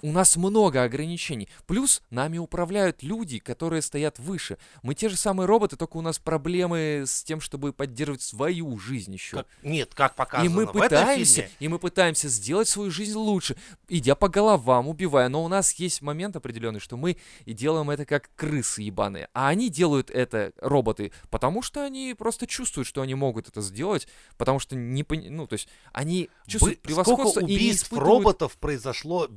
У 0.01 0.11
нас 0.11 0.37
много 0.37 0.83
ограничений. 0.83 1.49
Плюс 1.67 2.01
нами 2.09 2.37
управляют 2.37 3.03
люди, 3.03 3.39
которые 3.39 3.81
стоят 3.81 4.17
выше. 4.17 4.57
Мы 4.81 4.95
те 4.95 5.09
же 5.09 5.17
самые 5.17 5.45
роботы, 5.45 5.75
только 5.75 5.97
у 5.97 6.01
нас 6.01 6.19
проблемы 6.19 7.03
с 7.05 7.23
тем, 7.23 7.41
чтобы 7.41 7.73
поддерживать 7.73 8.21
свою 8.21 8.77
жизнь 8.79 9.13
еще. 9.13 9.37
Как- 9.37 9.47
нет, 9.61 9.93
как 9.93 10.13
И 10.13 10.15
показано 10.15 10.49
мы 10.55 10.65
в 10.67 10.71
пытаемся, 10.71 11.41
фильме. 11.41 11.51
и 11.59 11.67
мы 11.67 11.79
пытаемся 11.79 12.29
сделать 12.29 12.67
свою 12.69 12.91
жизнь 12.91 13.17
лучше, 13.17 13.57
идя 13.89 14.15
по 14.15 14.29
головам, 14.29 14.87
убивая. 14.87 15.27
Но 15.27 15.43
у 15.43 15.47
нас 15.49 15.73
есть 15.73 16.01
момент 16.01 16.35
определенный, 16.37 16.79
что 16.79 16.95
мы 16.95 17.17
и 17.45 17.53
делаем 17.53 17.89
это 17.89 18.05
как 18.05 18.29
крысы 18.35 18.81
ебаные. 18.83 19.27
А 19.33 19.49
они 19.49 19.69
делают 19.69 20.09
это, 20.11 20.53
роботы, 20.61 21.11
потому 21.29 21.61
что 21.61 21.83
они 21.83 22.15
просто 22.17 22.47
чувствуют, 22.47 22.87
что 22.87 23.01
они 23.01 23.15
могут 23.15 23.49
это 23.49 23.61
сделать, 23.61 24.07
потому 24.37 24.59
что 24.59 24.75
не 24.77 25.03
пони- 25.03 25.29
ну, 25.29 25.45
то 25.45 25.53
есть 25.55 25.67
они 25.91 26.29
чувствуют 26.47 26.77
Бы- 26.79 26.83
превосходство 26.83 27.29
Сколько 27.31 27.45
и 27.45 27.49
не 27.49 27.55
убийств 27.57 27.83
испытывают 27.87 28.07
роботов 28.07 28.57
произошло 28.59 29.27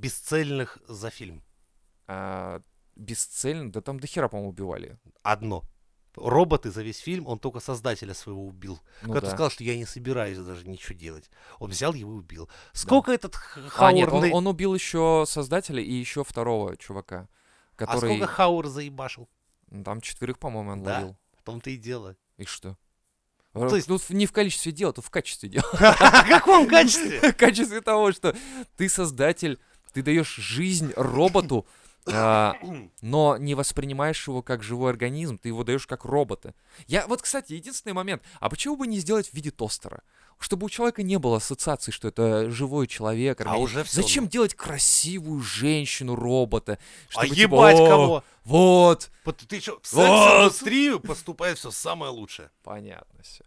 бесцельных 0.58 0.78
за 0.88 1.10
фильм? 1.10 1.42
а, 2.08 2.60
бесцельно, 2.96 3.72
да 3.72 3.80
там 3.80 3.98
до 4.00 4.06
хера, 4.06 4.28
по-моему, 4.28 4.50
убивали. 4.50 4.98
Одно. 5.22 5.62
Роботы 6.14 6.70
за 6.70 6.82
весь 6.82 6.98
фильм, 6.98 7.26
он 7.26 7.38
только 7.38 7.58
создателя 7.60 8.12
своего 8.12 8.46
убил. 8.46 8.78
Ну 9.02 9.14
Который 9.14 9.26
да. 9.26 9.30
сказал, 9.30 9.50
что 9.50 9.64
я 9.64 9.76
не 9.78 9.86
собираюсь 9.86 10.36
даже 10.38 10.68
ничего 10.68 10.98
делать. 10.98 11.30
Он 11.58 11.70
взял 11.70 11.94
его 11.94 12.12
и 12.12 12.16
убил. 12.16 12.50
Сколько 12.74 13.12
этот 13.12 13.34
х- 13.34 13.62
А, 13.78 13.92
нет, 13.92 14.12
он, 14.12 14.30
он 14.30 14.46
убил 14.46 14.74
еще 14.74 15.24
создателя 15.26 15.82
и 15.82 15.90
еще 15.90 16.22
второго 16.22 16.76
чувака, 16.76 17.28
А 17.72 17.76
который... 17.76 18.10
сколько 18.16 18.26
Хауэр 18.26 18.66
заебашил? 18.66 19.26
ну, 19.70 19.82
Там 19.84 20.02
четверых, 20.02 20.38
по-моему, 20.38 20.72
он 20.72 20.82
Да. 20.82 20.94
ловил. 20.96 21.16
В 21.38 21.42
том-то 21.44 21.70
и 21.70 21.76
дело. 21.78 22.14
И 22.36 22.44
что? 22.44 22.76
То 23.54 23.74
есть- 23.76 23.88
Тут 23.88 24.10
не 24.10 24.26
в 24.26 24.32
количестве 24.32 24.72
дела, 24.72 24.92
тут 24.92 25.06
в 25.06 25.10
качестве 25.10 25.48
дела. 25.48 25.64
В 25.72 26.28
каком 26.28 26.68
качестве? 26.68 27.20
В 27.32 27.36
качестве 27.36 27.80
того, 27.80 28.12
что 28.12 28.36
ты 28.76 28.88
создатель, 28.90 29.58
ты 29.92 30.02
даешь 30.02 30.34
жизнь 30.36 30.92
роботу, 30.96 31.66
а, 32.06 32.56
но 33.00 33.36
не 33.36 33.54
воспринимаешь 33.54 34.26
его 34.26 34.42
как 34.42 34.62
живой 34.62 34.90
организм, 34.90 35.38
ты 35.38 35.48
его 35.48 35.62
даешь 35.64 35.86
как 35.86 36.04
робота. 36.04 36.54
Я 36.86 37.06
вот, 37.06 37.22
кстати, 37.22 37.52
единственный 37.52 37.92
момент, 37.92 38.22
а 38.40 38.50
почему 38.50 38.76
бы 38.76 38.86
не 38.86 38.98
сделать 38.98 39.28
в 39.28 39.34
виде 39.34 39.50
тостера? 39.50 40.02
Чтобы 40.38 40.66
у 40.66 40.68
человека 40.68 41.04
не 41.04 41.18
было 41.20 41.36
ассоциации, 41.36 41.92
что 41.92 42.08
это 42.08 42.50
живой 42.50 42.88
человек. 42.88 43.40
А 43.44 43.56
уже 43.56 43.84
всё, 43.84 44.02
Зачем 44.02 44.26
делать 44.26 44.54
красивую 44.54 45.40
женщину 45.40 46.16
робота? 46.16 46.78
А 47.10 47.12
Чтобы, 47.12 47.28
типа, 47.28 47.54
ебать 47.54 47.78
«О, 47.78 47.88
кого? 47.88 48.24
Вот. 48.42 49.10
Вот 49.24 49.36
Ты 49.36 49.60
что, 49.60 49.78
в 49.80 49.92
Вот. 49.92 50.04
секс-индустрию 50.04 50.98
поступает 50.98 51.58
все 51.58 51.70
самое 51.70 52.10
лучшее. 52.10 52.50
Понятно 52.64 53.22
все. 53.22 53.44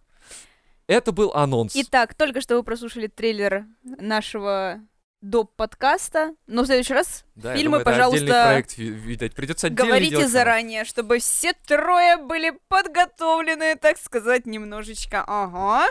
Это 0.87 1.11
был 1.11 1.31
анонс. 1.33 1.73
Итак, 1.75 2.13
только 2.13 2.39
что 2.39 2.55
вы 2.55 2.63
прослушали 2.63 3.07
трейлер 3.07 3.65
нашего 3.83 4.79
доп. 5.22 5.55
подкаста, 5.55 6.34
но 6.47 6.63
в 6.63 6.66
следующий 6.66 6.93
раз 6.93 7.24
Да, 7.36 7.53
Фильмы, 7.55 7.80
думаю, 7.80 7.86
пожалуйста, 7.86 8.26
проект, 8.26 8.78
ви- 8.78 8.89
видать, 8.89 9.34
придется 9.34 9.70
Говорите 9.70 10.11
делать 10.11 10.30
заранее, 10.30 10.86
чтобы 10.86 11.20
все 11.20 11.53
трое 11.68 12.18
были 12.18 12.53
подготовлены, 12.68 13.76
так 13.76 13.97
сказать, 13.97 14.45
немножечко. 14.45 15.24
Ага. 15.28 15.88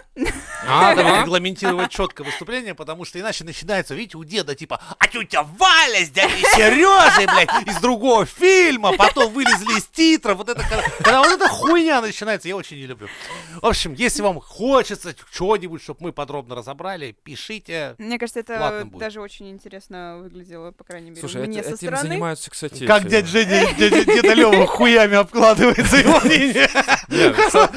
Надо 0.66 1.02
Ага. 1.06 1.22
регламентировать 1.22 1.90
четко 1.90 2.24
выступление, 2.24 2.74
потому 2.74 3.04
что 3.04 3.18
иначе 3.20 3.44
начинается, 3.44 3.94
видите, 3.94 4.16
у 4.16 4.24
деда 4.24 4.54
типа, 4.54 4.80
а 4.98 5.06
тетя 5.08 5.42
Валя 5.42 6.04
с 6.04 6.10
дядей 6.10 6.42
Сережей, 6.54 7.26
блядь, 7.26 7.68
из 7.68 7.80
другого 7.80 8.24
фильма, 8.26 8.92
потом 8.96 9.32
вылезли 9.32 9.78
из 9.78 9.86
титров, 9.86 10.38
вот 10.38 10.48
это, 10.48 10.62
когда, 10.98 11.20
вот 11.22 11.32
эта 11.32 11.48
хуйня 11.48 12.00
начинается, 12.00 12.48
я 12.48 12.56
очень 12.56 12.76
не 12.76 12.86
люблю. 12.86 13.08
В 13.60 13.66
общем, 13.66 13.92
если 13.94 14.22
вам 14.22 14.40
хочется 14.40 15.14
что-нибудь, 15.32 15.82
чтобы 15.82 15.98
мы 16.00 16.12
подробно 16.12 16.54
разобрали, 16.54 17.16
пишите. 17.24 17.94
Мне 17.98 18.18
кажется, 18.18 18.40
это 18.40 18.58
Ладно 18.58 18.86
будет. 18.86 19.00
Даже 19.14 19.20
очень 19.22 19.48
интересно 19.50 20.16
выглядело, 20.20 20.72
по 20.72 20.82
крайней 20.82 21.10
мере, 21.10 21.20
Слушай, 21.20 21.46
мне 21.46 21.60
это- 21.60 21.68
со 21.68 21.74
этим 21.76 21.86
стороны. 21.88 22.08
занимаются, 22.08 22.50
кстати... 22.50 22.84
Как 22.84 23.02
эти- 23.04 23.10
дядя 23.10 23.26
Женя, 23.28 23.74
дядя, 23.78 24.04
деда 24.04 24.34
Лёва 24.34 24.66
хуями 24.74 25.14
обкладывается 25.14 25.96
его 25.98 26.18
прикол, 26.20 27.48
что- 27.48 27.70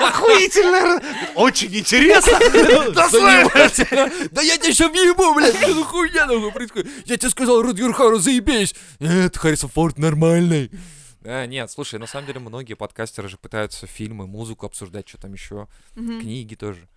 Охуительно. 0.00 1.00
Очень 1.36 1.74
интересно. 1.76 2.38
Да 4.32 4.42
я 4.42 4.58
тебя 4.58 4.72
сейчас 4.72 4.90
въебу, 4.90 5.32
блядь, 5.34 5.56
что 5.56 5.72
за 5.72 5.84
хуйня 5.84 6.26
нахуй 6.26 6.50
происходит? 6.52 6.90
Я 7.06 7.16
тебе 7.16 7.30
сказал, 7.30 7.62
Рутгер 7.62 7.92
Хауэр, 7.92 8.18
заебись. 8.18 8.74
Нет, 8.98 9.36
Харрисон 9.36 9.70
Форд 9.70 9.96
нормальный. 9.98 10.70
А, 11.24 11.46
нет, 11.46 11.70
слушай, 11.70 12.00
на 12.00 12.08
самом 12.08 12.26
деле 12.26 12.40
многие 12.40 12.74
подкастеры 12.74 13.28
же 13.28 13.38
пытаются 13.38 13.86
фильмы, 13.86 14.26
музыку 14.26 14.66
обсуждать, 14.66 15.08
что 15.08 15.18
там 15.18 15.32
еще, 15.34 15.68
книги 15.94 16.56
тоже. 16.56 16.88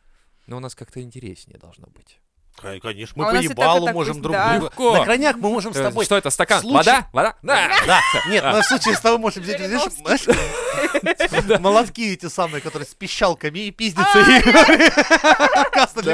Но 0.47 0.57
у 0.57 0.59
нас 0.59 0.75
как-то 0.75 1.01
интереснее 1.01 1.57
должно 1.57 1.87
быть. 1.87 2.19
Кон- 2.61 2.79
Конечно, 2.79 3.21
А 3.21 3.25
мы 3.33 3.39
у 3.39 3.41
по 3.41 3.43
ебалу 3.43 3.89
можем 3.91 4.21
друг 4.21 4.33
да. 4.33 4.51
друга. 4.53 4.65
Легко. 4.67 4.97
На 4.97 5.03
крайняк 5.03 5.35
мы 5.35 5.49
можем 5.49 5.73
с 5.73 5.77
Э, 5.77 5.83
тобой... 5.83 6.05
Что 6.05 6.15
это, 6.15 6.29
стакан? 6.29 6.61
случае- 6.61 6.77
Вода? 6.77 7.09
Вода? 7.11 7.35
Да. 7.41 7.69
Да, 7.85 8.01
нет, 8.29 8.43
но 8.45 8.61
в 8.61 8.65
случае 8.65 8.95
с 8.95 9.01
тобой 9.01 9.17
можем 9.19 9.43
взять, 9.43 9.59
знаешь, 9.59 11.59
молотки 11.59 12.13
эти 12.13 12.27
самые, 12.27 12.61
которые 12.61 12.87
с 12.87 12.93
пищалками 12.93 13.59
и 13.59 13.71
пиздятся. 13.71 14.23
для 14.23 14.41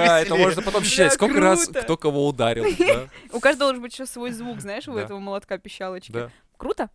Да, 0.05 0.19
это 0.21 0.35
можно 0.35 0.61
потом 0.63 0.83
считать, 0.83 1.13
сколько 1.13 1.39
раз 1.39 1.67
кто 1.67 1.95
кого 1.97 2.27
ударил. 2.27 2.65
да, 2.79 3.07
У 3.33 3.39
каждого 3.39 3.67
должен 3.71 3.83
быть 3.83 3.93
еще 3.93 4.07
свой 4.07 4.31
звук, 4.31 4.61
знаешь, 4.61 4.87
у 4.87 4.97
этого 4.97 5.19
молотка 5.19 5.59
пищалочки. 5.59 6.31
Круто? 6.57 6.89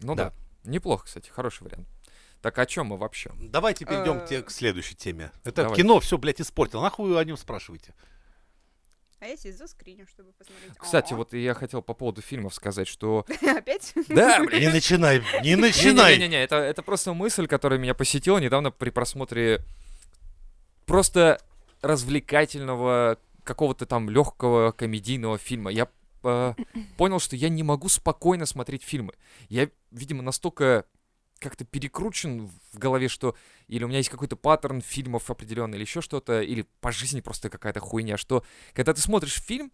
Ну 0.00 0.14
да. 0.14 0.32
Неплохо, 0.64 1.04
кстати, 1.06 1.30
хороший 1.30 1.62
вариант. 1.64 1.86
Так 2.44 2.58
о 2.58 2.66
чем 2.66 2.88
мы 2.88 2.98
вообще? 2.98 3.30
Давайте 3.40 3.86
перейдем 3.86 4.18
Э, 4.28 4.42
к 4.42 4.50
следующей 4.50 4.94
теме. 4.94 5.32
Это 5.44 5.62
давай. 5.62 5.78
кино 5.78 5.98
все, 6.00 6.18
блядь, 6.18 6.42
испортило. 6.42 6.82
Нахуй 6.82 7.08
вы 7.08 7.18
о 7.18 7.24
нем 7.24 7.38
спрашиваете? 7.38 7.94
А 9.18 9.24
я 9.24 9.36
здесь 9.36 9.56
заскриню, 9.56 10.06
чтобы 10.06 10.32
посмотреть. 10.32 10.74
Кстати, 10.76 11.14
О. 11.14 11.16
вот 11.16 11.32
я 11.32 11.54
хотел 11.54 11.80
по 11.80 11.94
поводу 11.94 12.20
фильмов 12.20 12.52
сказать, 12.52 12.86
что... 12.86 13.24
Опять? 13.40 13.94
Да, 14.08 14.40
блин. 14.44 14.60
Не 14.60 14.68
начинай, 14.68 15.22
не 15.42 15.56
начинай. 15.56 16.18
Не-не-не, 16.18 16.44
это, 16.44 16.56
это 16.56 16.82
просто 16.82 17.14
мысль, 17.14 17.46
которая 17.46 17.78
меня 17.78 17.94
посетила 17.94 18.36
недавно 18.36 18.70
при 18.70 18.90
просмотре 18.90 19.62
просто 20.84 21.40
развлекательного 21.80 23.16
какого-то 23.42 23.86
там 23.86 24.10
легкого 24.10 24.72
комедийного 24.72 25.38
фильма. 25.38 25.70
Я 25.70 25.88
э, 26.24 26.54
понял, 26.98 27.20
что 27.20 27.36
я 27.36 27.48
не 27.48 27.62
могу 27.62 27.88
спокойно 27.88 28.44
смотреть 28.44 28.82
фильмы. 28.82 29.14
Я, 29.48 29.70
видимо, 29.90 30.22
настолько 30.22 30.84
как-то 31.44 31.64
перекручен 31.64 32.50
в 32.72 32.78
голове, 32.78 33.08
что 33.08 33.36
или 33.68 33.84
у 33.84 33.88
меня 33.88 33.98
есть 33.98 34.10
какой-то 34.10 34.36
паттерн 34.36 34.80
фильмов 34.80 35.30
определенный, 35.30 35.76
или 35.76 35.84
еще 35.84 36.00
что-то, 36.00 36.42
или 36.42 36.66
по 36.80 36.90
жизни 36.90 37.20
просто 37.20 37.50
какая-то 37.50 37.80
хуйня, 37.80 38.16
что 38.16 38.44
когда 38.72 38.92
ты 38.92 39.00
смотришь 39.00 39.40
фильм, 39.40 39.70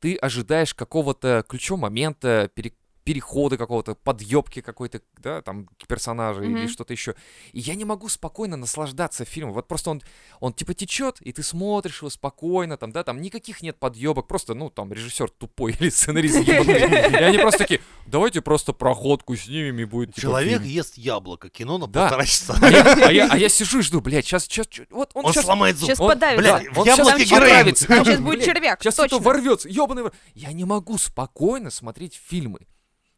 ты 0.00 0.16
ожидаешь 0.16 0.74
какого-то 0.74 1.44
ключевого 1.48 1.82
момента, 1.82 2.50
пере- 2.54 2.74
перехода 3.04 3.56
какого-то, 3.58 3.94
подъебки 3.94 4.60
какой-то, 4.62 5.00
да, 5.18 5.42
там, 5.42 5.68
персонажа 5.86 6.42
или 6.42 6.50
Мгм. 6.54 6.68
что-то 6.68 6.92
еще. 6.92 7.14
И 7.52 7.60
я 7.60 7.74
не 7.74 7.84
могу 7.84 8.08
спокойно 8.08 8.56
наслаждаться 8.56 9.24
фильмом. 9.24 9.52
Вот 9.52 9.68
просто 9.68 9.90
он, 9.90 10.02
он 10.40 10.54
типа 10.54 10.72
течет, 10.74 11.20
и 11.20 11.32
ты 11.32 11.42
смотришь 11.42 12.00
его 12.00 12.10
спокойно, 12.10 12.76
там, 12.78 12.92
да, 12.92 13.04
там 13.04 13.20
никаких 13.20 13.62
нет 13.62 13.78
подъебок, 13.78 14.26
просто, 14.26 14.54
ну, 14.54 14.70
там, 14.70 14.92
режиссер 14.92 15.28
тупой 15.30 15.72
или 15.78 15.90
сценарист 15.90 16.36
ебаный. 16.40 17.10
И 17.12 17.22
они 17.22 17.38
просто 17.38 17.58
такие, 17.58 17.80
давайте 18.06 18.40
просто 18.40 18.72
проходку 18.72 19.36
снимем 19.36 19.78
и 19.78 19.84
будет 19.84 20.10
типа, 20.14 20.20
Человек 20.22 20.62
фильм». 20.62 20.72
ест 20.72 20.96
яблоко, 20.96 21.50
кино 21.50 21.78
на 21.78 21.86
полтора 21.86 22.24
часа. 22.24 22.56
А 22.60 22.70
я, 23.12 23.26
а 23.28 23.34
а 23.34 23.38
я 23.38 23.48
сижу 23.48 23.80
и 23.80 23.82
жду, 23.82 24.00
блядь, 24.00 24.24
сейчас, 24.24 24.44
сейчас, 24.44 24.66
вот 24.90 25.10
он, 25.14 25.30
сейчас 25.32 25.44
сломает 25.44 25.76
зуб. 25.76 25.90
Сейчас 25.90 25.98
блядь, 25.98 26.66
он 26.76 26.84
в 26.84 26.86
яблоке 26.86 27.24
героин. 27.24 27.76
сейчас 27.76 28.20
будет 28.20 28.44
червяк, 28.44 28.82
Сейчас 28.82 28.98
это 28.98 29.18
ворвется, 29.18 29.68
ебаный. 29.68 30.04
Я 30.34 30.52
не 30.52 30.64
могу 30.64 30.96
спокойно 30.96 31.70
смотреть 31.70 32.18
фильмы. 32.24 32.60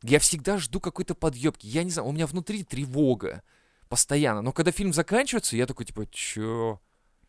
Я 0.09 0.21
всегда 0.21 0.59
жду 0.59 0.79
какой-то 0.81 1.15
подъебки. 1.15 1.67
Я 1.67 1.83
не 1.83 1.91
знаю, 1.91 2.09
у 2.09 2.13
меня 2.13 2.27
внутри 2.27 2.63
тревога 2.63 3.43
постоянно. 3.89 4.41
Но 4.41 4.53
когда 4.53 4.71
фильм 4.71 4.93
заканчивается, 4.93 5.57
я 5.57 5.67
такой 5.67 5.85
типа, 5.85 6.07
чё? 6.11 6.81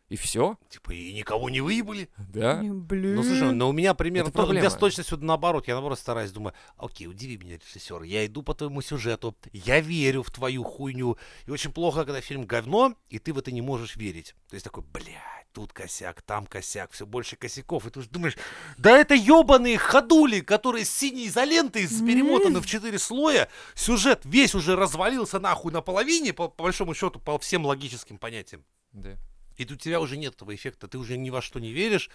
И 0.09 0.15
все? 0.15 0.57
Типа, 0.69 0.91
и 0.91 1.11
никого 1.13 1.49
не 1.49 1.59
выебали. 1.59 2.09
Да? 2.17 2.61
Не, 2.61 2.71
Блин. 2.71 3.15
Ну, 3.15 3.23
слушай, 3.23 3.51
но 3.51 3.67
у 3.69 3.73
меня 3.73 3.93
примерно... 3.93 4.29
Это 4.29 4.37
то- 4.37 4.45
У 4.45 4.51
меня 4.53 4.69
с 4.69 4.75
точностью 4.79 5.17
наоборот. 5.17 5.67
Я 5.67 5.73
наоборот 5.73 5.99
стараюсь, 5.99 6.31
думаю, 6.31 6.53
окей, 6.77 7.07
удиви 7.07 7.37
меня, 7.37 7.57
режиссер. 7.57 8.03
Я 8.03 8.25
иду 8.25 8.41
по 8.41 8.53
твоему 8.53 8.81
сюжету, 8.81 9.35
я 9.51 9.81
верю 9.81 10.23
в 10.23 10.31
твою 10.31 10.63
хуйню. 10.63 11.17
И 11.45 11.51
очень 11.51 11.73
плохо, 11.73 12.05
когда 12.05 12.21
фильм 12.21 12.45
говно, 12.45 12.95
и 13.09 13.19
ты 13.19 13.33
в 13.33 13.37
это 13.37 13.51
не 13.51 13.61
можешь 13.61 13.97
верить. 13.97 14.33
То 14.49 14.53
есть 14.55 14.63
такой, 14.63 14.83
блядь, 14.93 15.47
тут 15.51 15.73
косяк, 15.73 16.21
там 16.21 16.45
косяк, 16.45 16.93
все 16.93 17.05
больше 17.05 17.35
косяков. 17.35 17.85
И 17.85 17.89
ты 17.89 17.99
уже 17.99 18.07
думаешь, 18.09 18.37
да 18.77 18.97
это 18.97 19.13
ебаные 19.13 19.77
ходули, 19.77 20.39
которые 20.39 20.85
с 20.85 20.89
синей 20.89 21.27
изолентой 21.27 21.85
с- 21.85 21.99
перемотаны 22.01 22.61
в 22.61 22.65
четыре 22.65 22.97
слоя. 22.97 23.49
Сюжет 23.75 24.21
весь 24.23 24.55
уже 24.55 24.77
развалился 24.77 25.37
нахуй 25.39 25.73
наполовине, 25.73 26.31
по, 26.31 26.47
по 26.47 26.63
большому 26.63 26.93
счету, 26.93 27.19
по 27.19 27.37
всем 27.39 27.65
логическим 27.65 28.17
понятиям. 28.17 28.63
Да. 28.93 29.17
И 29.57 29.65
у 29.65 29.75
тебя 29.75 29.99
уже 29.99 30.17
нет 30.17 30.35
этого 30.35 30.55
эффекта, 30.55 30.87
ты 30.87 30.97
уже 30.97 31.17
ни 31.17 31.29
во 31.29 31.41
что 31.41 31.59
не 31.59 31.71
веришь, 31.71 32.09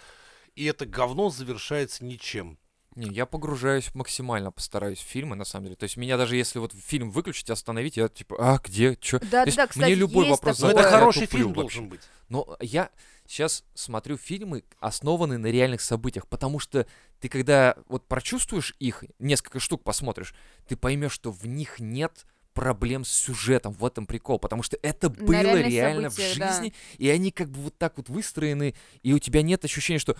и 0.55 0.65
это 0.65 0.85
говно 0.85 1.29
завершается 1.29 2.03
ничем. 2.05 2.57
Не, 2.95 3.07
я 3.11 3.25
погружаюсь 3.25 3.93
максимально, 3.95 4.51
постараюсь 4.51 4.99
в 4.99 5.03
фильмы, 5.07 5.35
на 5.35 5.45
самом 5.45 5.65
деле. 5.65 5.75
То 5.75 5.85
есть 5.85 5.97
меня 5.97 6.15
даже 6.15 6.35
если 6.35 6.59
вот 6.59 6.73
фильм 6.73 7.09
выключить, 7.09 7.49
остановить, 7.49 7.97
я 7.97 8.07
типа, 8.07 8.35
а, 8.39 8.59
где, 8.63 8.95
чё? 8.97 9.19
Да, 9.19 9.45
да, 9.45 9.67
кстати, 9.67 9.79
мне 9.79 9.95
любой 9.95 10.27
есть 10.27 10.37
вопрос 10.37 10.57
такое. 10.57 10.71
это 10.71 10.77
задать, 10.81 10.91
я 10.91 10.99
хороший 10.99 11.21
туплю 11.25 11.39
фильм 11.39 11.53
вообще. 11.53 11.61
должен 11.61 11.89
быть. 11.89 12.01
Но 12.29 12.57
я 12.59 12.91
сейчас 13.25 13.63
смотрю 13.73 14.17
фильмы, 14.17 14.63
основанные 14.79 15.39
на 15.39 15.47
реальных 15.47 15.81
событиях, 15.81 16.27
потому 16.27 16.59
что 16.59 16.85
ты 17.19 17.29
когда 17.29 17.77
вот 17.87 18.07
прочувствуешь 18.07 18.75
их, 18.79 19.03
несколько 19.17 19.59
штук 19.59 19.83
посмотришь, 19.83 20.35
ты 20.67 20.75
поймешь, 20.75 21.13
что 21.13 21.31
в 21.31 21.47
них 21.47 21.79
нет 21.79 22.25
проблем 22.53 23.03
с 23.03 23.11
сюжетом, 23.11 23.73
в 23.73 23.85
этом 23.85 24.05
прикол, 24.05 24.39
потому 24.39 24.63
что 24.63 24.77
это 24.81 25.09
было 25.09 25.61
реально 25.61 26.09
в 26.09 26.13
событиях, 26.13 26.37
да. 26.37 26.53
жизни, 26.53 26.73
и 26.97 27.09
они 27.09 27.31
как 27.31 27.49
бы 27.49 27.61
вот 27.61 27.77
так 27.77 27.97
вот 27.97 28.09
выстроены, 28.09 28.75
и 29.01 29.13
у 29.13 29.19
тебя 29.19 29.41
нет 29.41 29.65
ощущения, 29.65 29.99
что 29.99 30.13
«А, 30.13 30.17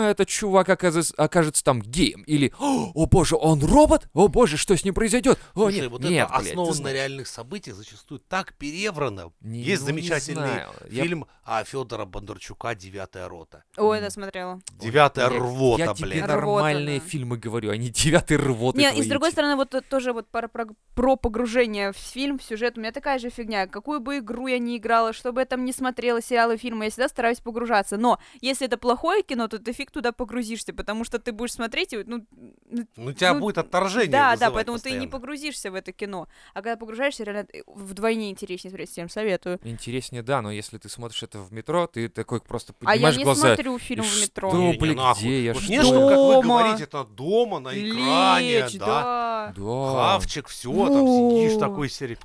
этот 0.00 0.28
чувак 0.28 0.68
окажется, 0.68 1.14
окажется 1.16 1.62
там 1.64 1.80
геем, 1.82 2.22
или 2.22 2.52
«О 2.58 3.06
боже, 3.06 3.36
он 3.36 3.60
робот? 3.64 4.08
О 4.12 4.28
боже, 4.28 4.56
что 4.56 4.76
с 4.76 4.84
ним 4.84 4.94
произойдет? 4.94 5.38
О, 5.54 5.60
Слушай, 5.62 5.80
нет, 5.80 5.90
вот 5.90 6.02
нет, 6.02 6.26
это 6.28 6.38
блядь, 6.38 6.46
основано 6.50 6.68
на 6.70 6.74
знаешь». 6.76 6.96
реальных 6.96 7.26
событиях 7.28 7.76
зачастую 7.76 8.20
так 8.20 8.54
переврано. 8.54 9.32
Не- 9.40 9.60
Есть 9.60 9.82
ну, 9.82 9.92
не 9.92 10.00
замечательный. 10.02 10.62
Я- 10.90 11.02
фильм 11.02 11.26
о 11.44 11.62
Федора 11.64 12.04
Бондарчука 12.06 12.74
«Девятая 12.74 13.28
рота». 13.28 13.64
Ой, 13.76 14.00
да, 14.00 14.10
смотрела. 14.10 14.60
«Девятая 14.80 15.28
Блядь, 15.28 15.40
рвота», 15.40 15.84
Я 15.84 15.94
тебе 15.94 16.06
блядь. 16.08 16.22
Рвота, 16.24 16.36
нормальные 16.36 17.00
да. 17.00 17.06
фильмы 17.06 17.36
говорю, 17.36 17.70
а 17.70 17.76
не 17.76 17.90
девятый 17.90 18.36
рвоты 18.36 18.78
Не, 18.78 18.94
и 18.98 19.02
с 19.02 19.06
другой 19.06 19.30
стороны, 19.32 19.56
вот 19.56 19.74
тоже 19.88 20.12
вот 20.12 20.28
про, 20.28 20.48
про, 20.48 20.66
про 20.94 21.16
погружение 21.16 21.92
в 21.92 21.96
фильм, 21.96 22.38
в 22.38 22.42
сюжет, 22.42 22.76
у 22.78 22.80
меня 22.80 22.92
такая 22.92 23.18
же 23.18 23.30
фигня. 23.30 23.66
Какую 23.66 24.00
бы 24.00 24.18
игру 24.18 24.46
я 24.46 24.58
ни 24.58 24.76
играла, 24.76 25.12
что 25.12 25.32
бы 25.32 25.40
я 25.42 25.44
там 25.44 25.64
не 25.64 25.72
смотрела, 25.72 26.22
сериалы, 26.22 26.56
фильмы, 26.56 26.84
я 26.84 26.90
всегда 26.90 27.08
стараюсь 27.08 27.40
погружаться. 27.40 27.96
Но 27.96 28.18
если 28.40 28.66
это 28.66 28.78
плохое 28.78 29.22
кино, 29.22 29.48
то 29.48 29.58
ты 29.58 29.72
фиг 29.72 29.83
туда 29.90 30.12
погрузишься, 30.12 30.72
потому 30.72 31.04
что 31.04 31.18
ты 31.18 31.32
будешь 31.32 31.52
смотреть, 31.52 31.92
и, 31.92 32.02
ну... 32.04 32.24
ну, 32.70 32.86
Ну, 32.96 33.12
тебя 33.12 33.34
ну, 33.34 33.40
будет 33.40 33.58
отторжение 33.58 34.10
Да, 34.10 34.36
да, 34.36 34.50
поэтому 34.50 34.78
ты 34.78 34.88
и 34.88 34.92
не 34.92 34.98
постоянно. 35.06 35.10
погрузишься 35.10 35.70
в 35.70 35.74
это 35.74 35.92
кино. 35.92 36.28
А 36.52 36.62
когда 36.62 36.76
погружаешься, 36.76 37.24
реально 37.24 37.46
э, 37.52 37.62
вдвойне 37.66 38.30
интереснее 38.30 38.70
смотреть, 38.70 38.90
всем 38.90 39.08
советую. 39.08 39.58
Интереснее, 39.64 40.22
да, 40.22 40.42
но 40.42 40.50
если 40.50 40.78
ты 40.78 40.88
смотришь 40.88 41.22
это 41.22 41.38
в 41.38 41.52
метро, 41.52 41.86
ты 41.86 42.08
такой 42.08 42.40
просто 42.40 42.72
А 42.84 42.84
я 42.84 42.90
поднимаешь 42.92 43.16
не 43.16 43.24
глаза. 43.24 43.54
смотрю 43.54 43.78
фильм 43.78 44.04
в 44.04 44.20
метро. 44.22 44.50
что? 44.50 44.58
Не, 44.58 44.70
не, 44.72 44.78
блин, 44.78 44.96
нахуй. 44.96 45.22
где 45.22 45.44
я, 45.44 45.52
Вот 45.54 45.62
что? 45.62 45.72
не, 45.72 45.82
что, 45.82 46.08
как 46.08 46.18
вы 46.18 46.34
Дома. 46.34 46.42
говорите, 46.60 46.84
это 46.84 47.04
дома, 47.04 47.58
на 47.60 47.68
экране, 47.68 48.60
Лечь, 48.62 48.78
да. 48.78 48.86
да. 48.86 49.52
Да. 49.56 49.92
Хавчик, 49.92 50.48
все, 50.48 50.72
там 50.88 51.06
сидишь 51.06 51.58
такой 51.58 51.88
серии. 51.88 52.18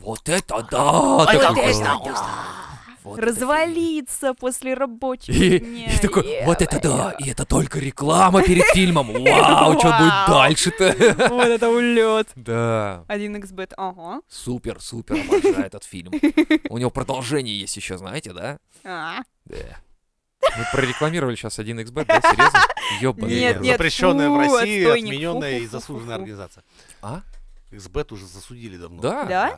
Вот 0.00 0.28
это 0.28 0.66
да! 0.70 1.22
А 1.22 1.26
такой 1.26 1.64
это 1.64 1.80
да. 1.84 1.98
Вот 3.04 3.18
это 3.18 3.26
Развалиться 3.28 4.34
после 4.34 4.74
рабочего 4.74 5.34
И, 5.34 5.58
дня. 5.58 5.92
и 5.92 5.98
такой, 5.98 6.26
Е, 6.26 6.44
вот 6.46 6.62
это 6.62 6.80
да, 6.80 7.14
бля. 7.16 7.26
и 7.26 7.30
это 7.30 7.44
только 7.44 7.78
реклама 7.78 8.42
перед 8.42 8.64
фильмом. 8.66 9.08
Вау, 9.12 9.78
что 9.78 9.88
будет 9.98 10.28
дальше-то? 10.28 11.28
Вот 11.30 11.46
это 11.48 11.68
улет. 11.68 12.28
Да, 12.36 13.04
1xbet, 13.08 13.72
ага. 13.76 14.20
супер, 14.28 14.80
супер, 14.80 15.16
обожаю 15.20 15.66
этот 15.66 15.84
фильм. 15.84 16.12
У 16.68 16.78
него 16.78 16.90
продолжение 16.90 17.58
есть 17.58 17.76
еще, 17.76 17.98
знаете, 17.98 18.32
да? 18.32 18.58
А, 18.84 19.18
Да. 19.46 19.56
Мы 20.58 20.64
прорекламировали 20.72 21.36
сейчас 21.36 21.58
1xbet, 21.58 22.04
да, 22.04 22.20
серьезно? 22.20 22.60
Ёбаный 23.00 23.34
Нет, 23.34 23.60
нет, 23.60 23.76
Запрещенная 23.78 24.28
в 24.28 24.36
России, 24.36 24.82
отстойник, 24.82 25.06
отмененная 25.12 25.58
и 25.60 25.66
заслуженная 25.66 26.16
организация. 26.16 26.64
А? 27.00 27.22
XBET 27.70 28.12
уже 28.12 28.26
засудили 28.26 28.76
давно. 28.76 29.00
Да? 29.00 29.24
Да? 29.24 29.48
Не 29.50 29.56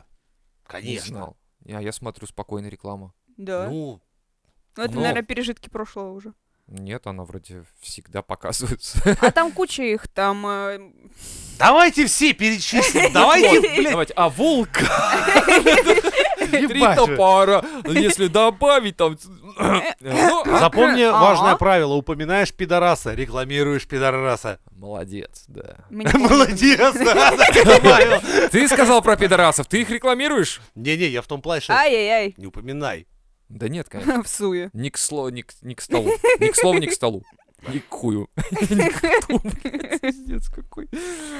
Конечно. 0.67 1.33
Я, 1.65 1.79
я 1.79 1.91
смотрю 1.91 2.27
спокойно 2.27 2.67
рекламу. 2.67 3.13
Да. 3.37 3.67
Ну, 3.69 4.01
Ну, 4.77 4.83
это, 4.83 4.93
но- 4.93 5.01
наверное, 5.01 5.23
пережитки 5.23 5.69
прошлого 5.69 6.11
уже. 6.11 6.33
Нет, 6.67 7.05
она 7.05 7.23
вроде 7.25 7.63
всегда 7.79 8.23
показывается. 8.23 8.97
А 9.21 9.29
там 9.31 9.51
куча 9.51 9.83
их, 9.83 10.07
там... 10.07 10.47
э, 10.47 10.79
давайте 11.59 12.07
все 12.07 12.33
перечислим. 12.33 13.11
Давайте, 13.13 13.59
блядь. 13.61 13.91
Давайте, 13.91 14.13
а 14.15 14.29
волк? 14.35 14.69
Три 16.39 16.79
топора. 16.95 17.63
Если 17.85 18.27
добавить 18.27 18.97
там... 18.97 19.15
Ну, 19.99 20.41
а? 20.43 20.59
Запомни 20.59 21.03
А. 21.03 21.11
важное 21.11 21.55
правило. 21.55 21.93
Упоминаешь 21.93 22.51
пидораса, 22.53 23.13
рекламируешь 23.13 23.87
пидораса. 23.87 24.59
Молодец, 24.71 25.45
да. 25.47 25.77
Молодец, 25.89 26.95
да. 26.95 28.49
Ты 28.49 28.67
сказал 28.67 29.01
про 29.03 29.15
пидорасов, 29.15 29.67
ты 29.67 29.81
их 29.81 29.89
рекламируешь? 29.89 30.61
Не-не, 30.75 31.05
я 31.07 31.21
в 31.21 31.27
том 31.27 31.41
плане, 31.41 31.61
Ай-яй-яй, 31.69 32.33
не 32.37 32.47
упоминай. 32.47 33.07
Да 33.49 33.69
нет, 33.69 33.89
конечно. 33.89 34.23
в 34.23 34.27
суе. 34.27 34.69
Ни 34.73 34.89
к 34.89 34.97
слову, 34.97 35.29
ни 35.29 35.41
к, 35.41 35.53
ни 35.61 35.73
к 35.73 35.81
столу. 35.81 36.11
Ни 36.39 36.49
к 36.49 36.55
слову, 36.55 36.79
ни 36.79 36.87
к 36.87 36.93
столу. 36.93 37.23
Ни 37.67 37.79
к 37.79 37.89
хую. 37.89 38.29
Ни 38.69 38.89
к 38.89 39.27
ту, 39.27 39.39
блядь, 39.39 40.01
Пиздец 40.01 40.49
какой. 40.49 40.87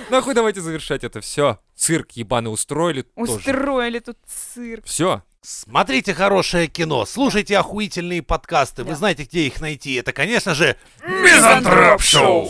Нахуй 0.09 0.33
давайте 0.33 0.61
завершать 0.61 1.03
это 1.03 1.21
все. 1.21 1.59
Цирк 1.75 2.11
ебаный 2.11 2.51
устроили 2.51 3.03
тоже. 3.03 3.33
Устроили 3.33 3.99
тут 3.99 4.17
цирк. 4.25 4.85
Все. 4.85 5.21
Смотрите 5.41 6.15
хорошее 6.15 6.65
кино, 6.65 7.05
слушайте 7.05 7.55
охуительные 7.59 8.23
подкасты. 8.23 8.83
Вы 8.83 8.95
знаете, 8.95 9.25
где 9.25 9.45
их 9.45 9.61
найти. 9.61 9.93
Это, 9.93 10.11
конечно 10.11 10.55
же, 10.55 10.75
Мизантроп 11.05 12.01
Шоу. 12.01 12.49